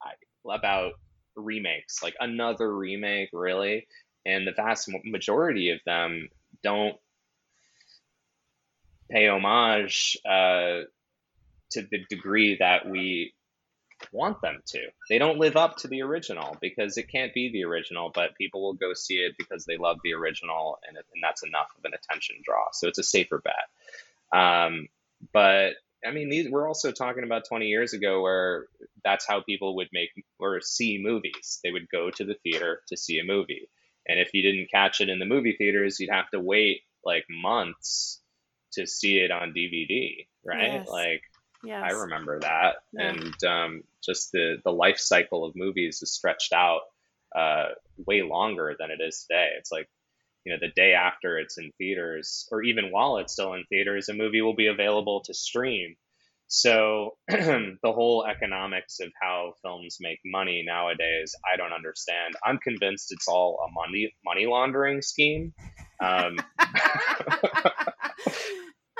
I, 0.02 0.12
about 0.54 0.92
remakes. 1.36 2.02
Like 2.02 2.14
another 2.20 2.72
remake, 2.74 3.30
really, 3.32 3.86
and 4.24 4.46
the 4.46 4.52
vast 4.52 4.90
majority 5.04 5.70
of 5.70 5.80
them 5.84 6.28
don't 6.62 6.96
pay 9.10 9.28
homage 9.28 10.16
uh, 10.26 10.82
to 11.70 11.82
the 11.82 12.04
degree 12.08 12.56
that 12.58 12.88
we 12.88 13.34
want 14.12 14.40
them 14.40 14.60
to. 14.66 14.80
They 15.08 15.18
don't 15.18 15.38
live 15.38 15.56
up 15.56 15.76
to 15.78 15.88
the 15.88 16.02
original 16.02 16.56
because 16.60 16.96
it 16.96 17.10
can't 17.10 17.34
be 17.34 17.50
the 17.50 17.64
original, 17.64 18.10
but 18.14 18.36
people 18.36 18.62
will 18.62 18.74
go 18.74 18.92
see 18.94 19.16
it 19.16 19.34
because 19.38 19.64
they 19.64 19.76
love 19.76 19.98
the 20.02 20.14
original, 20.14 20.78
and, 20.86 20.96
and 20.96 21.22
that's 21.22 21.42
enough 21.42 21.68
of 21.78 21.84
an 21.84 21.92
attention 21.94 22.36
draw. 22.44 22.66
So 22.72 22.88
it's 22.88 22.98
a 22.98 23.04
safer 23.04 23.42
bet. 23.42 24.38
Um, 24.38 24.88
but 25.32 25.74
I 26.06 26.10
mean, 26.10 26.28
these 26.28 26.50
we're 26.50 26.68
also 26.68 26.92
talking 26.92 27.24
about 27.24 27.48
20 27.48 27.66
years 27.66 27.92
ago 27.92 28.22
where 28.22 28.66
that's 29.04 29.26
how 29.26 29.40
people 29.40 29.76
would 29.76 29.88
make 29.92 30.10
or 30.38 30.60
see 30.60 31.00
movies. 31.02 31.60
They 31.64 31.72
would 31.72 31.88
go 31.90 32.10
to 32.10 32.24
the 32.24 32.34
theater 32.42 32.80
to 32.88 32.96
see 32.96 33.18
a 33.18 33.24
movie. 33.24 33.68
And 34.06 34.20
if 34.20 34.34
you 34.34 34.42
didn't 34.42 34.70
catch 34.70 35.00
it 35.00 35.08
in 35.08 35.18
the 35.18 35.24
movie 35.24 35.54
theaters, 35.56 35.98
you'd 35.98 36.10
have 36.10 36.30
to 36.30 36.40
wait 36.40 36.82
like 37.04 37.24
months 37.30 38.20
to 38.72 38.86
see 38.86 39.18
it 39.18 39.30
on 39.30 39.54
DVD, 39.54 40.26
right? 40.44 40.74
Yes. 40.74 40.88
Like 40.88 41.22
yes. 41.64 41.82
I 41.84 41.94
remember 41.94 42.40
that. 42.40 42.76
Yeah. 42.92 43.10
And 43.10 43.44
um, 43.44 43.82
just 44.04 44.32
the 44.32 44.56
the 44.64 44.72
life 44.72 44.98
cycle 44.98 45.44
of 45.44 45.56
movies 45.56 46.00
is 46.02 46.12
stretched 46.12 46.52
out 46.52 46.80
uh, 47.34 47.68
way 48.06 48.22
longer 48.22 48.74
than 48.78 48.90
it 48.90 49.02
is 49.02 49.26
today. 49.28 49.50
It's 49.58 49.72
like 49.72 49.88
you 50.44 50.52
know 50.52 50.58
the 50.60 50.72
day 50.74 50.92
after 50.92 51.38
it's 51.38 51.58
in 51.58 51.72
theaters 51.78 52.46
or 52.50 52.62
even 52.62 52.90
while 52.90 53.16
it's 53.18 53.32
still 53.32 53.54
in 53.54 53.64
theaters 53.68 54.08
a 54.08 54.14
movie 54.14 54.42
will 54.42 54.54
be 54.54 54.66
available 54.68 55.22
to 55.24 55.34
stream. 55.34 55.96
So 56.46 57.16
the 57.28 57.76
whole 57.84 58.26
economics 58.26 59.00
of 59.00 59.10
how 59.20 59.54
films 59.62 59.96
make 60.00 60.20
money 60.24 60.62
nowadays 60.66 61.34
i 61.50 61.56
don't 61.56 61.72
understand. 61.72 62.34
I'm 62.44 62.58
convinced 62.58 63.12
it's 63.12 63.28
all 63.28 63.66
a 63.66 63.72
money 63.72 64.14
money 64.24 64.46
laundering 64.46 65.02
scheme. 65.02 65.54
Um, 66.00 66.36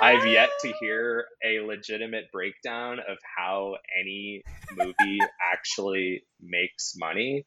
I've 0.01 0.25
yet 0.25 0.49
to 0.61 0.73
hear 0.79 1.25
a 1.43 1.61
legitimate 1.61 2.25
breakdown 2.31 2.99
of 2.99 3.17
how 3.37 3.77
any 3.97 4.43
movie 4.75 5.19
actually 5.53 6.23
makes 6.41 6.95
money 6.97 7.45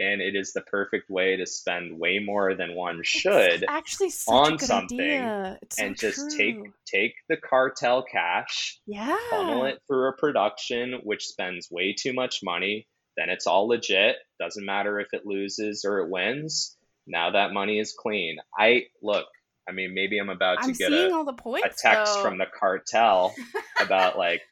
and 0.00 0.20
it 0.20 0.34
is 0.34 0.52
the 0.52 0.62
perfect 0.62 1.08
way 1.10 1.36
to 1.36 1.46
spend 1.46 1.98
way 1.98 2.18
more 2.18 2.54
than 2.54 2.74
one 2.74 3.00
should 3.04 3.64
actually 3.68 4.10
on 4.28 4.58
something 4.58 4.98
so 4.98 5.56
and 5.78 5.96
just 5.96 6.36
take 6.36 6.56
take 6.86 7.14
the 7.28 7.36
cartel 7.36 8.02
cash 8.02 8.78
yeah. 8.86 9.16
funnel 9.30 9.64
it 9.66 9.78
through 9.86 10.08
a 10.08 10.16
production 10.16 11.00
which 11.04 11.26
spends 11.26 11.70
way 11.70 11.92
too 11.92 12.12
much 12.12 12.40
money 12.42 12.88
then 13.16 13.28
it's 13.28 13.46
all 13.46 13.68
legit 13.68 14.16
doesn't 14.40 14.64
matter 14.64 14.98
if 14.98 15.08
it 15.12 15.26
loses 15.26 15.84
or 15.84 15.98
it 15.98 16.10
wins 16.10 16.76
now 17.10 17.30
that 17.30 17.52
money 17.52 17.78
is 17.78 17.92
clean. 17.92 18.38
I 18.56 18.84
look 19.02 19.26
I 19.68 19.72
mean, 19.72 19.94
maybe 19.94 20.18
I'm 20.18 20.30
about 20.30 20.62
to 20.62 20.68
I'm 20.68 20.72
get 20.72 20.90
a, 20.92 21.32
points, 21.32 21.66
a 21.66 21.88
text 21.88 22.14
though. 22.14 22.22
from 22.22 22.38
the 22.38 22.46
cartel 22.58 23.32
about 23.80 24.18
like 24.18 24.42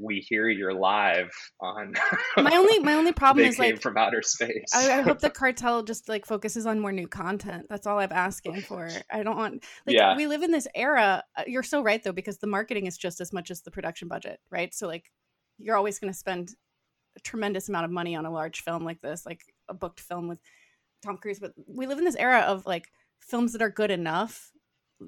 we 0.00 0.20
hear 0.20 0.48
you're 0.48 0.72
live 0.72 1.30
on 1.60 1.94
my 2.36 2.56
only 2.56 2.78
my 2.80 2.94
only 2.94 3.12
problem 3.22 3.46
is 3.46 3.58
like 3.58 3.80
from 3.80 3.96
outer 3.96 4.22
space. 4.22 4.70
I, 4.74 4.98
I, 4.98 5.00
hope 5.02 5.18
the 5.20 5.30
cartel 5.30 5.82
just 5.82 6.08
like 6.08 6.26
focuses 6.26 6.66
on 6.66 6.80
more 6.80 6.92
new 6.92 7.06
content. 7.08 7.66
That's 7.68 7.86
all 7.86 7.98
i'm 7.98 8.12
asking 8.12 8.62
for. 8.62 8.88
I 9.12 9.22
don't 9.22 9.36
want 9.36 9.64
like 9.86 9.96
yeah. 9.96 10.16
we 10.16 10.26
live 10.26 10.42
in 10.42 10.50
this 10.50 10.66
era 10.74 11.22
uh, 11.36 11.42
you're 11.46 11.62
so 11.62 11.82
right 11.82 12.02
though 12.02 12.12
because 12.12 12.38
the 12.38 12.46
marketing 12.46 12.86
is 12.86 12.96
just 12.96 13.20
as 13.20 13.32
much 13.32 13.50
as 13.50 13.62
the 13.62 13.70
production 13.70 14.08
budget 14.08 14.40
right? 14.50 14.74
So 14.74 14.86
like 14.86 15.10
you're 15.58 15.76
always 15.76 15.98
going 15.98 16.12
to 16.12 16.18
spend 16.18 16.54
a 17.16 17.20
tremendous 17.20 17.68
amount 17.68 17.84
of 17.84 17.90
money 17.90 18.14
on 18.14 18.26
a 18.26 18.30
large 18.30 18.62
film 18.62 18.84
like 18.84 19.00
this 19.00 19.26
like 19.26 19.42
a 19.68 19.74
booked 19.74 20.00
film 20.00 20.28
with 20.28 20.38
tom 21.04 21.16
cruise 21.16 21.40
but 21.40 21.52
we 21.66 21.86
live 21.86 21.98
in 21.98 22.04
this 22.04 22.14
era 22.16 22.40
of 22.40 22.64
like 22.66 22.88
films 23.20 23.52
that 23.52 23.62
are 23.62 23.70
good 23.70 23.90
enough 23.90 24.52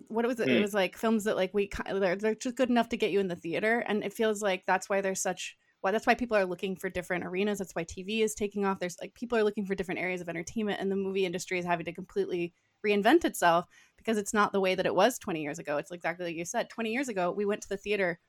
what 0.08 0.26
was 0.26 0.40
it? 0.40 0.48
Mm. 0.48 0.58
It 0.58 0.62
was 0.62 0.74
like 0.74 0.96
films 0.96 1.24
that 1.24 1.36
like 1.36 1.52
we 1.52 1.70
they're, 1.86 2.16
they're 2.16 2.34
just 2.34 2.56
good 2.56 2.70
enough 2.70 2.88
to 2.90 2.96
get 2.96 3.10
you 3.10 3.20
in 3.20 3.28
the 3.28 3.36
theater, 3.36 3.80
and 3.86 4.02
it 4.04 4.12
feels 4.12 4.42
like 4.42 4.64
that's 4.66 4.88
why 4.88 5.00
there's 5.00 5.22
such 5.22 5.56
why 5.82 5.88
well, 5.88 5.92
that's 5.94 6.06
why 6.06 6.14
people 6.14 6.36
are 6.36 6.44
looking 6.44 6.76
for 6.76 6.88
different 6.88 7.24
arenas. 7.24 7.58
That's 7.58 7.74
why 7.74 7.82
TV 7.82 8.22
is 8.22 8.34
taking 8.36 8.64
off. 8.64 8.78
There's 8.78 8.96
like 9.00 9.14
people 9.14 9.36
are 9.36 9.42
looking 9.42 9.66
for 9.66 9.74
different 9.74 10.00
areas 10.00 10.20
of 10.20 10.28
entertainment, 10.28 10.80
and 10.80 10.90
the 10.90 10.96
movie 10.96 11.26
industry 11.26 11.58
is 11.58 11.64
having 11.64 11.84
to 11.86 11.92
completely 11.92 12.54
reinvent 12.86 13.24
itself 13.24 13.66
because 13.96 14.16
it's 14.16 14.32
not 14.32 14.52
the 14.52 14.60
way 14.60 14.76
that 14.76 14.86
it 14.86 14.94
was 14.94 15.18
20 15.18 15.42
years 15.42 15.58
ago. 15.58 15.76
It's 15.78 15.90
exactly 15.90 16.26
like 16.26 16.36
you 16.36 16.44
said. 16.44 16.70
20 16.70 16.92
years 16.92 17.08
ago, 17.08 17.32
we 17.32 17.44
went 17.44 17.62
to 17.62 17.68
the 17.68 17.76
theater. 17.76 18.20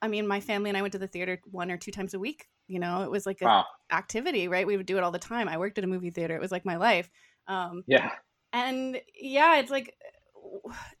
I 0.00 0.06
mean, 0.08 0.26
my 0.26 0.40
family 0.40 0.70
and 0.70 0.76
I 0.76 0.82
went 0.82 0.92
to 0.92 0.98
the 0.98 1.08
theater 1.08 1.40
one 1.50 1.70
or 1.70 1.76
two 1.76 1.90
times 1.90 2.14
a 2.14 2.18
week. 2.18 2.46
You 2.68 2.78
know, 2.78 3.02
it 3.02 3.10
was 3.10 3.26
like 3.26 3.40
an 3.40 3.48
wow. 3.48 3.64
activity, 3.90 4.46
right? 4.46 4.66
We 4.66 4.76
would 4.76 4.86
do 4.86 4.96
it 4.96 5.02
all 5.02 5.10
the 5.10 5.18
time. 5.18 5.48
I 5.48 5.58
worked 5.58 5.78
at 5.78 5.84
a 5.84 5.88
movie 5.88 6.10
theater. 6.10 6.36
It 6.36 6.40
was 6.40 6.52
like 6.52 6.64
my 6.64 6.76
life. 6.76 7.10
Um, 7.48 7.82
yeah. 7.88 8.10
And 8.52 9.00
yeah, 9.20 9.58
it's 9.58 9.70
like 9.70 9.96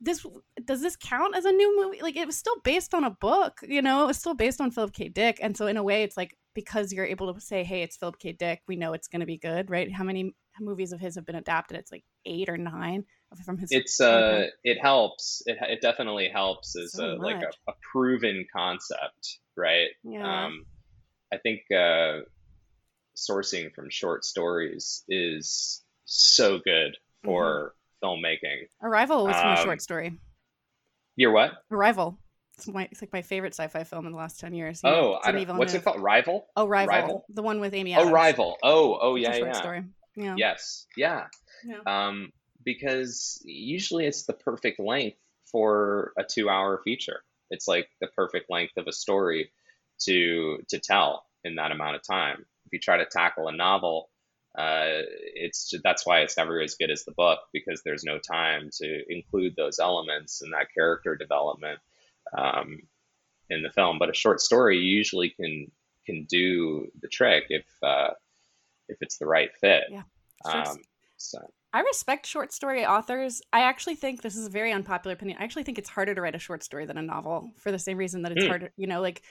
this 0.00 0.24
does 0.64 0.82
this 0.82 0.96
count 0.96 1.36
as 1.36 1.44
a 1.44 1.52
new 1.52 1.82
movie? 1.82 2.02
Like 2.02 2.16
it 2.16 2.26
was 2.26 2.36
still 2.36 2.58
based 2.64 2.94
on 2.94 3.04
a 3.04 3.10
book, 3.10 3.60
you 3.62 3.82
know, 3.82 4.04
it 4.04 4.06
was 4.06 4.18
still 4.18 4.34
based 4.34 4.60
on 4.60 4.70
Philip 4.70 4.92
K. 4.92 5.08
Dick. 5.08 5.38
And 5.42 5.56
so 5.56 5.66
in 5.66 5.76
a 5.76 5.82
way 5.82 6.02
it's 6.02 6.16
like 6.16 6.36
because 6.54 6.92
you're 6.92 7.06
able 7.06 7.32
to 7.32 7.40
say, 7.40 7.64
Hey, 7.64 7.82
it's 7.82 7.96
Philip 7.96 8.18
K. 8.18 8.32
Dick, 8.32 8.62
we 8.66 8.76
know 8.76 8.92
it's 8.92 9.08
gonna 9.08 9.26
be 9.26 9.38
good, 9.38 9.70
right? 9.70 9.92
How 9.92 10.04
many 10.04 10.34
movies 10.60 10.92
of 10.92 11.00
his 11.00 11.14
have 11.14 11.26
been 11.26 11.36
adapted. 11.36 11.78
It's 11.78 11.92
like 11.92 12.04
eight 12.26 12.48
or 12.48 12.56
nine 12.56 13.04
from 13.44 13.58
his. 13.58 13.70
It's 13.72 14.00
uh, 14.00 14.46
it 14.64 14.78
helps. 14.80 15.42
It 15.46 15.58
it 15.60 15.80
definitely 15.80 16.28
helps 16.28 16.76
as 16.76 16.92
So 16.92 17.12
a 17.12 17.16
like 17.16 17.42
a, 17.42 17.70
a 17.70 17.74
proven 17.92 18.46
concept, 18.54 19.38
right? 19.56 19.88
Yeah. 20.04 20.46
Um, 20.46 20.66
I 21.32 21.38
think 21.38 21.62
uh, 21.70 22.20
sourcing 23.16 23.72
from 23.74 23.90
short 23.90 24.24
stories 24.24 25.04
is 25.08 25.82
so 26.04 26.58
good 26.58 26.96
for 27.24 27.74
filmmaking. 28.02 28.68
Arrival 28.82 29.26
was 29.26 29.36
from 29.36 29.48
a 29.48 29.58
um, 29.58 29.64
short 29.64 29.82
story. 29.82 30.12
You're 31.16 31.32
what? 31.32 31.52
Arrival. 31.70 32.18
It's, 32.56 32.68
my, 32.68 32.88
it's 32.90 33.00
like 33.00 33.12
my 33.12 33.22
favorite 33.22 33.54
sci-fi 33.54 33.84
film 33.84 34.06
in 34.06 34.12
the 34.12 34.18
last 34.18 34.38
ten 34.38 34.52
years. 34.52 34.82
You 34.84 34.90
Oh, 34.90 35.18
I 35.24 35.32
don't, 35.32 35.56
what's 35.56 35.72
it 35.72 35.82
called? 35.82 36.00
Rival? 36.00 36.46
Oh, 36.56 36.66
Rival, 36.66 36.94
Rival? 36.94 37.24
the 37.30 37.42
one 37.42 37.58
with 37.60 37.74
Amy 37.74 37.94
Oh, 37.94 38.00
Adams. 38.00 38.12
Rival. 38.12 38.58
Oh, 38.62 38.98
oh, 39.00 39.14
yeah, 39.16 39.32
short 39.32 39.48
yeah. 39.48 39.52
story. 39.52 39.84
Yeah. 40.14 40.34
Yes, 40.36 40.86
yeah. 40.96 41.26
Yeah. 41.64 41.78
Um, 41.86 42.32
because 42.62 43.40
usually 43.44 44.04
it's 44.06 44.24
the 44.24 44.34
perfect 44.34 44.78
length 44.78 45.16
for 45.50 46.12
a 46.18 46.24
two-hour 46.24 46.82
feature. 46.84 47.22
It's 47.50 47.66
like 47.66 47.88
the 48.00 48.08
perfect 48.08 48.50
length 48.50 48.76
of 48.76 48.86
a 48.86 48.92
story 48.92 49.50
to 50.00 50.58
to 50.68 50.78
tell 50.78 51.24
in 51.44 51.54
that 51.54 51.72
amount 51.72 51.96
of 51.96 52.02
time. 52.02 52.44
If 52.66 52.72
you 52.72 52.78
try 52.78 52.98
to 52.98 53.06
tackle 53.06 53.48
a 53.48 53.52
novel, 53.52 54.09
uh, 54.58 55.02
it's 55.34 55.72
that's 55.84 56.06
why 56.06 56.20
it's 56.20 56.36
never 56.36 56.60
as 56.60 56.74
good 56.74 56.90
as 56.90 57.04
the 57.04 57.12
book 57.12 57.38
because 57.52 57.82
there's 57.84 58.04
no 58.04 58.18
time 58.18 58.68
to 58.72 59.02
include 59.08 59.54
those 59.56 59.78
elements 59.78 60.42
and 60.42 60.52
that 60.52 60.66
character 60.74 61.14
development 61.16 61.78
um, 62.36 62.78
in 63.48 63.62
the 63.62 63.70
film. 63.70 63.98
But 63.98 64.10
a 64.10 64.14
short 64.14 64.40
story 64.40 64.78
usually 64.78 65.30
can 65.30 65.70
can 66.06 66.26
do 66.28 66.88
the 67.00 67.08
trick 67.08 67.44
if 67.48 67.64
uh, 67.82 68.10
if 68.88 68.98
it's 69.00 69.18
the 69.18 69.26
right 69.26 69.50
fit. 69.60 69.84
Yeah. 69.90 70.02
Short- 70.50 70.66
Um, 70.66 70.78
so 71.16 71.38
I 71.72 71.80
respect 71.82 72.26
short 72.26 72.52
story 72.52 72.84
authors. 72.84 73.42
I 73.52 73.60
actually 73.60 73.94
think 73.94 74.22
this 74.22 74.34
is 74.36 74.46
a 74.46 74.50
very 74.50 74.72
unpopular 74.72 75.14
opinion. 75.14 75.38
I 75.40 75.44
actually 75.44 75.62
think 75.62 75.78
it's 75.78 75.88
harder 75.88 76.14
to 76.14 76.20
write 76.20 76.34
a 76.34 76.38
short 76.40 76.64
story 76.64 76.86
than 76.86 76.98
a 76.98 77.02
novel 77.02 77.52
for 77.58 77.70
the 77.70 77.78
same 77.78 77.96
reason 77.98 78.22
that 78.22 78.32
it's 78.32 78.44
Hmm. 78.44 78.48
harder. 78.50 78.72
You 78.76 78.88
know, 78.88 79.00
like 79.00 79.22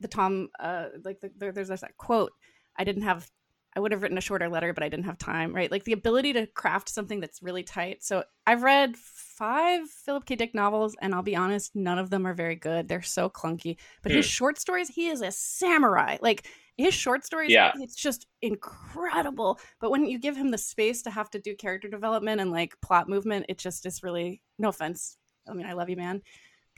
the 0.00 0.08
Tom, 0.08 0.48
uh, 0.58 0.86
like 1.04 1.20
the, 1.20 1.30
there, 1.36 1.52
there's 1.52 1.68
that 1.68 1.96
quote. 1.96 2.32
I 2.76 2.82
didn't 2.82 3.02
have. 3.02 3.30
I 3.76 3.80
would 3.80 3.92
have 3.92 4.02
written 4.02 4.18
a 4.18 4.20
shorter 4.20 4.48
letter, 4.48 4.72
but 4.72 4.82
I 4.84 4.88
didn't 4.88 5.06
have 5.06 5.18
time. 5.18 5.54
Right, 5.54 5.70
like 5.70 5.84
the 5.84 5.92
ability 5.92 6.32
to 6.34 6.46
craft 6.46 6.88
something 6.88 7.20
that's 7.20 7.42
really 7.42 7.62
tight. 7.62 8.04
So 8.04 8.24
I've 8.46 8.62
read 8.62 8.96
five 8.96 9.88
Philip 9.88 10.26
K. 10.26 10.36
Dick 10.36 10.54
novels, 10.54 10.94
and 11.00 11.14
I'll 11.14 11.22
be 11.22 11.36
honest, 11.36 11.74
none 11.74 11.98
of 11.98 12.10
them 12.10 12.26
are 12.26 12.34
very 12.34 12.54
good. 12.56 12.88
They're 12.88 13.02
so 13.02 13.28
clunky. 13.28 13.76
But 14.02 14.12
his 14.12 14.26
Hmm. 14.26 14.30
short 14.30 14.58
stories, 14.60 14.88
he 14.88 15.08
is 15.08 15.22
a 15.22 15.30
samurai. 15.32 16.18
Like 16.20 16.46
his 16.76 16.94
short 16.94 17.24
stories, 17.24 17.50
Yeah. 17.52 17.72
it's 17.76 17.94
just 17.96 18.26
incredible. 18.42 19.58
But 19.80 19.90
when 19.90 20.06
you 20.06 20.18
give 20.18 20.36
him 20.36 20.50
the 20.50 20.58
space 20.58 21.02
to 21.02 21.10
have 21.10 21.30
to 21.30 21.38
do 21.38 21.54
character 21.56 21.88
development 21.88 22.40
and 22.40 22.50
like 22.50 22.80
plot 22.80 23.08
movement, 23.08 23.46
it 23.48 23.58
just 23.58 23.86
is 23.86 24.02
really 24.02 24.40
no 24.58 24.68
offense. 24.68 25.16
I 25.48 25.52
mean, 25.52 25.66
I 25.66 25.72
love 25.74 25.88
you, 25.90 25.96
man. 25.96 26.22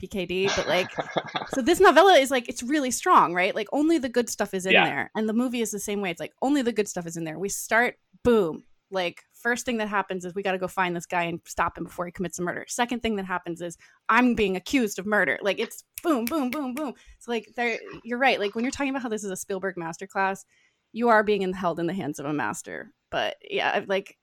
PKD, 0.01 0.55
but 0.55 0.67
like, 0.67 0.89
so 1.53 1.61
this 1.61 1.79
novella 1.79 2.13
is 2.13 2.31
like, 2.31 2.47
it's 2.49 2.63
really 2.63 2.91
strong, 2.91 3.33
right? 3.33 3.53
Like, 3.55 3.67
only 3.71 3.97
the 3.97 4.09
good 4.09 4.29
stuff 4.29 4.53
is 4.53 4.65
in 4.65 4.73
Yeah. 4.73 4.85
there. 4.85 5.11
And 5.15 5.27
the 5.27 5.33
movie 5.33 5.61
is 5.61 5.71
the 5.71 5.79
same 5.79 6.01
way. 6.01 6.11
It's 6.11 6.19
like, 6.19 6.33
only 6.41 6.61
the 6.61 6.71
good 6.71 6.87
stuff 6.87 7.05
is 7.07 7.17
in 7.17 7.23
there. 7.23 7.37
We 7.39 7.49
start, 7.49 7.95
boom. 8.23 8.63
Like, 8.89 9.23
first 9.33 9.65
thing 9.65 9.77
that 9.77 9.89
happens 9.89 10.23
is 10.23 10.33
we 10.33 10.43
got 10.43 10.53
to 10.53 10.57
go 10.57 10.67
find 10.67 10.95
this 10.95 11.05
guy 11.05 11.23
and 11.23 11.41
stop 11.45 11.77
him 11.77 11.83
before 11.83 12.05
he 12.05 12.11
commits 12.11 12.39
a 12.39 12.41
murder. 12.41 12.63
Second 12.69 13.01
thing 13.01 13.17
that 13.17 13.25
happens 13.25 13.61
is 13.61 13.77
I'm 14.07 14.33
being 14.33 14.55
accused 14.55 14.97
of 14.97 15.05
murder. 15.05 15.37
Like, 15.41 15.59
it's 15.59 15.83
boom, 16.03 16.23
boom, 16.25 16.49
boom, 16.49 16.73
boom. 16.73 16.93
It's 17.17 17.27
like, 17.27 17.49
there, 17.55 17.77
you're 18.03 18.17
right. 18.19 18.39
Like, 18.39 18.55
when 18.55 18.63
you're 18.63 18.71
talking 18.71 18.91
about 18.91 19.01
how 19.01 19.09
this 19.09 19.23
is 19.25 19.31
a 19.31 19.35
Spielberg 19.35 19.75
masterclass, 19.75 20.45
you 20.93 21.09
are 21.09 21.21
being 21.23 21.51
held 21.51 21.79
in 21.81 21.85
the 21.87 21.93
hands 21.93 22.17
of 22.19 22.25
a 22.25 22.33
master. 22.33 22.93
But 23.11 23.35
yeah, 23.49 23.83
like, 23.87 24.17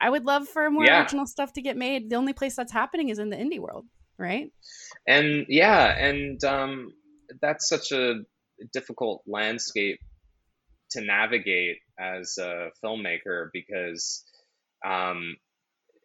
I 0.00 0.08
would 0.10 0.24
love 0.24 0.48
for 0.48 0.70
more 0.70 0.84
Yeah. 0.84 1.00
original 1.00 1.26
stuff 1.26 1.52
to 1.54 1.62
get 1.62 1.76
made. 1.76 2.08
The 2.10 2.16
only 2.16 2.32
place 2.32 2.56
that's 2.56 2.72
happening 2.72 3.10
is 3.10 3.18
in 3.18 3.28
the 3.30 3.36
indie 3.36 3.58
world, 3.60 3.86
right? 4.18 4.50
and 5.06 5.46
yeah, 5.48 5.86
and 5.98 6.42
um, 6.44 6.92
that's 7.40 7.68
such 7.68 7.92
a 7.92 8.22
difficult 8.72 9.22
landscape 9.26 10.00
to 10.90 11.00
navigate 11.00 11.78
as 11.98 12.38
a 12.38 12.70
filmmaker 12.84 13.48
because 13.52 14.24
um, 14.86 15.36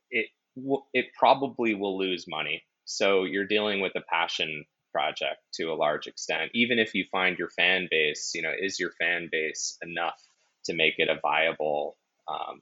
it 0.09 0.27
w- 0.55 0.83
it 0.93 1.07
probably 1.17 1.75
will 1.75 1.97
lose 1.97 2.25
money. 2.27 2.63
So 2.85 3.23
you're 3.23 3.47
dealing 3.47 3.79
with 3.81 3.93
a 3.95 4.01
passion 4.01 4.65
project 4.91 5.39
to 5.55 5.71
a 5.71 5.75
large 5.75 6.07
extent. 6.07 6.51
Even 6.53 6.79
if 6.79 6.93
you 6.93 7.05
find 7.11 7.37
your 7.37 7.49
fan 7.49 7.87
base, 7.89 8.31
you 8.35 8.41
know, 8.41 8.51
is 8.57 8.79
your 8.79 8.91
fan 8.91 9.29
base 9.31 9.77
enough 9.81 10.19
to 10.65 10.73
make 10.73 10.95
it 10.97 11.09
a 11.09 11.19
viable 11.21 11.97
um, 12.27 12.61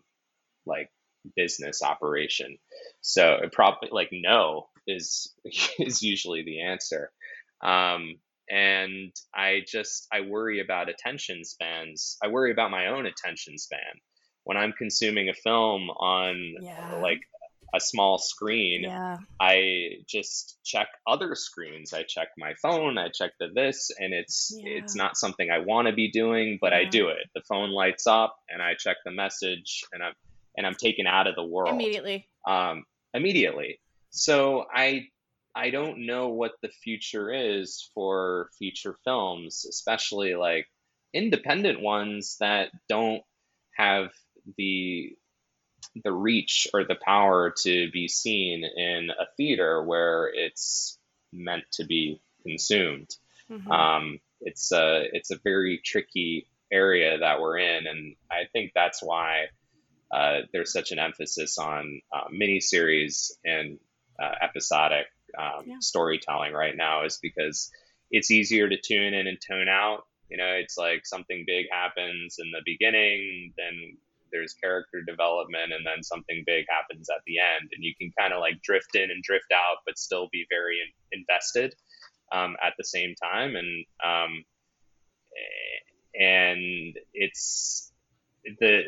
like 0.66 0.91
business 1.36 1.82
operation? 1.82 2.58
So 3.02 3.39
it 3.43 3.52
probably 3.52 3.89
like 3.91 4.10
no 4.12 4.68
is 4.90 5.34
is 5.80 6.02
usually 6.04 6.44
the 6.44 6.62
answer. 6.62 7.12
Um, 7.62 8.16
and 8.50 9.12
I 9.34 9.62
just 9.68 10.08
I 10.12 10.22
worry 10.22 10.60
about 10.60 10.90
attention 10.90 11.44
spans. 11.44 12.18
I 12.24 12.28
worry 12.30 12.52
about 12.52 12.72
my 12.72 12.88
own 12.88 13.06
attention 13.06 13.58
span 13.58 13.80
when 14.44 14.58
I'm 14.58 14.74
consuming 14.74 15.30
a 15.30 15.34
film 15.34 15.90
on 15.92 16.56
Yeah. 16.62 16.96
like 17.02 17.20
a 17.76 17.80
small 17.80 18.18
screen. 18.18 18.82
Yeah. 18.82 19.18
I 19.40 20.00
just 20.08 20.58
check 20.66 20.88
other 21.06 21.36
screens. 21.36 21.94
I 21.94 22.02
check 22.02 22.30
my 22.36 22.56
phone. 22.60 22.98
I 22.98 23.10
check 23.10 23.34
the 23.40 23.50
this, 23.54 23.92
and 24.00 24.12
it's 24.12 24.52
it's 24.58 24.96
not 24.96 25.18
something 25.18 25.52
I 25.52 25.60
want 25.60 25.88
to 25.88 25.94
be 25.94 26.10
doing, 26.10 26.58
but 26.60 26.74
I 26.74 26.86
do 26.86 27.10
it. 27.10 27.30
The 27.36 27.42
phone 27.48 27.70
lights 27.70 28.08
up, 28.08 28.36
and 28.50 28.60
I 28.64 28.74
check 28.74 28.98
the 29.06 29.12
message, 29.12 29.84
and 29.94 30.02
I'm 30.02 30.14
and 30.58 30.66
I'm 30.66 30.74
taken 30.74 31.06
out 31.06 31.28
of 31.28 31.36
the 31.36 31.44
world 31.46 31.76
Immediately. 31.76 32.28
um, 32.48 32.86
immediately. 33.14 33.80
So 34.12 34.66
I 34.74 35.07
I 35.55 35.70
don't 35.72 36.05
know 36.05 36.30
what 36.30 36.53
the 36.62 36.70
future 36.70 37.32
is 37.34 37.89
for 37.93 38.49
feature 38.57 38.97
films, 39.03 39.66
especially 39.68 40.36
like 40.36 40.68
independent 41.14 41.82
ones 41.82 42.38
that 42.39 42.72
don't 42.88 43.24
have 43.76 44.12
the 44.57 45.16
the 46.03 46.12
reach 46.12 46.68
or 46.74 46.84
the 46.84 46.97
power 47.03 47.53
to 47.64 47.89
be 47.91 48.07
seen 48.07 48.64
in 48.64 49.10
a 49.10 49.26
theater 49.38 49.84
where 49.84 50.32
it's 50.34 50.97
meant 51.34 51.64
to 51.74 51.86
be 51.86 52.22
consumed. 52.45 53.10
Mhm. 53.49 53.72
Um, 53.72 54.20
it's 54.41 54.72
a 54.72 55.07
it's 55.14 55.32
a 55.32 55.39
very 55.43 55.80
tricky 55.84 56.47
area 56.72 57.18
that 57.20 57.41
we're 57.41 57.57
in, 57.57 57.88
and 57.88 58.16
I 58.32 58.45
think 58.53 58.72
that's 58.74 59.01
why 59.01 59.47
uh, 60.12 60.41
there's 60.53 60.72
such 60.74 60.91
an 60.91 60.99
emphasis 60.99 61.57
on 61.57 62.01
uh, 62.14 62.28
miniseries 62.30 63.32
and 63.45 63.80
uh, 64.22 64.36
episodic 64.41 65.07
um, 65.38 65.63
Yeah. 65.65 65.76
storytelling 65.80 66.53
right 66.53 66.76
now, 66.76 67.05
is 67.05 67.20
because 67.22 67.72
it's 68.11 68.32
easier 68.32 68.67
to 68.67 68.78
tune 68.80 69.13
in 69.13 69.28
and 69.28 69.38
tune 69.39 69.70
out. 69.70 70.05
You 70.30 70.38
know, 70.38 70.51
it's 70.53 70.78
like 70.78 71.05
something 71.05 71.43
big 71.45 71.67
happens 71.72 72.38
in 72.39 72.51
the 72.51 72.61
beginning, 72.65 73.53
then 73.57 73.97
there's 74.32 74.53
character 74.53 75.01
development, 75.01 75.74
and 75.74 75.86
then 75.86 76.03
something 76.03 76.43
big 76.45 76.65
happens 76.70 77.09
at 77.09 77.22
the 77.26 77.39
end, 77.39 77.70
and 77.74 77.84
you 77.84 77.93
can 77.99 78.11
kind 78.17 78.34
of 78.34 78.39
like 78.39 78.61
drift 78.61 78.95
in 78.95 79.09
and 79.09 79.24
drift 79.24 79.51
out, 79.51 79.78
but 79.86 79.97
still 79.97 80.30
be 80.32 80.45
very 80.49 80.78
in- 80.80 81.20
invested 81.20 81.74
um, 82.32 82.55
at 82.63 82.74
the 82.78 82.84
same 82.84 83.15
time, 83.15 83.55
and 83.55 83.86
um, 84.03 84.43
and 86.20 86.97
it's 87.13 87.91
the 88.59 88.84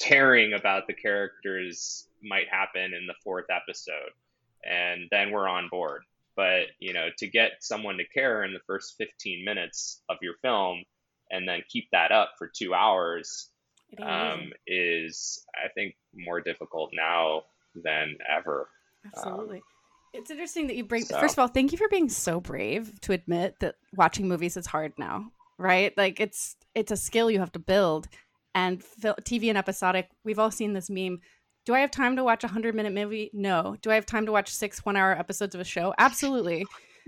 caring 0.00 0.52
about 0.52 0.86
the 0.86 0.94
characters 0.94 2.07
might 2.22 2.48
happen 2.48 2.94
in 2.94 3.06
the 3.06 3.14
fourth 3.22 3.46
episode, 3.50 4.10
and 4.64 5.08
then 5.10 5.30
we're 5.30 5.48
on 5.48 5.68
board. 5.68 6.02
But 6.36 6.66
you 6.78 6.92
know, 6.92 7.08
to 7.18 7.26
get 7.26 7.52
someone 7.60 7.96
to 7.98 8.04
care 8.04 8.44
in 8.44 8.52
the 8.52 8.60
first 8.66 8.94
15 8.98 9.44
minutes 9.44 10.02
of 10.08 10.18
your 10.22 10.34
film, 10.42 10.84
and 11.30 11.48
then 11.48 11.62
keep 11.68 11.88
that 11.92 12.12
up 12.12 12.32
for 12.38 12.48
two 12.48 12.74
hours, 12.74 13.50
It 13.90 14.00
um, 14.02 14.52
is 14.66 15.44
I 15.54 15.68
think 15.74 15.96
more 16.14 16.40
difficult 16.40 16.90
now 16.92 17.42
than 17.74 18.16
ever. 18.28 18.68
Absolutely. 19.06 19.62
it's 20.14 20.30
interesting 20.30 20.66
that 20.68 20.76
you 20.76 20.84
bring. 20.84 21.04
so- 21.04 21.18
First 21.20 21.34
of 21.34 21.38
all, 21.40 21.48
thank 21.48 21.72
you 21.72 21.78
for 21.78 21.88
being 21.88 22.08
so 22.08 22.40
brave 22.40 23.00
to 23.02 23.12
admit 23.12 23.56
that 23.60 23.76
watching 23.96 24.28
movies 24.28 24.56
is 24.56 24.66
hard 24.66 24.92
now. 24.98 25.30
Right? 25.58 25.92
Like 25.96 26.20
it's 26.20 26.54
it's 26.74 26.92
a 26.92 26.96
skill 26.96 27.30
you 27.30 27.40
have 27.40 27.52
to 27.52 27.58
build. 27.58 28.06
And 28.54 28.80
TV 29.02 29.48
and 29.50 29.58
episodic, 29.58 30.08
we've 30.24 30.38
all 30.38 30.50
seen 30.50 30.72
this 30.72 30.88
meme. 30.90 31.20
Do 31.68 31.74
I 31.74 31.80
have 31.80 31.90
time 31.90 32.16
to 32.16 32.24
watch 32.24 32.44
a 32.44 32.48
hundred 32.48 32.74
minute 32.74 32.94
movie? 32.94 33.30
No. 33.34 33.76
Do 33.82 33.90
I 33.90 33.94
have 33.96 34.06
time 34.06 34.24
to 34.24 34.32
watch 34.32 34.48
six 34.48 34.86
one 34.86 34.96
hour 34.96 35.12
episodes 35.12 35.54
of 35.54 35.60
a 35.60 35.64
show? 35.64 35.92
Absolutely. 35.98 36.64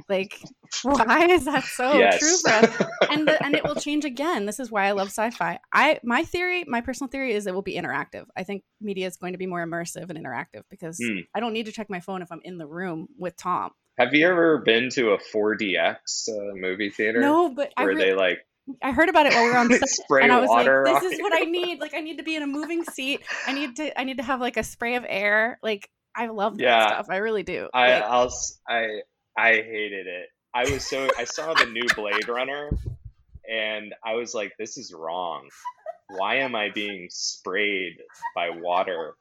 Like, 0.06 0.38
why 0.82 1.28
is 1.28 1.46
that 1.46 1.64
so 1.64 1.94
Yes. 1.98 2.18
true 2.18 2.36
for 2.42 2.50
us? 2.66 2.88
and 3.11 3.26
the, 3.26 3.42
and 3.42 3.54
it 3.54 3.64
will 3.64 3.74
change 3.74 4.04
again. 4.04 4.44
This 4.44 4.61
is 4.61 4.70
why 4.70 4.84
I 4.84 4.90
love 4.90 5.06
sci-fi. 5.08 5.58
I 5.72 5.98
my 6.04 6.24
theory, 6.24 6.64
my 6.68 6.82
personal 6.82 7.08
theory 7.08 7.32
is 7.32 7.46
it 7.46 7.54
will 7.54 7.62
be 7.62 7.76
interactive. 7.76 8.26
I 8.36 8.42
think 8.42 8.62
media 8.82 9.06
is 9.06 9.16
going 9.16 9.32
to 9.32 9.38
be 9.38 9.46
more 9.46 9.66
immersive 9.66 10.11
and 10.11 10.18
interactive 10.18 10.64
because 10.68 10.98
Hmm. 11.02 11.20
I 11.34 11.40
don't 11.40 11.54
need 11.54 11.64
to 11.64 11.72
check 11.72 11.88
my 11.88 12.00
phone 12.00 12.20
if 12.20 12.30
I'm 12.30 12.42
in 12.44 12.58
the 12.58 12.66
room 12.66 13.06
with 13.16 13.38
Tom. 13.38 13.70
Have 13.98 14.12
you 14.12 14.28
ever 14.28 14.58
been 14.58 14.90
to 14.90 15.12
a 15.12 15.18
4DX 15.18 16.28
uh, 16.28 16.54
movie 16.56 16.90
theater? 16.90 17.20
No, 17.20 17.48
but 17.48 17.72
where 17.78 17.88
re- 17.88 17.96
they 17.96 18.12
like 18.14 18.40
I 18.82 18.92
heard 18.92 19.08
about 19.08 19.26
it 19.26 19.32
while 19.34 19.44
we 19.44 19.50
were 19.50 19.56
on 19.58 19.70
set, 19.70 19.88
and 20.22 20.32
I 20.32 20.40
was 20.40 20.50
like, 20.50 20.66
"This 20.84 21.12
is 21.12 21.20
what 21.20 21.32
I 21.34 21.40
need. 21.44 21.80
Like, 21.80 21.94
I 21.94 22.00
need 22.00 22.18
to 22.18 22.22
be 22.22 22.36
in 22.36 22.42
a 22.42 22.46
moving 22.46 22.84
seat. 22.84 23.22
I 23.46 23.52
need 23.52 23.76
to. 23.76 23.98
I 23.98 24.04
need 24.04 24.18
to 24.18 24.22
have 24.22 24.40
like 24.40 24.56
a 24.56 24.62
spray 24.62 24.96
of 24.96 25.04
air. 25.08 25.58
Like, 25.62 25.90
I 26.14 26.26
love 26.26 26.58
that 26.58 26.64
Yeah. 26.64 26.86
stuff. 26.86 27.06
I 27.11 27.16
really 27.16 27.42
do. 27.42 27.68
I 27.72 27.94
Like, 27.94 28.02
I'll 28.04 28.32
I 28.68 29.00
I 29.36 29.52
hated 29.54 30.06
it. 30.06 30.28
I 30.54 30.70
was 30.70 30.84
so 30.84 31.08
I 31.18 31.24
saw 31.24 31.54
the 31.54 31.66
new 31.66 31.88
Blade 31.96 32.28
Runner, 32.28 32.70
and 33.50 33.94
I 34.04 34.14
was 34.14 34.34
like, 34.34 34.52
this 34.58 34.76
is 34.76 34.92
wrong. 34.92 35.48
Why 36.08 36.36
am 36.36 36.54
I 36.54 36.70
being 36.70 37.08
sprayed 37.11 37.98
by 38.34 38.50
water? 38.50 39.14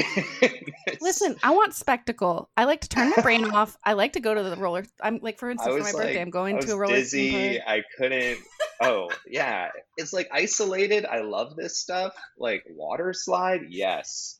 Listen, 1.00 1.36
I 1.42 1.50
want 1.50 1.74
spectacle. 1.74 2.50
I 2.56 2.64
like 2.64 2.80
to 2.82 2.88
turn 2.88 3.10
my 3.16 3.22
brain 3.22 3.44
off. 3.52 3.76
I 3.84 3.94
like 3.94 4.14
to 4.14 4.20
go 4.20 4.34
to 4.34 4.42
the 4.42 4.56
roller. 4.56 4.84
I'm 5.00 5.18
like, 5.22 5.38
for 5.38 5.50
instance, 5.50 5.74
for 5.74 5.80
my 5.80 5.84
like, 5.84 5.94
birthday, 5.94 6.20
I'm 6.20 6.30
going 6.30 6.60
to 6.60 6.72
a 6.72 6.76
roller 6.76 6.94
dizzy. 6.94 7.60
I 7.60 7.82
couldn't. 7.96 8.38
Oh 8.82 9.10
yeah, 9.26 9.68
it's 9.96 10.12
like 10.12 10.28
isolated. 10.32 11.04
I 11.06 11.20
love 11.20 11.56
this 11.56 11.78
stuff. 11.78 12.14
Like 12.38 12.64
water 12.68 13.12
slide, 13.12 13.66
yes. 13.68 14.38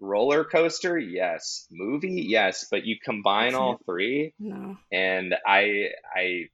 Roller 0.00 0.44
coaster, 0.44 0.98
yes. 0.98 1.66
Movie, 1.70 2.24
yes. 2.28 2.66
But 2.70 2.84
you 2.84 2.96
combine 3.02 3.54
all 3.54 3.78
three, 3.86 4.34
No, 4.38 4.76
and 4.90 5.34
I, 5.46 5.90
I 6.14 6.48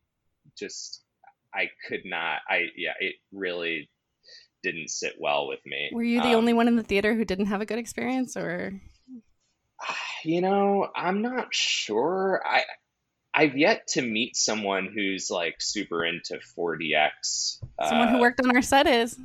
just, 0.59 1.03
I 1.55 1.71
could 1.89 2.03
not. 2.05 2.41
I 2.49 2.67
yeah, 2.77 2.93
it 3.01 3.15
really 3.33 3.89
didn't 4.63 4.91
sit 4.91 5.15
well 5.21 5.49
with 5.49 5.61
me. 5.67 5.91
were 5.91 6.03
you 6.03 6.21
the 6.21 6.35
Um, 6.35 6.35
only 6.35 6.53
one 6.53 6.69
in 6.69 6.77
the 6.77 6.83
theater 6.83 7.15
who 7.15 7.25
didn't 7.25 7.47
have 7.47 7.61
a 7.61 7.67
good 7.67 7.79
experience, 7.79 8.37
or 8.37 8.81
You 10.25 10.41
know, 10.41 10.89
I'm 10.97 11.23
not 11.23 11.55
sure. 11.55 12.43
I 12.45 12.65
I've 13.35 13.57
yet 13.57 13.87
to 13.89 14.03
meet 14.03 14.37
someone 14.37 14.91
who's 14.95 15.31
like 15.31 15.57
super 15.61 16.05
into 16.05 16.41
4DX. 16.41 17.61
someone 17.81 18.09
who 18.09 18.19
Uh, 18.19 18.19
worked 18.19 18.41
on 18.41 18.55
our 18.55 18.63
set 18.63 18.87
is? 18.87 19.19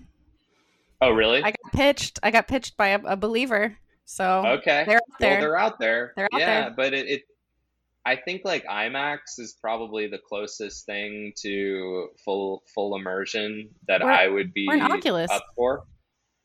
Oh, 1.02 1.12
really? 1.12 1.44
I 1.44 1.52
got 1.52 1.72
pitched. 1.74 2.20
I 2.24 2.32
got 2.32 2.48
pitched 2.48 2.78
by 2.78 2.90
a, 2.90 3.00
a 3.04 3.16
believer. 3.18 3.78
So 4.06 4.58
Okay. 4.60 4.84
they're 4.86 4.98
out 4.98 5.20
there. 5.20 5.30
Well, 5.32 5.38
they're 5.38 5.58
out 5.58 5.80
there. 5.80 6.14
They're 6.16 6.30
out 6.34 6.40
yeah, 6.40 6.46
there. 6.46 6.72
but 6.76 6.94
it, 6.94 7.08
it, 7.08 7.24
I 8.06 8.18
think 8.18 8.42
like 8.44 8.66
IMAX 8.66 9.20
is 9.40 9.56
probably 9.62 10.08
the 10.08 10.20
closest 10.20 10.86
thing 10.86 11.34
to 11.42 12.10
full 12.26 12.64
full 12.76 12.96
immersion 12.96 13.70
that 13.88 14.02
Or- 14.02 14.12
I 14.12 14.28
would 14.28 14.54
be 14.54 14.68
or 14.68 14.74
an 14.76 14.82
Oculus. 14.82 15.32
up 15.32 15.44
for. 15.56 15.84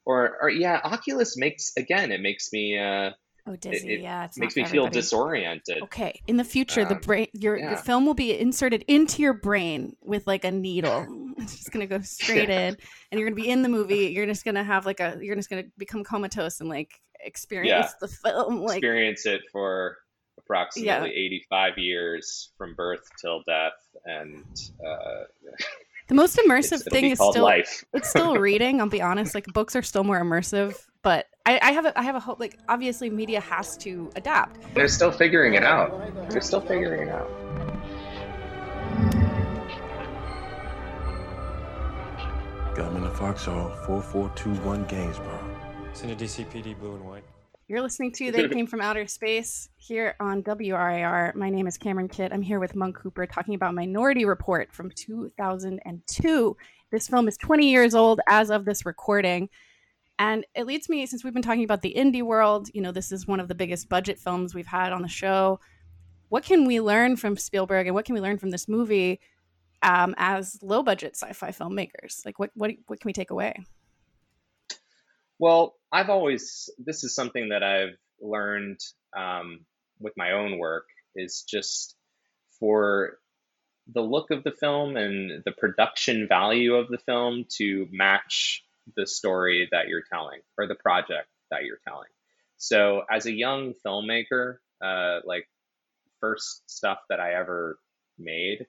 Or, 0.07 0.39
or 0.41 0.49
yeah, 0.49 0.81
Oculus 0.85 1.37
makes 1.37 1.73
again. 1.77 2.13
It 2.13 2.23
makes 2.23 2.51
me 2.51 2.79
uh, 2.79 3.11
oh, 3.47 3.57
Dizzy. 3.57 3.93
it 3.95 4.01
yeah, 4.01 4.25
it's 4.25 4.39
makes 4.39 4.57
me 4.57 4.63
for 4.63 4.71
feel 4.71 4.83
everybody. 4.85 5.01
disoriented. 5.03 5.83
Okay, 5.83 6.23
in 6.27 6.39
the 6.39 6.45
future, 6.45 6.87
the 6.87 6.95
Um, 6.95 7.01
brain 7.03 7.27
your 7.35 7.59
yeah. 7.59 7.69
your 7.71 7.77
film 7.77 8.07
will 8.07 8.15
be 8.15 8.39
inserted 8.39 8.85
into 8.89 9.21
your 9.21 9.35
brain 9.35 9.97
with 10.01 10.27
like 10.27 10.45
a 10.45 10.51
needle. 10.51 11.07
It's 11.39 11.55
just 11.57 11.71
gonna 11.73 11.87
go 11.87 12.01
straight 12.01 12.49
in, 12.51 12.77
and 13.13 13.21
you're 13.21 13.29
gonna 13.29 13.41
be 13.41 13.49
in 13.51 13.61
the 13.63 13.69
movie. 13.69 14.07
You're 14.07 14.27
just 14.27 14.45
gonna 14.47 14.65
have 14.65 14.87
like 14.87 14.99
a 15.01 15.19
you're 15.21 15.37
just 15.37 15.51
gonna 15.51 15.65
become 15.77 16.03
comatose 16.05 16.61
and 16.61 16.69
like 16.71 16.91
experience 17.21 17.93
the 18.01 18.09
film. 18.09 18.61
Like 18.63 18.79
Experience 18.79 19.27
it 19.27 19.43
for 19.53 19.99
approximately 20.49 21.11
85 21.11 21.79
years 21.79 22.51
from 22.57 22.75
birth 22.75 23.09
till 23.21 23.43
death, 23.47 23.73
and 24.07 24.45
uh, 24.87 25.25
the 26.09 26.15
most 26.15 26.37
immersive 26.47 26.81
it's 26.81 26.89
thing 26.91 27.11
is 27.11 27.19
still 27.19 27.45
life. 27.45 27.85
it's 27.93 28.09
still 28.09 28.37
reading. 28.39 28.81
I'll 28.81 28.89
be 28.89 29.03
honest. 29.03 29.35
Like 29.35 29.47
books 29.47 29.77
are 29.77 29.83
still 29.83 30.05
more 30.05 30.21
immersive, 30.21 30.75
but 31.03 31.27
I, 31.45 31.59
I 31.63 31.73
have 31.73 31.87
a, 31.87 31.99
I 31.99 32.03
have 32.03 32.15
a 32.15 32.21
hope. 32.21 32.41
Like 32.41 32.59
obviously, 32.69 33.11
media 33.11 33.41
has 33.41 33.77
to 33.79 34.11
adapt. 34.17 34.59
They're 34.75 34.89
still 34.89 35.13
figuring 35.13 35.55
it 35.55 35.65
out. 35.65 36.31
They're 36.31 36.41
still 36.41 36.61
figuring 36.61 37.09
it 37.09 37.13
out. 37.13 37.31
Got 42.75 42.93
him 42.93 42.99
in 42.99 43.03
the 43.03 43.11
Foxhole, 43.11 43.71
4421 43.87 44.85
Gainsborough. 44.85 45.57
Send 45.95 46.13
a 46.13 46.17
DCPD 46.17 46.79
blue 46.79 46.95
and 46.95 47.05
white. 47.05 47.25
You're 47.69 47.83
listening 47.83 48.13
to 48.13 48.33
They 48.33 48.49
Came 48.55 48.67
From 48.67 48.81
Outer 48.81 49.07
Space 49.07 49.69
here 49.77 50.17
on 50.21 50.43
WRIR. 50.43 51.35
My 51.35 51.51
name 51.51 51.67
is 51.67 51.77
Cameron 51.77 52.09
Kidd. 52.09 52.33
I'm 52.33 52.41
here 52.41 52.61
with 52.61 52.75
Monk 52.75 52.97
Cooper 52.97 53.27
talking 53.27 53.53
about 53.53 53.75
Minority 53.75 54.25
Report 54.25 54.73
from 54.73 54.91
2002. 54.91 56.57
This 56.91 57.09
film 57.09 57.29
is 57.29 57.37
20 57.37 57.71
years 57.71 57.95
old 57.95 58.21
as 58.27 58.51
of 58.51 58.65
this 58.65 58.87
recording. 58.87 59.51
And 60.19 60.47
it 60.55 60.67
leads 60.67 60.89
me, 60.89 61.05
since 61.05 61.23
we've 61.23 61.35
been 61.35 61.43
talking 61.43 61.63
about 61.63 61.83
the 61.83 61.93
indie 61.95 62.23
world, 62.23 62.71
you 62.73 62.81
know, 62.81 62.91
this 62.91 63.13
is 63.13 63.27
one 63.27 63.39
of 63.39 63.49
the 63.49 63.55
biggest 63.55 63.91
budget 63.91 64.19
films 64.19 64.55
we've 64.55 64.67
had 64.67 64.95
on 64.95 65.03
the 65.03 65.09
show. 65.09 65.61
What 66.31 66.45
can 66.45 66.65
we 66.65 66.81
learn 66.81 67.17
from 67.17 67.37
Spielberg 67.37 67.87
and 67.87 67.95
what 67.95 68.07
can 68.07 68.15
we 68.15 68.23
learn 68.23 68.39
from 68.39 68.49
this 68.49 68.67
movie 68.67 69.21
um, 69.83 70.15
as 70.17 70.59
low 70.63 70.83
budget 70.83 71.17
sci 71.17 71.35
fi 71.35 71.51
filmmakers? 71.51 72.25
Like, 72.25 72.39
what, 72.39 72.51
what, 72.55 72.71
what 72.87 72.99
can 72.99 73.09
we 73.11 73.13
take 73.13 73.31
away? 73.31 73.63
Well, 75.39 75.75
I've 75.93 76.11
always, 76.11 76.69
this 76.79 77.05
is 77.05 77.15
something 77.15 77.51
that 77.51 77.63
I've 77.63 77.97
learned 78.21 78.81
um, 79.17 79.61
with 80.01 80.13
my 80.17 80.33
own 80.33 80.59
work 80.59 80.87
is 81.15 81.45
just 81.49 81.95
for 82.59 83.19
the 83.93 84.03
look 84.03 84.31
of 84.31 84.45
the 84.45 84.53
film 84.53 84.97
and 84.97 85.43
the 85.45 85.53
production 85.53 86.29
value 86.29 86.75
of 86.75 86.89
the 86.89 86.99
film 86.99 87.45
to 87.57 87.89
match 87.91 88.65
the 88.97 89.07
story 89.07 89.69
that 89.73 89.89
you're 89.89 90.05
telling 90.13 90.41
or 90.59 90.67
the 90.67 90.75
project 90.75 91.29
that 91.51 91.65
you're 91.65 91.81
telling. 91.87 92.09
So, 92.57 93.03
as 93.11 93.27
a 93.27 93.33
young 93.33 93.75
filmmaker, 93.87 94.57
uh, 94.85 95.21
like 95.25 95.49
first 96.21 96.69
stuff 96.69 96.99
that 97.09 97.21
I 97.21 97.35
ever 97.35 97.79
made, 98.19 98.67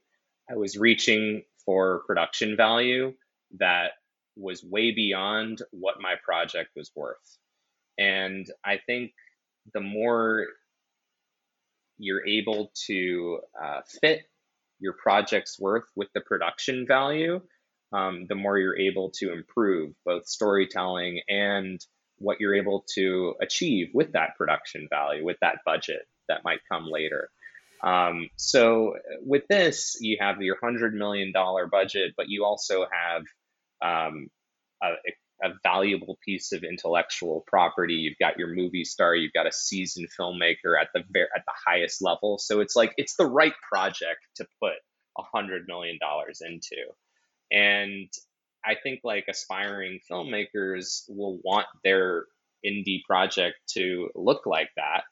I 0.49 0.55
was 0.55 0.77
reaching 0.77 1.43
for 1.65 2.03
production 2.05 2.55
value 2.55 3.13
that 3.59 3.93
was 4.39 4.63
way 4.63 4.91
beyond 4.91 5.61
what 5.71 6.01
my 6.01 6.15
project 6.23 6.69
was 6.75 6.91
worth. 6.95 7.37
And 7.97 8.47
I 8.65 8.79
think 8.85 9.11
the 9.73 9.81
more 9.81 10.45
you're 11.97 12.25
able 12.25 12.71
to 12.87 13.39
uh, 13.61 13.81
fit 14.01 14.21
your 14.79 14.93
project's 14.93 15.59
worth 15.59 15.83
with 15.95 16.07
the 16.13 16.21
production 16.21 16.85
value, 16.87 17.41
um, 17.91 18.25
the 18.29 18.35
more 18.35 18.57
you're 18.57 18.77
able 18.77 19.11
to 19.15 19.33
improve 19.33 19.93
both 20.05 20.27
storytelling 20.27 21.21
and 21.27 21.79
what 22.17 22.39
you're 22.39 22.55
able 22.55 22.85
to 22.95 23.35
achieve 23.41 23.89
with 23.93 24.13
that 24.13 24.37
production 24.37 24.87
value, 24.89 25.25
with 25.25 25.37
that 25.41 25.57
budget 25.65 26.07
that 26.27 26.43
might 26.43 26.59
come 26.71 26.85
later. 26.89 27.29
Um, 27.83 28.29
so 28.35 28.95
with 29.21 29.43
this, 29.49 29.97
you 29.99 30.17
have 30.19 30.41
your 30.41 30.57
hundred 30.61 30.93
million 30.93 31.31
dollar 31.31 31.67
budget, 31.67 32.13
but 32.15 32.29
you 32.29 32.45
also 32.45 32.85
have 32.91 33.23
um, 33.81 34.27
a, 34.83 34.93
a 35.43 35.49
valuable 35.63 36.17
piece 36.23 36.51
of 36.51 36.63
intellectual 36.63 37.43
property. 37.47 37.95
You've 37.95 38.17
got 38.19 38.37
your 38.37 38.53
movie 38.53 38.83
star, 38.83 39.15
you've 39.15 39.33
got 39.33 39.47
a 39.47 39.51
seasoned 39.51 40.09
filmmaker 40.19 40.79
at 40.79 40.89
the 40.93 41.03
ver- 41.11 41.29
at 41.35 41.43
the 41.45 41.53
highest 41.65 42.01
level. 42.01 42.37
So 42.37 42.59
it's 42.59 42.75
like 42.75 42.93
it's 42.97 43.15
the 43.15 43.25
right 43.25 43.53
project 43.71 44.19
to 44.37 44.45
put 44.61 44.73
a 45.17 45.23
hundred 45.33 45.63
million 45.67 45.97
dollars 45.99 46.41
into, 46.41 46.77
and 47.51 48.09
I 48.65 48.75
think 48.75 49.01
like 49.03 49.25
aspiring 49.29 49.99
filmmakers 50.11 51.03
will 51.09 51.39
want 51.43 51.67
their 51.83 52.25
indie 52.65 53.03
project 53.07 53.55
to 53.73 54.09
look 54.15 54.45
like 54.45 54.69
that 54.75 55.03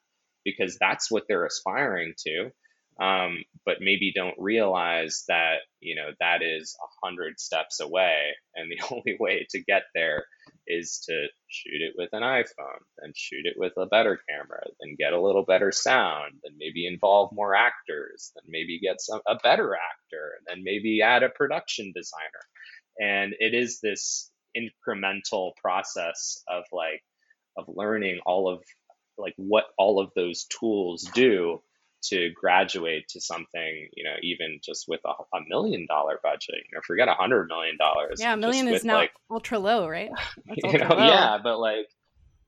because 0.43 0.77
that's 0.79 1.09
what 1.09 1.23
they're 1.27 1.45
aspiring 1.45 2.13
to. 2.25 2.51
Um, 2.99 3.43
but 3.65 3.77
maybe 3.79 4.11
don't 4.15 4.39
realize 4.39 5.23
that 5.27 5.57
you 5.79 5.95
know 5.95 6.09
that 6.19 6.41
is 6.41 6.75
a 6.81 7.05
hundred 7.05 7.39
steps 7.39 7.79
away, 7.79 8.31
and 8.55 8.71
the 8.71 8.81
only 8.91 9.17
way 9.19 9.45
to 9.51 9.63
get 9.63 9.83
there 9.93 10.25
is 10.65 11.03
to 11.07 11.27
shoot 11.47 11.81
it 11.81 11.93
with 11.95 12.09
an 12.13 12.23
iPhone, 12.23 12.81
and 12.99 13.15
shoot 13.15 13.45
it 13.45 13.55
with 13.57 13.73
a 13.77 13.85
better 13.85 14.19
camera, 14.29 14.63
then 14.79 14.95
get 14.97 15.13
a 15.13 15.21
little 15.21 15.43
better 15.43 15.71
sound, 15.71 16.33
then 16.43 16.53
maybe 16.57 16.87
involve 16.87 17.31
more 17.33 17.55
actors, 17.55 18.31
then 18.35 18.43
maybe 18.49 18.79
get 18.79 18.99
some 18.99 19.21
a 19.27 19.35
better 19.35 19.75
actor, 19.75 20.33
and 20.37 20.45
then 20.47 20.63
maybe 20.63 21.01
add 21.01 21.23
a 21.23 21.29
production 21.29 21.91
designer, 21.95 22.45
and 22.99 23.35
it 23.39 23.53
is 23.53 23.79
this 23.81 24.31
incremental 24.57 25.51
process 25.61 26.41
of 26.47 26.63
like 26.71 27.03
of 27.57 27.65
learning 27.67 28.19
all 28.25 28.49
of 28.49 28.63
like 29.17 29.33
what 29.37 29.65
all 29.77 29.99
of 29.99 30.11
those 30.15 30.45
tools 30.45 31.03
do 31.13 31.61
to 32.03 32.31
graduate 32.31 33.07
to 33.09 33.21
something, 33.21 33.89
you 33.93 34.03
know, 34.03 34.15
even 34.21 34.59
just 34.63 34.85
with 34.87 35.01
a, 35.05 35.09
a 35.09 35.41
million 35.47 35.85
dollar 35.87 36.19
budget, 36.23 36.55
you 36.69 36.75
know, 36.75 36.81
forget 36.85 37.07
a 37.07 37.13
hundred 37.13 37.47
million 37.47 37.77
dollars. 37.77 38.19
Yeah, 38.19 38.33
a 38.33 38.37
million 38.37 38.67
is 38.67 38.83
now 38.83 38.95
like, 38.95 39.11
ultra 39.29 39.59
low, 39.59 39.87
right? 39.87 40.11
You 40.63 40.79
know, 40.79 40.89
low. 40.89 41.07
yeah, 41.07 41.37
but 41.41 41.59
like, 41.59 41.87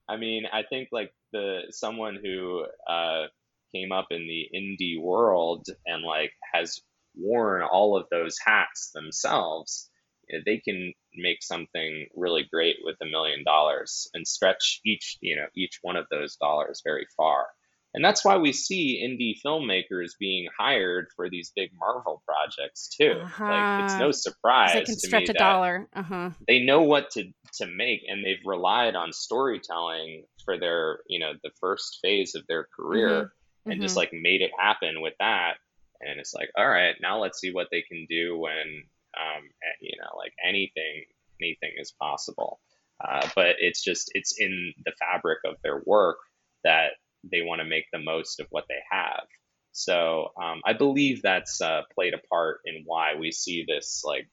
I 0.07 0.17
mean, 0.17 0.43
I 0.51 0.63
think 0.63 0.89
like 0.91 1.11
the 1.31 1.61
someone 1.71 2.17
who 2.21 2.65
uh, 2.87 3.25
came 3.73 3.91
up 3.91 4.07
in 4.11 4.27
the 4.27 4.47
indie 4.55 5.01
world 5.01 5.67
and 5.85 6.03
like 6.03 6.31
has 6.53 6.79
worn 7.15 7.61
all 7.63 7.97
of 7.97 8.07
those 8.11 8.37
hats 8.43 8.91
themselves, 8.93 9.89
you 10.27 10.37
know, 10.37 10.43
they 10.45 10.57
can 10.57 10.93
make 11.15 11.41
something 11.41 12.07
really 12.15 12.47
great 12.51 12.77
with 12.83 12.95
a 13.01 13.05
million 13.05 13.43
dollars 13.43 14.09
and 14.13 14.27
stretch 14.27 14.79
each, 14.85 15.17
you 15.21 15.35
know, 15.35 15.47
each 15.55 15.79
one 15.81 15.95
of 15.95 16.05
those 16.11 16.35
dollars 16.35 16.81
very 16.83 17.07
far. 17.17 17.47
And 17.93 18.05
that's 18.05 18.23
why 18.23 18.37
we 18.37 18.53
see 18.53 19.03
indie 19.03 19.39
filmmakers 19.43 20.11
being 20.19 20.47
hired 20.57 21.07
for 21.15 21.29
these 21.29 21.51
big 21.55 21.71
Marvel 21.77 22.21
projects 22.25 22.87
too. 22.87 23.19
Uh-huh. 23.23 23.43
Like 23.43 23.83
it's 23.85 23.99
no 23.99 24.11
surprise 24.11 24.73
they 24.73 24.83
can 24.83 24.97
stretch 24.97 25.29
a 25.29 25.33
dollar. 25.33 25.87
Uh-huh. 25.95 26.29
They 26.47 26.59
know 26.59 26.83
what 26.83 27.09
to 27.11 27.31
to 27.53 27.65
make, 27.65 28.01
and 28.07 28.23
they've 28.23 28.45
relied 28.45 28.95
on 28.95 29.11
storytelling 29.11 30.25
for 30.45 30.59
their 30.59 30.99
you 31.07 31.19
know 31.19 31.33
the 31.43 31.49
first 31.59 31.99
phase 32.01 32.35
of 32.35 32.45
their 32.47 32.67
career, 32.75 33.09
mm-hmm. 33.09 33.71
and 33.71 33.79
mm-hmm. 33.79 33.81
just 33.81 33.97
like 33.97 34.13
made 34.13 34.41
it 34.41 34.51
happen 34.57 35.01
with 35.01 35.15
that. 35.19 35.55
And 36.01 36.19
it's 36.19 36.33
like, 36.33 36.49
all 36.55 36.69
right, 36.69 36.95
now 37.01 37.19
let's 37.19 37.39
see 37.39 37.51
what 37.51 37.67
they 37.71 37.81
can 37.81 38.05
do 38.07 38.37
when 38.37 38.83
um, 39.17 39.49
you 39.81 39.97
know 39.99 40.15
like 40.15 40.33
anything 40.47 41.05
anything 41.41 41.71
is 41.77 41.91
possible. 41.99 42.59
Uh, 43.03 43.27
but 43.35 43.55
it's 43.59 43.83
just 43.83 44.11
it's 44.13 44.35
in 44.37 44.73
the 44.85 44.91
fabric 44.99 45.39
of 45.45 45.55
their 45.63 45.81
work 45.85 46.17
that 46.63 46.91
they 47.23 47.41
want 47.41 47.59
to 47.59 47.65
make 47.65 47.85
the 47.91 47.99
most 47.99 48.39
of 48.39 48.47
what 48.49 48.65
they 48.69 48.79
have. 48.91 49.23
So 49.71 50.29
um, 50.41 50.61
I 50.65 50.73
believe 50.73 51.21
that's 51.21 51.61
uh, 51.61 51.81
played 51.93 52.13
a 52.13 52.27
part 52.27 52.59
in 52.65 52.83
why 52.85 53.15
we 53.15 53.31
see 53.31 53.65
this 53.67 54.01
like 54.03 54.27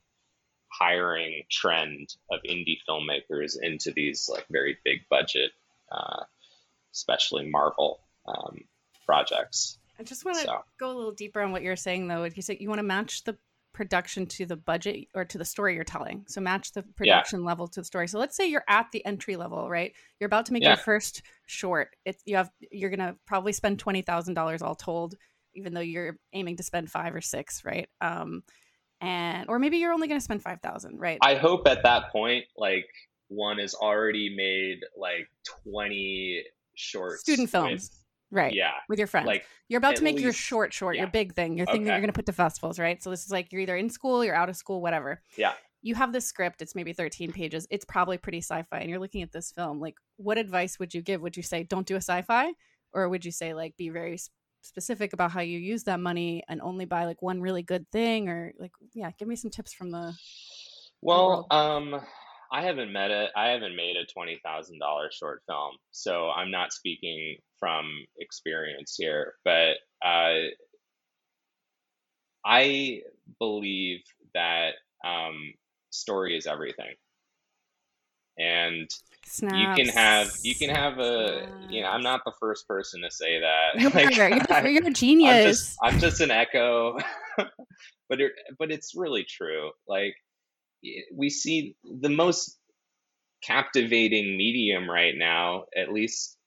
hiring 0.71 1.43
trend 1.49 2.09
of 2.31 2.39
indie 2.47 2.77
filmmakers 2.87 3.55
into 3.61 3.91
these 3.95 4.29
like 4.31 4.45
very 4.49 4.77
big 4.83 4.99
budget, 5.09 5.51
uh, 5.91 6.23
especially 6.93 7.49
Marvel 7.49 7.99
um, 8.27 8.59
projects. 9.05 9.77
I 9.99 10.03
just 10.03 10.25
want 10.25 10.37
to 10.39 10.43
so. 10.43 10.63
go 10.79 10.91
a 10.91 10.95
little 10.95 11.11
deeper 11.11 11.41
on 11.41 11.51
what 11.51 11.63
you're 11.63 11.75
saying, 11.75 12.07
though. 12.07 12.23
You 12.23 12.41
said 12.41 12.57
you 12.59 12.69
want 12.69 12.79
to 12.79 12.83
match 12.83 13.23
the 13.23 13.37
production 13.77 14.25
to 14.25 14.47
the 14.47 14.55
budget 14.55 15.05
or 15.13 15.23
to 15.23 15.37
the 15.37 15.45
story 15.45 15.75
you're 15.75 15.83
telling. 15.83 16.25
So 16.27 16.41
match 16.41 16.71
the 16.71 16.81
production 16.81 17.41
yeah. 17.41 17.45
level 17.45 17.67
to 17.67 17.81
the 17.81 17.85
story. 17.85 18.07
So 18.07 18.17
let's 18.17 18.35
say 18.35 18.47
you're 18.47 18.63
at 18.67 18.87
the 18.91 19.05
entry 19.05 19.35
level, 19.35 19.69
right? 19.69 19.93
You're 20.19 20.25
about 20.25 20.47
to 20.47 20.53
make 20.53 20.63
yeah. 20.63 20.69
your 20.69 20.77
first 20.77 21.21
short. 21.45 21.95
It's 22.03 22.23
you 22.25 22.37
have 22.37 22.49
you're 22.71 22.89
gonna 22.89 23.15
probably 23.27 23.53
spend 23.53 23.77
twenty 23.77 24.01
thousand 24.01 24.33
dollars 24.33 24.63
all 24.63 24.73
told, 24.73 25.13
even 25.53 25.75
though 25.75 25.79
you're 25.79 26.17
aiming 26.33 26.57
to 26.57 26.63
spend 26.63 26.89
five 26.89 27.13
or 27.13 27.21
six, 27.21 27.63
right? 27.63 27.87
Um, 28.01 28.41
and 28.99 29.47
or 29.47 29.59
maybe 29.59 29.77
you're 29.77 29.93
only 29.93 30.07
gonna 30.07 30.21
spend 30.21 30.41
five 30.41 30.59
thousand, 30.61 30.99
right? 30.99 31.19
I 31.21 31.35
hope 31.35 31.67
at 31.67 31.83
that 31.83 32.11
point, 32.11 32.45
like 32.57 32.89
one 33.27 33.59
has 33.59 33.75
already 33.75 34.35
made 34.35 34.79
like 34.97 35.27
twenty 35.63 36.41
short 36.73 37.19
student 37.19 37.51
films. 37.51 37.91
Right 38.29 38.53
yeah 38.53 38.71
with 38.89 38.99
your 38.99 39.07
friends. 39.07 39.27
like 39.27 39.45
you're 39.69 39.77
about 39.77 39.95
to 39.97 40.03
make 40.03 40.15
least, 40.15 40.23
your 40.23 40.33
short 40.33 40.73
short 40.73 40.95
yeah. 40.95 41.03
your 41.03 41.11
big 41.11 41.33
thing 41.33 41.57
your 41.57 41.65
thing 41.65 41.75
okay. 41.75 41.83
that 41.85 41.91
you're 41.91 42.01
going 42.01 42.09
to 42.09 42.13
put 42.13 42.25
to 42.25 42.33
festivals 42.33 42.77
right? 42.77 43.01
So 43.01 43.09
this 43.09 43.23
is 43.23 43.31
like 43.31 43.51
you're 43.51 43.61
either 43.61 43.77
in 43.77 43.89
school 43.89 44.23
you're 44.23 44.35
out 44.35 44.49
of 44.49 44.55
school 44.55 44.81
whatever. 44.81 45.21
Yeah. 45.37 45.53
You 45.81 45.95
have 45.95 46.11
this 46.11 46.25
script 46.25 46.61
it's 46.61 46.75
maybe 46.75 46.91
13 46.91 47.31
pages 47.31 47.67
it's 47.69 47.85
probably 47.85 48.17
pretty 48.17 48.39
sci-fi 48.39 48.79
and 48.79 48.89
you're 48.89 48.99
looking 48.99 49.21
at 49.21 49.31
this 49.31 49.51
film 49.51 49.79
like 49.79 49.95
what 50.17 50.37
advice 50.37 50.77
would 50.79 50.93
you 50.93 51.01
give? 51.01 51.21
Would 51.21 51.37
you 51.37 51.43
say 51.43 51.63
don't 51.63 51.87
do 51.87 51.95
a 51.95 52.01
sci-fi 52.01 52.51
or 52.93 53.07
would 53.07 53.23
you 53.23 53.31
say 53.31 53.53
like 53.53 53.77
be 53.77 53.89
very 53.89 54.17
specific 54.61 55.13
about 55.13 55.31
how 55.31 55.41
you 55.41 55.57
use 55.57 55.83
that 55.85 55.99
money 55.99 56.43
and 56.47 56.61
only 56.61 56.85
buy 56.85 57.05
like 57.05 57.21
one 57.21 57.41
really 57.41 57.63
good 57.63 57.89
thing 57.91 58.27
or 58.27 58.53
like 58.59 58.71
yeah 58.93 59.11
give 59.17 59.27
me 59.27 59.35
some 59.35 59.49
tips 59.49 59.73
from 59.73 59.91
the 59.91 60.13
well 61.01 61.47
um 61.51 62.01
I 62.51 62.63
haven't 62.63 62.91
met 62.91 63.11
it. 63.11 63.31
I 63.35 63.49
haven't 63.49 63.75
made 63.75 63.97
a 63.97 64.05
twenty 64.05 64.39
thousand 64.43 64.79
dollar 64.79 65.09
short 65.11 65.41
film, 65.47 65.75
so 65.91 66.29
I'm 66.29 66.51
not 66.51 66.73
speaking 66.73 67.37
from 67.59 67.89
experience 68.19 68.95
here. 68.97 69.33
But 69.43 69.77
uh, 70.05 70.49
I 72.45 73.01
believe 73.39 74.01
that 74.33 74.71
um, 75.05 75.53
story 75.89 76.37
is 76.37 76.47
everything, 76.47 76.95
and 78.37 78.89
Snaps. 79.25 79.55
you 79.55 79.83
can 79.83 79.93
have 79.93 80.31
you 80.43 80.55
can 80.55 80.69
have 80.69 80.99
a 80.99 81.47
you 81.69 81.81
know 81.81 81.89
I'm 81.89 82.03
not 82.03 82.21
the 82.25 82.33
first 82.39 82.67
person 82.67 83.01
to 83.01 83.11
say 83.11 83.41
that. 83.41 83.81
You're, 83.81 83.91
like, 83.93 84.15
you're, 84.15 84.67
you're 84.67 84.87
a 84.87 84.91
genius. 84.91 85.35
I'm 85.35 85.43
just, 85.43 85.77
I'm 85.83 85.99
just 85.99 86.21
an 86.21 86.31
echo, 86.31 86.97
but 88.09 88.21
it, 88.21 88.31
but 88.57 88.71
it's 88.71 88.95
really 88.95 89.25
true. 89.25 89.71
Like 89.87 90.15
we 91.13 91.29
see 91.29 91.75
the 91.83 92.09
most 92.09 92.57
captivating 93.43 94.37
medium 94.37 94.89
right 94.89 95.15
now, 95.15 95.65
at 95.75 95.91
least 95.91 96.37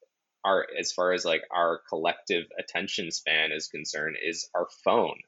our 0.44 0.66
as 0.78 0.92
far 0.92 1.12
as 1.12 1.24
like 1.24 1.42
our 1.50 1.80
collective 1.88 2.46
attention 2.58 3.10
span 3.10 3.52
is 3.52 3.68
concerned, 3.68 4.16
is 4.22 4.48
our 4.54 4.68
phone. 4.84 5.18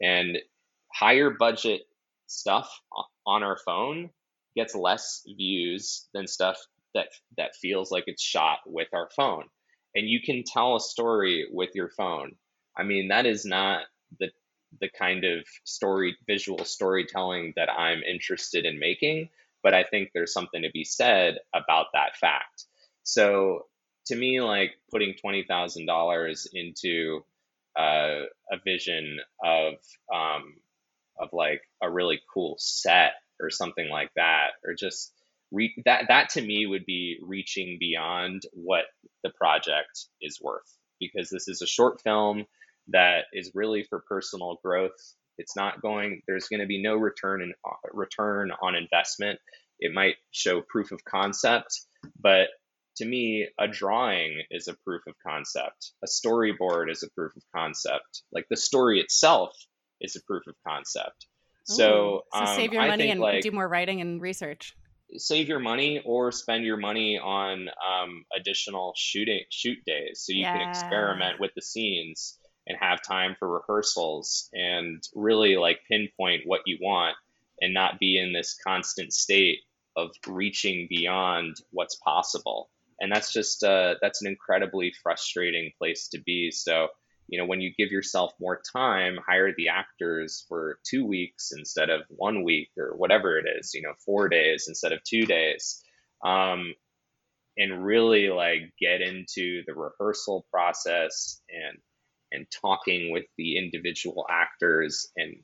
And 0.00 0.38
higher 0.92 1.30
budget 1.30 1.82
stuff 2.26 2.70
on 3.26 3.42
our 3.42 3.58
phone 3.64 4.10
gets 4.56 4.74
less 4.74 5.22
views 5.26 6.08
than 6.14 6.26
stuff 6.26 6.56
that 6.94 7.08
that 7.36 7.56
feels 7.56 7.90
like 7.90 8.04
it's 8.06 8.22
shot 8.22 8.58
with 8.66 8.88
our 8.92 9.08
phone. 9.14 9.44
And 9.94 10.08
you 10.08 10.20
can 10.24 10.44
tell 10.46 10.76
a 10.76 10.80
story 10.80 11.48
with 11.50 11.70
your 11.74 11.90
phone. 11.90 12.36
I 12.76 12.84
mean, 12.84 13.08
that 13.08 13.26
is 13.26 13.44
not 13.44 13.82
the 14.18 14.30
the 14.80 14.88
kind 14.88 15.24
of 15.24 15.44
story 15.64 16.16
visual 16.26 16.64
storytelling 16.64 17.52
that 17.56 17.70
I'm 17.70 18.02
interested 18.02 18.64
in 18.64 18.78
making, 18.78 19.28
but 19.62 19.74
I 19.74 19.84
think 19.84 20.10
there's 20.14 20.32
something 20.32 20.62
to 20.62 20.70
be 20.70 20.84
said 20.84 21.38
about 21.54 21.86
that 21.94 22.16
fact. 22.16 22.64
So 23.02 23.66
to 24.06 24.16
me, 24.16 24.40
like 24.40 24.72
putting 24.90 25.14
twenty 25.14 25.44
thousand 25.44 25.86
dollars 25.86 26.46
into 26.52 27.24
uh, 27.78 28.22
a 28.50 28.58
vision 28.64 29.18
of 29.44 29.74
um, 30.12 30.54
of 31.18 31.30
like 31.32 31.62
a 31.82 31.90
really 31.90 32.20
cool 32.32 32.56
set 32.58 33.12
or 33.40 33.50
something 33.50 33.88
like 33.88 34.10
that, 34.16 34.50
or 34.64 34.74
just 34.74 35.12
re- 35.50 35.74
that 35.84 36.04
that 36.08 36.30
to 36.30 36.42
me 36.42 36.66
would 36.66 36.86
be 36.86 37.18
reaching 37.22 37.76
beyond 37.78 38.42
what 38.52 38.84
the 39.22 39.30
project 39.30 40.06
is 40.20 40.40
worth 40.40 40.76
because 40.98 41.30
this 41.30 41.48
is 41.48 41.62
a 41.62 41.66
short 41.66 42.00
film 42.02 42.44
that 42.92 43.24
is 43.32 43.52
really 43.54 43.84
for 43.84 44.00
personal 44.08 44.58
growth. 44.64 45.14
It's 45.38 45.56
not 45.56 45.80
going. 45.80 46.22
There's 46.26 46.48
going 46.48 46.60
to 46.60 46.66
be 46.66 46.82
no 46.82 46.96
return 46.96 47.42
in 47.42 47.52
return 47.92 48.52
on 48.62 48.74
investment. 48.74 49.38
It 49.78 49.94
might 49.94 50.16
show 50.30 50.60
proof 50.60 50.92
of 50.92 51.02
concept, 51.04 51.80
but 52.20 52.48
to 52.96 53.06
me, 53.06 53.48
a 53.58 53.66
drawing 53.66 54.42
is 54.50 54.68
a 54.68 54.74
proof 54.84 55.02
of 55.06 55.14
concept. 55.26 55.92
A 56.04 56.06
storyboard 56.06 56.90
is 56.90 57.02
a 57.02 57.10
proof 57.10 57.34
of 57.34 57.42
concept. 57.54 58.22
Like 58.32 58.46
the 58.50 58.56
story 58.56 59.00
itself 59.00 59.56
is 60.02 60.16
a 60.16 60.22
proof 60.24 60.46
of 60.46 60.54
concept. 60.66 61.26
Ooh, 61.70 61.74
so, 61.74 62.22
so 62.34 62.40
um, 62.40 62.56
save 62.56 62.72
your 62.74 62.86
money 62.86 63.10
and 63.10 63.20
like, 63.20 63.42
do 63.42 63.50
more 63.52 63.68
writing 63.68 64.02
and 64.02 64.20
research. 64.20 64.76
Save 65.16 65.48
your 65.48 65.60
money 65.60 66.02
or 66.04 66.30
spend 66.30 66.64
your 66.64 66.76
money 66.76 67.18
on 67.18 67.68
um, 67.68 68.24
additional 68.38 68.92
shooting 68.96 69.44
shoot 69.50 69.78
days 69.86 70.22
so 70.22 70.32
you 70.32 70.42
yeah. 70.42 70.58
can 70.58 70.68
experiment 70.68 71.40
with 71.40 71.52
the 71.54 71.62
scenes 71.62 72.38
and 72.66 72.76
have 72.78 73.02
time 73.02 73.36
for 73.38 73.48
rehearsals 73.48 74.48
and 74.52 75.02
really 75.14 75.56
like 75.56 75.80
pinpoint 75.88 76.42
what 76.44 76.60
you 76.66 76.78
want 76.80 77.16
and 77.60 77.74
not 77.74 77.98
be 77.98 78.18
in 78.18 78.32
this 78.32 78.56
constant 78.64 79.12
state 79.12 79.58
of 79.96 80.10
reaching 80.26 80.86
beyond 80.88 81.56
what's 81.72 81.96
possible. 81.96 82.70
And 83.00 83.10
that's 83.10 83.32
just 83.32 83.64
uh, 83.64 83.96
that's 84.00 84.22
an 84.22 84.28
incredibly 84.28 84.92
frustrating 85.02 85.72
place 85.78 86.08
to 86.08 86.20
be. 86.20 86.50
So 86.50 86.88
you 87.30 87.38
know 87.38 87.46
when 87.46 87.60
you 87.60 87.72
give 87.78 87.90
yourself 87.90 88.32
more 88.40 88.60
time 88.72 89.18
hire 89.26 89.54
the 89.56 89.68
actors 89.68 90.44
for 90.48 90.78
two 90.84 91.06
weeks 91.06 91.52
instead 91.56 91.88
of 91.88 92.02
one 92.08 92.42
week 92.42 92.70
or 92.76 92.96
whatever 92.96 93.38
it 93.38 93.46
is 93.58 93.72
you 93.72 93.82
know 93.82 93.92
four 94.04 94.28
days 94.28 94.66
instead 94.68 94.92
of 94.92 95.02
two 95.04 95.24
days 95.24 95.82
um, 96.24 96.74
and 97.56 97.84
really 97.84 98.28
like 98.28 98.72
get 98.78 99.00
into 99.00 99.62
the 99.66 99.74
rehearsal 99.74 100.44
process 100.50 101.40
and 101.48 101.78
and 102.32 102.46
talking 102.50 103.10
with 103.12 103.24
the 103.36 103.56
individual 103.56 104.26
actors 104.30 105.08
and 105.16 105.36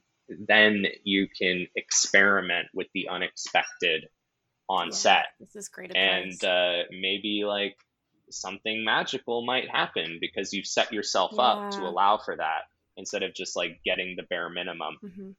then 0.48 0.84
you 1.04 1.28
can 1.40 1.66
experiment 1.76 2.66
with 2.74 2.88
the 2.94 3.08
unexpected 3.08 4.06
on 4.68 4.88
yeah, 4.88 4.94
set 4.94 5.26
this 5.38 5.54
is 5.54 5.68
great 5.68 5.90
advice. 5.90 6.42
and 6.42 6.44
uh, 6.44 6.82
maybe 6.90 7.44
like 7.46 7.76
something 8.30 8.84
magical 8.84 9.44
might 9.46 9.70
happen 9.70 10.18
because 10.20 10.52
you've 10.52 10.66
set 10.66 10.92
yourself 10.92 11.32
yeah. 11.34 11.42
up 11.42 11.70
to 11.70 11.82
allow 11.82 12.18
for 12.18 12.36
that 12.36 12.62
instead 12.96 13.22
of 13.22 13.32
just 13.34 13.54
like 13.54 13.78
getting 13.84 14.14
the 14.16 14.24
bare 14.24 14.50
minimum 14.50 14.96
mm-hmm. 15.04 15.30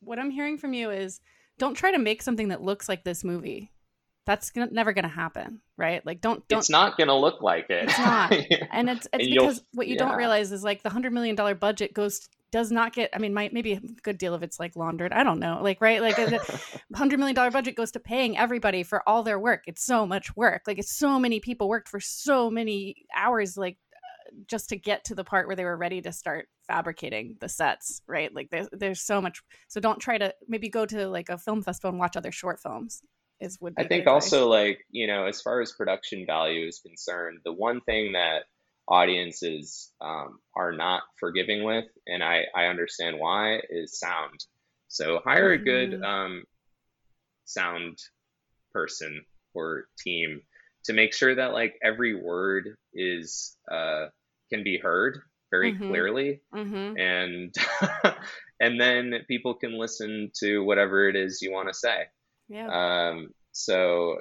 what 0.00 0.18
i'm 0.18 0.30
hearing 0.30 0.58
from 0.58 0.74
you 0.74 0.90
is 0.90 1.20
don't 1.58 1.74
try 1.74 1.90
to 1.90 1.98
make 1.98 2.20
something 2.20 2.48
that 2.48 2.62
looks 2.62 2.88
like 2.88 3.04
this 3.04 3.24
movie 3.24 3.70
that's 4.26 4.50
gonna, 4.50 4.68
never 4.70 4.92
going 4.92 5.04
to 5.04 5.08
happen, 5.08 5.60
right? 5.76 6.04
Like, 6.04 6.20
don't, 6.20 6.46
don't. 6.48 6.58
It's 6.58 6.70
not 6.70 6.96
going 6.96 7.08
to 7.08 7.14
look 7.14 7.42
like 7.42 7.68
it. 7.68 7.84
It's 7.84 7.98
not, 7.98 8.32
and 8.72 8.88
it's 8.88 9.06
it's 9.12 9.24
and 9.26 9.34
because 9.34 9.62
what 9.72 9.86
you 9.86 9.94
yeah. 9.94 10.06
don't 10.06 10.16
realize 10.16 10.52
is 10.52 10.62
like 10.62 10.82
the 10.82 10.90
hundred 10.90 11.12
million 11.12 11.36
dollar 11.36 11.54
budget 11.54 11.92
goes 11.92 12.28
does 12.50 12.70
not 12.70 12.94
get. 12.94 13.10
I 13.12 13.18
mean, 13.18 13.34
might 13.34 13.52
maybe 13.52 13.72
a 13.72 13.80
good 14.02 14.16
deal 14.16 14.32
of 14.32 14.42
it's 14.42 14.58
like 14.58 14.76
laundered. 14.76 15.12
I 15.12 15.24
don't 15.24 15.40
know, 15.40 15.60
like 15.62 15.80
right, 15.80 16.00
like 16.00 16.16
the 16.16 16.80
hundred 16.94 17.18
million 17.18 17.34
dollar 17.34 17.50
budget 17.50 17.76
goes 17.76 17.92
to 17.92 18.00
paying 18.00 18.38
everybody 18.38 18.82
for 18.82 19.06
all 19.06 19.22
their 19.22 19.38
work. 19.38 19.64
It's 19.66 19.84
so 19.84 20.06
much 20.06 20.34
work. 20.36 20.62
Like 20.66 20.78
it's 20.78 20.96
so 20.96 21.18
many 21.18 21.40
people 21.40 21.68
worked 21.68 21.88
for 21.88 22.00
so 22.00 22.50
many 22.50 23.06
hours, 23.14 23.56
like 23.56 23.76
uh, 23.94 24.36
just 24.46 24.70
to 24.70 24.76
get 24.76 25.04
to 25.04 25.14
the 25.14 25.24
part 25.24 25.46
where 25.46 25.56
they 25.56 25.64
were 25.64 25.76
ready 25.76 26.00
to 26.00 26.12
start 26.12 26.48
fabricating 26.66 27.36
the 27.40 27.48
sets 27.48 28.00
right 28.08 28.34
like 28.34 28.48
there's, 28.48 28.66
there's 28.72 29.02
so 29.02 29.20
much 29.20 29.42
so 29.68 29.80
don't 29.80 30.00
try 30.00 30.16
to 30.16 30.32
maybe 30.48 30.70
go 30.70 30.86
to 30.86 31.06
like 31.08 31.28
a 31.28 31.36
film 31.36 31.60
festival 31.60 31.90
and 31.90 31.98
watch 31.98 32.16
other 32.16 32.32
short 32.32 32.58
films 32.58 33.02
is 33.40 33.58
would 33.60 33.74
I 33.78 33.84
think 33.84 34.06
also 34.06 34.48
like 34.48 34.80
you 34.90 35.06
know 35.06 35.26
as 35.26 35.40
far 35.40 35.60
as 35.60 35.72
production 35.72 36.26
value 36.26 36.66
is 36.66 36.80
concerned, 36.80 37.40
the 37.44 37.52
one 37.52 37.80
thing 37.82 38.12
that 38.12 38.44
audiences 38.88 39.92
um, 40.00 40.38
are 40.56 40.72
not 40.72 41.02
forgiving 41.18 41.64
with, 41.64 41.86
and 42.06 42.22
I, 42.22 42.44
I 42.54 42.66
understand 42.66 43.18
why, 43.18 43.60
is 43.70 43.98
sound. 43.98 44.44
So 44.88 45.20
hire 45.24 45.52
a 45.52 45.58
good 45.58 45.92
Mhm. 45.92 46.04
um, 46.04 46.44
sound 47.44 47.98
person 48.72 49.24
or 49.54 49.86
team 49.98 50.42
to 50.84 50.92
make 50.92 51.14
sure 51.14 51.34
that 51.34 51.52
like 51.52 51.74
every 51.82 52.14
word 52.14 52.76
is 52.92 53.56
uh, 53.70 54.06
can 54.52 54.62
be 54.64 54.78
heard 54.78 55.20
very 55.50 55.72
Mhm. 55.72 55.86
clearly 55.86 56.40
Mm-hmm. 56.54 56.96
and 56.98 57.54
and 58.60 58.80
then 58.80 59.24
people 59.28 59.54
can 59.54 59.78
listen 59.78 60.30
to 60.40 60.60
whatever 60.64 61.08
it 61.08 61.16
is 61.16 61.42
you 61.42 61.52
want 61.52 61.68
to 61.68 61.74
say 61.74 62.04
Yeah. 62.48 63.10
um, 63.10 63.30
so 63.52 64.18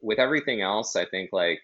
with 0.00 0.18
everything 0.18 0.62
else 0.62 0.96
i 0.96 1.04
think 1.04 1.30
like 1.32 1.60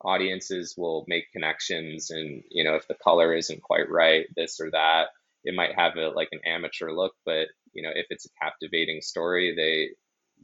audiences 0.00 0.74
will 0.76 1.04
make 1.08 1.32
connections 1.32 2.10
and 2.10 2.42
you 2.50 2.64
know 2.64 2.76
if 2.76 2.86
the 2.88 2.94
color 2.94 3.34
isn't 3.34 3.62
quite 3.62 3.90
right 3.90 4.26
this 4.36 4.60
or 4.60 4.70
that 4.70 5.08
it 5.44 5.54
might 5.54 5.74
have 5.74 5.96
a 5.96 6.08
like 6.08 6.28
an 6.32 6.40
amateur 6.46 6.92
look 6.92 7.12
but 7.26 7.48
you 7.72 7.82
know 7.82 7.90
if 7.94 8.06
it's 8.10 8.26
a 8.26 8.30
captivating 8.40 9.00
story 9.00 9.54
they 9.54 9.90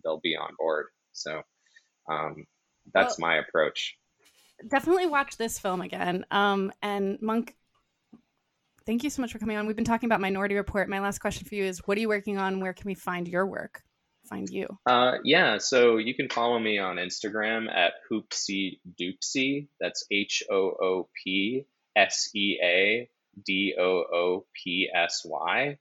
they'll 0.03 0.21
be 0.21 0.37
on 0.37 0.51
board 0.59 0.87
so 1.13 1.41
um, 2.11 2.45
that's 2.93 3.19
my 3.19 3.37
approach 3.37 3.97
definitely 4.69 5.07
watch 5.07 5.37
this 5.37 5.59
film 5.59 5.81
again. 5.81 6.25
Um, 6.31 6.73
and 6.83 7.21
Monk, 7.21 7.57
thank 8.87 9.05
you 9.05 9.11
so 9.11 9.23
much 9.23 9.33
for 9.33 9.39
coming 9.39 9.57
on. 9.57 9.67
We've 9.67 9.77
been 9.77 9.85
talking 9.85 10.09
about 10.09 10.21
Minority 10.21 10.55
Report. 10.55 10.89
My 10.89 11.01
last 11.01 11.19
question 11.19 11.47
for 11.47 11.55
you 11.55 11.65
is: 11.65 11.81
What 11.87 11.97
are 11.99 12.01
you 12.01 12.09
working 12.09 12.39
on? 12.39 12.61
Where 12.61 12.73
can 12.73 12.87
we 12.87 12.95
find 12.95 13.29
your 13.29 13.47
work? 13.47 13.83
Find 14.29 14.49
you. 14.49 14.67
Uh, 14.87 15.19
yeah, 15.25 15.59
so 15.59 15.99
you 15.99 16.15
can 16.15 16.29
follow 16.29 16.59
me 16.59 16.79
on 16.79 16.97
Instagram 16.97 17.71
at 17.71 17.93
Hoopsy 18.11 18.79
Doopsy. 18.99 19.69
That's 19.81 20.07
H 20.11 20.43
O 20.51 20.57
O 20.57 21.09
P 21.23 21.67
S 21.95 22.31
E 22.35 22.59
A 22.63 23.09
D 23.45 23.75
O 23.79 24.05
O 24.13 24.47
P 24.55 24.89
S 24.93 25.23
Y. 25.25 25.79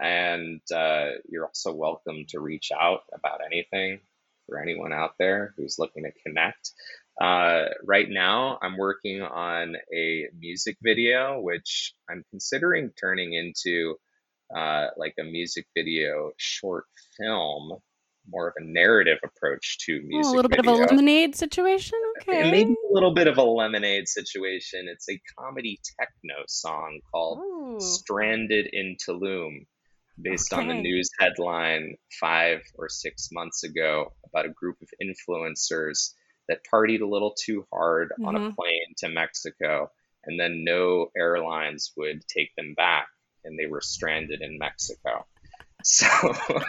And 0.00 0.60
uh, 0.72 1.10
you're 1.28 1.46
also 1.46 1.72
welcome 1.72 2.26
to 2.28 2.40
reach 2.40 2.70
out 2.78 3.00
about 3.12 3.40
anything 3.44 4.00
for 4.46 4.60
anyone 4.60 4.92
out 4.92 5.12
there 5.18 5.54
who's 5.56 5.78
looking 5.78 6.04
to 6.04 6.12
connect. 6.24 6.72
Uh, 7.20 7.64
right 7.84 8.08
now, 8.08 8.58
I'm 8.62 8.76
working 8.76 9.22
on 9.22 9.76
a 9.92 10.28
music 10.38 10.76
video, 10.82 11.40
which 11.40 11.94
I'm 12.08 12.24
considering 12.30 12.90
turning 12.90 13.32
into 13.32 13.96
uh, 14.56 14.88
like 14.96 15.14
a 15.18 15.24
music 15.24 15.66
video 15.76 16.32
short 16.36 16.84
film, 17.16 17.78
more 18.30 18.48
of 18.48 18.54
a 18.58 18.64
narrative 18.64 19.18
approach 19.24 19.78
to 19.86 20.00
music. 20.02 20.28
Oh, 20.28 20.32
a 20.32 20.36
little 20.36 20.48
bit 20.48 20.60
of 20.60 20.66
a 20.66 20.72
lemonade 20.72 21.34
situation. 21.34 21.98
Okay. 22.22 22.50
Maybe 22.50 22.72
a 22.72 22.92
little 22.92 23.14
bit 23.14 23.26
of 23.26 23.38
a 23.38 23.42
lemonade 23.42 24.08
situation. 24.08 24.86
It's 24.88 25.08
a 25.08 25.20
comedy 25.38 25.80
techno 25.98 26.44
song 26.46 27.00
called 27.10 27.38
Ooh. 27.38 27.80
Stranded 27.80 28.68
in 28.72 28.96
Tulum, 28.96 29.66
based 30.20 30.52
on 30.52 30.66
the 30.68 30.74
news 30.74 31.08
headline 31.18 31.96
five 32.20 32.60
or 32.74 32.88
six 32.88 33.28
months 33.30 33.62
ago 33.64 34.12
about 34.26 34.46
a 34.46 34.50
group 34.50 34.76
of 34.82 34.88
influencers 35.00 36.12
that 36.48 36.60
partied 36.72 37.02
a 37.02 37.06
little 37.06 37.34
too 37.34 37.64
hard 37.72 38.12
on 38.24 38.34
a 38.34 38.40
Mhm. 38.40 38.54
plane 38.56 38.94
to 38.96 39.08
Mexico, 39.08 39.90
and 40.24 40.40
then 40.40 40.64
no 40.64 41.10
airlines 41.16 41.92
would 41.96 42.26
take 42.26 42.54
them 42.56 42.74
back, 42.74 43.08
and 43.44 43.58
they 43.58 43.66
were 43.66 43.80
stranded 43.80 44.40
in 44.42 44.58
Mexico. 44.58 45.26
So, 45.84 46.08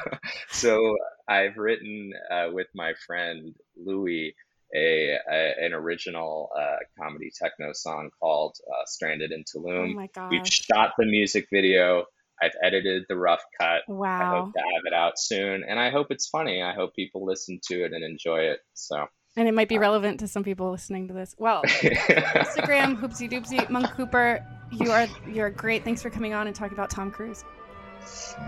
so 0.51 0.95
I've 1.27 1.57
written 1.57 2.13
uh, 2.31 2.49
with 2.53 2.67
my 2.75 2.93
friend 3.07 3.55
Louis 3.75 4.35
a, 4.75 5.17
a 5.29 5.65
an 5.65 5.73
original 5.73 6.49
uh, 6.55 6.77
comedy 7.01 7.31
techno 7.35 7.73
song 7.73 8.11
called 8.19 8.55
uh, 8.67 8.85
"Stranded 8.85 9.31
in 9.31 9.43
Oh 9.55 9.59
Tulum." 9.59 9.95
my 9.95 10.09
We've 10.29 10.47
shot 10.47 10.93
the 10.97 11.05
music 11.05 11.47
video. 11.51 12.05
I've 12.41 12.53
edited 12.63 13.03
the 13.09 13.17
rough 13.17 13.43
cut. 13.59 13.81
Wow! 13.87 14.07
I 14.07 14.39
hope 14.39 14.53
to 14.53 14.59
have 14.59 14.83
it 14.85 14.93
out 14.93 15.19
soon, 15.19 15.63
and 15.67 15.79
I 15.79 15.89
hope 15.89 16.07
it's 16.11 16.29
funny. 16.29 16.61
I 16.61 16.73
hope 16.73 16.95
people 16.95 17.25
listen 17.25 17.59
to 17.69 17.83
it 17.85 17.93
and 17.93 18.03
enjoy 18.03 18.41
it. 18.41 18.59
So, 18.75 19.07
And 19.35 19.47
it 19.47 19.53
might 19.53 19.69
be 19.69 19.77
relevant 19.77 20.19
to 20.21 20.27
some 20.27 20.43
people 20.43 20.71
listening 20.71 21.07
to 21.07 21.13
this. 21.13 21.35
Well, 21.37 21.63
Instagram, 21.65 22.95
hoopsie 22.95 23.29
doopsie, 23.29 23.67
Monk 23.69 23.91
Cooper, 23.91 24.45
you 24.71 24.91
are 24.91 25.07
you're 25.27 25.49
great. 25.49 25.83
Thanks 25.83 26.01
for 26.01 26.09
coming 26.09 26.33
on 26.33 26.47
and 26.47 26.55
talking 26.55 26.73
about 26.73 26.89
Tom 26.89 27.11
Cruise. 27.11 27.43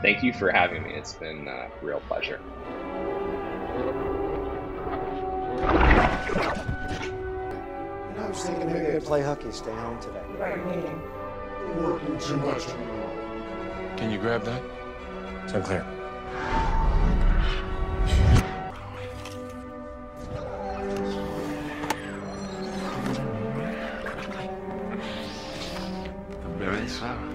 thank 0.01 0.23
you 0.23 0.33
for 0.33 0.51
having 0.51 0.83
me. 0.83 0.93
It's 0.93 1.13
been 1.13 1.47
a 1.47 1.69
real 1.81 2.01
pleasure. 2.07 2.39
You 2.41 3.87
know, 8.17 8.25
I 8.25 8.27
was 8.29 8.43
thinking 8.43 8.71
maybe 8.71 8.95
I'd 8.95 9.03
play 9.03 9.21
hooky, 9.23 9.51
stay 9.51 9.73
home 9.73 9.99
today. 9.99 10.23
right, 10.37 10.57
Working 11.77 12.17
too 12.19 12.37
much 12.37 12.65
Can 13.97 14.11
you 14.11 14.17
grab 14.17 14.43
that? 14.43 14.61
It's 15.43 15.53
slow. 26.87 27.30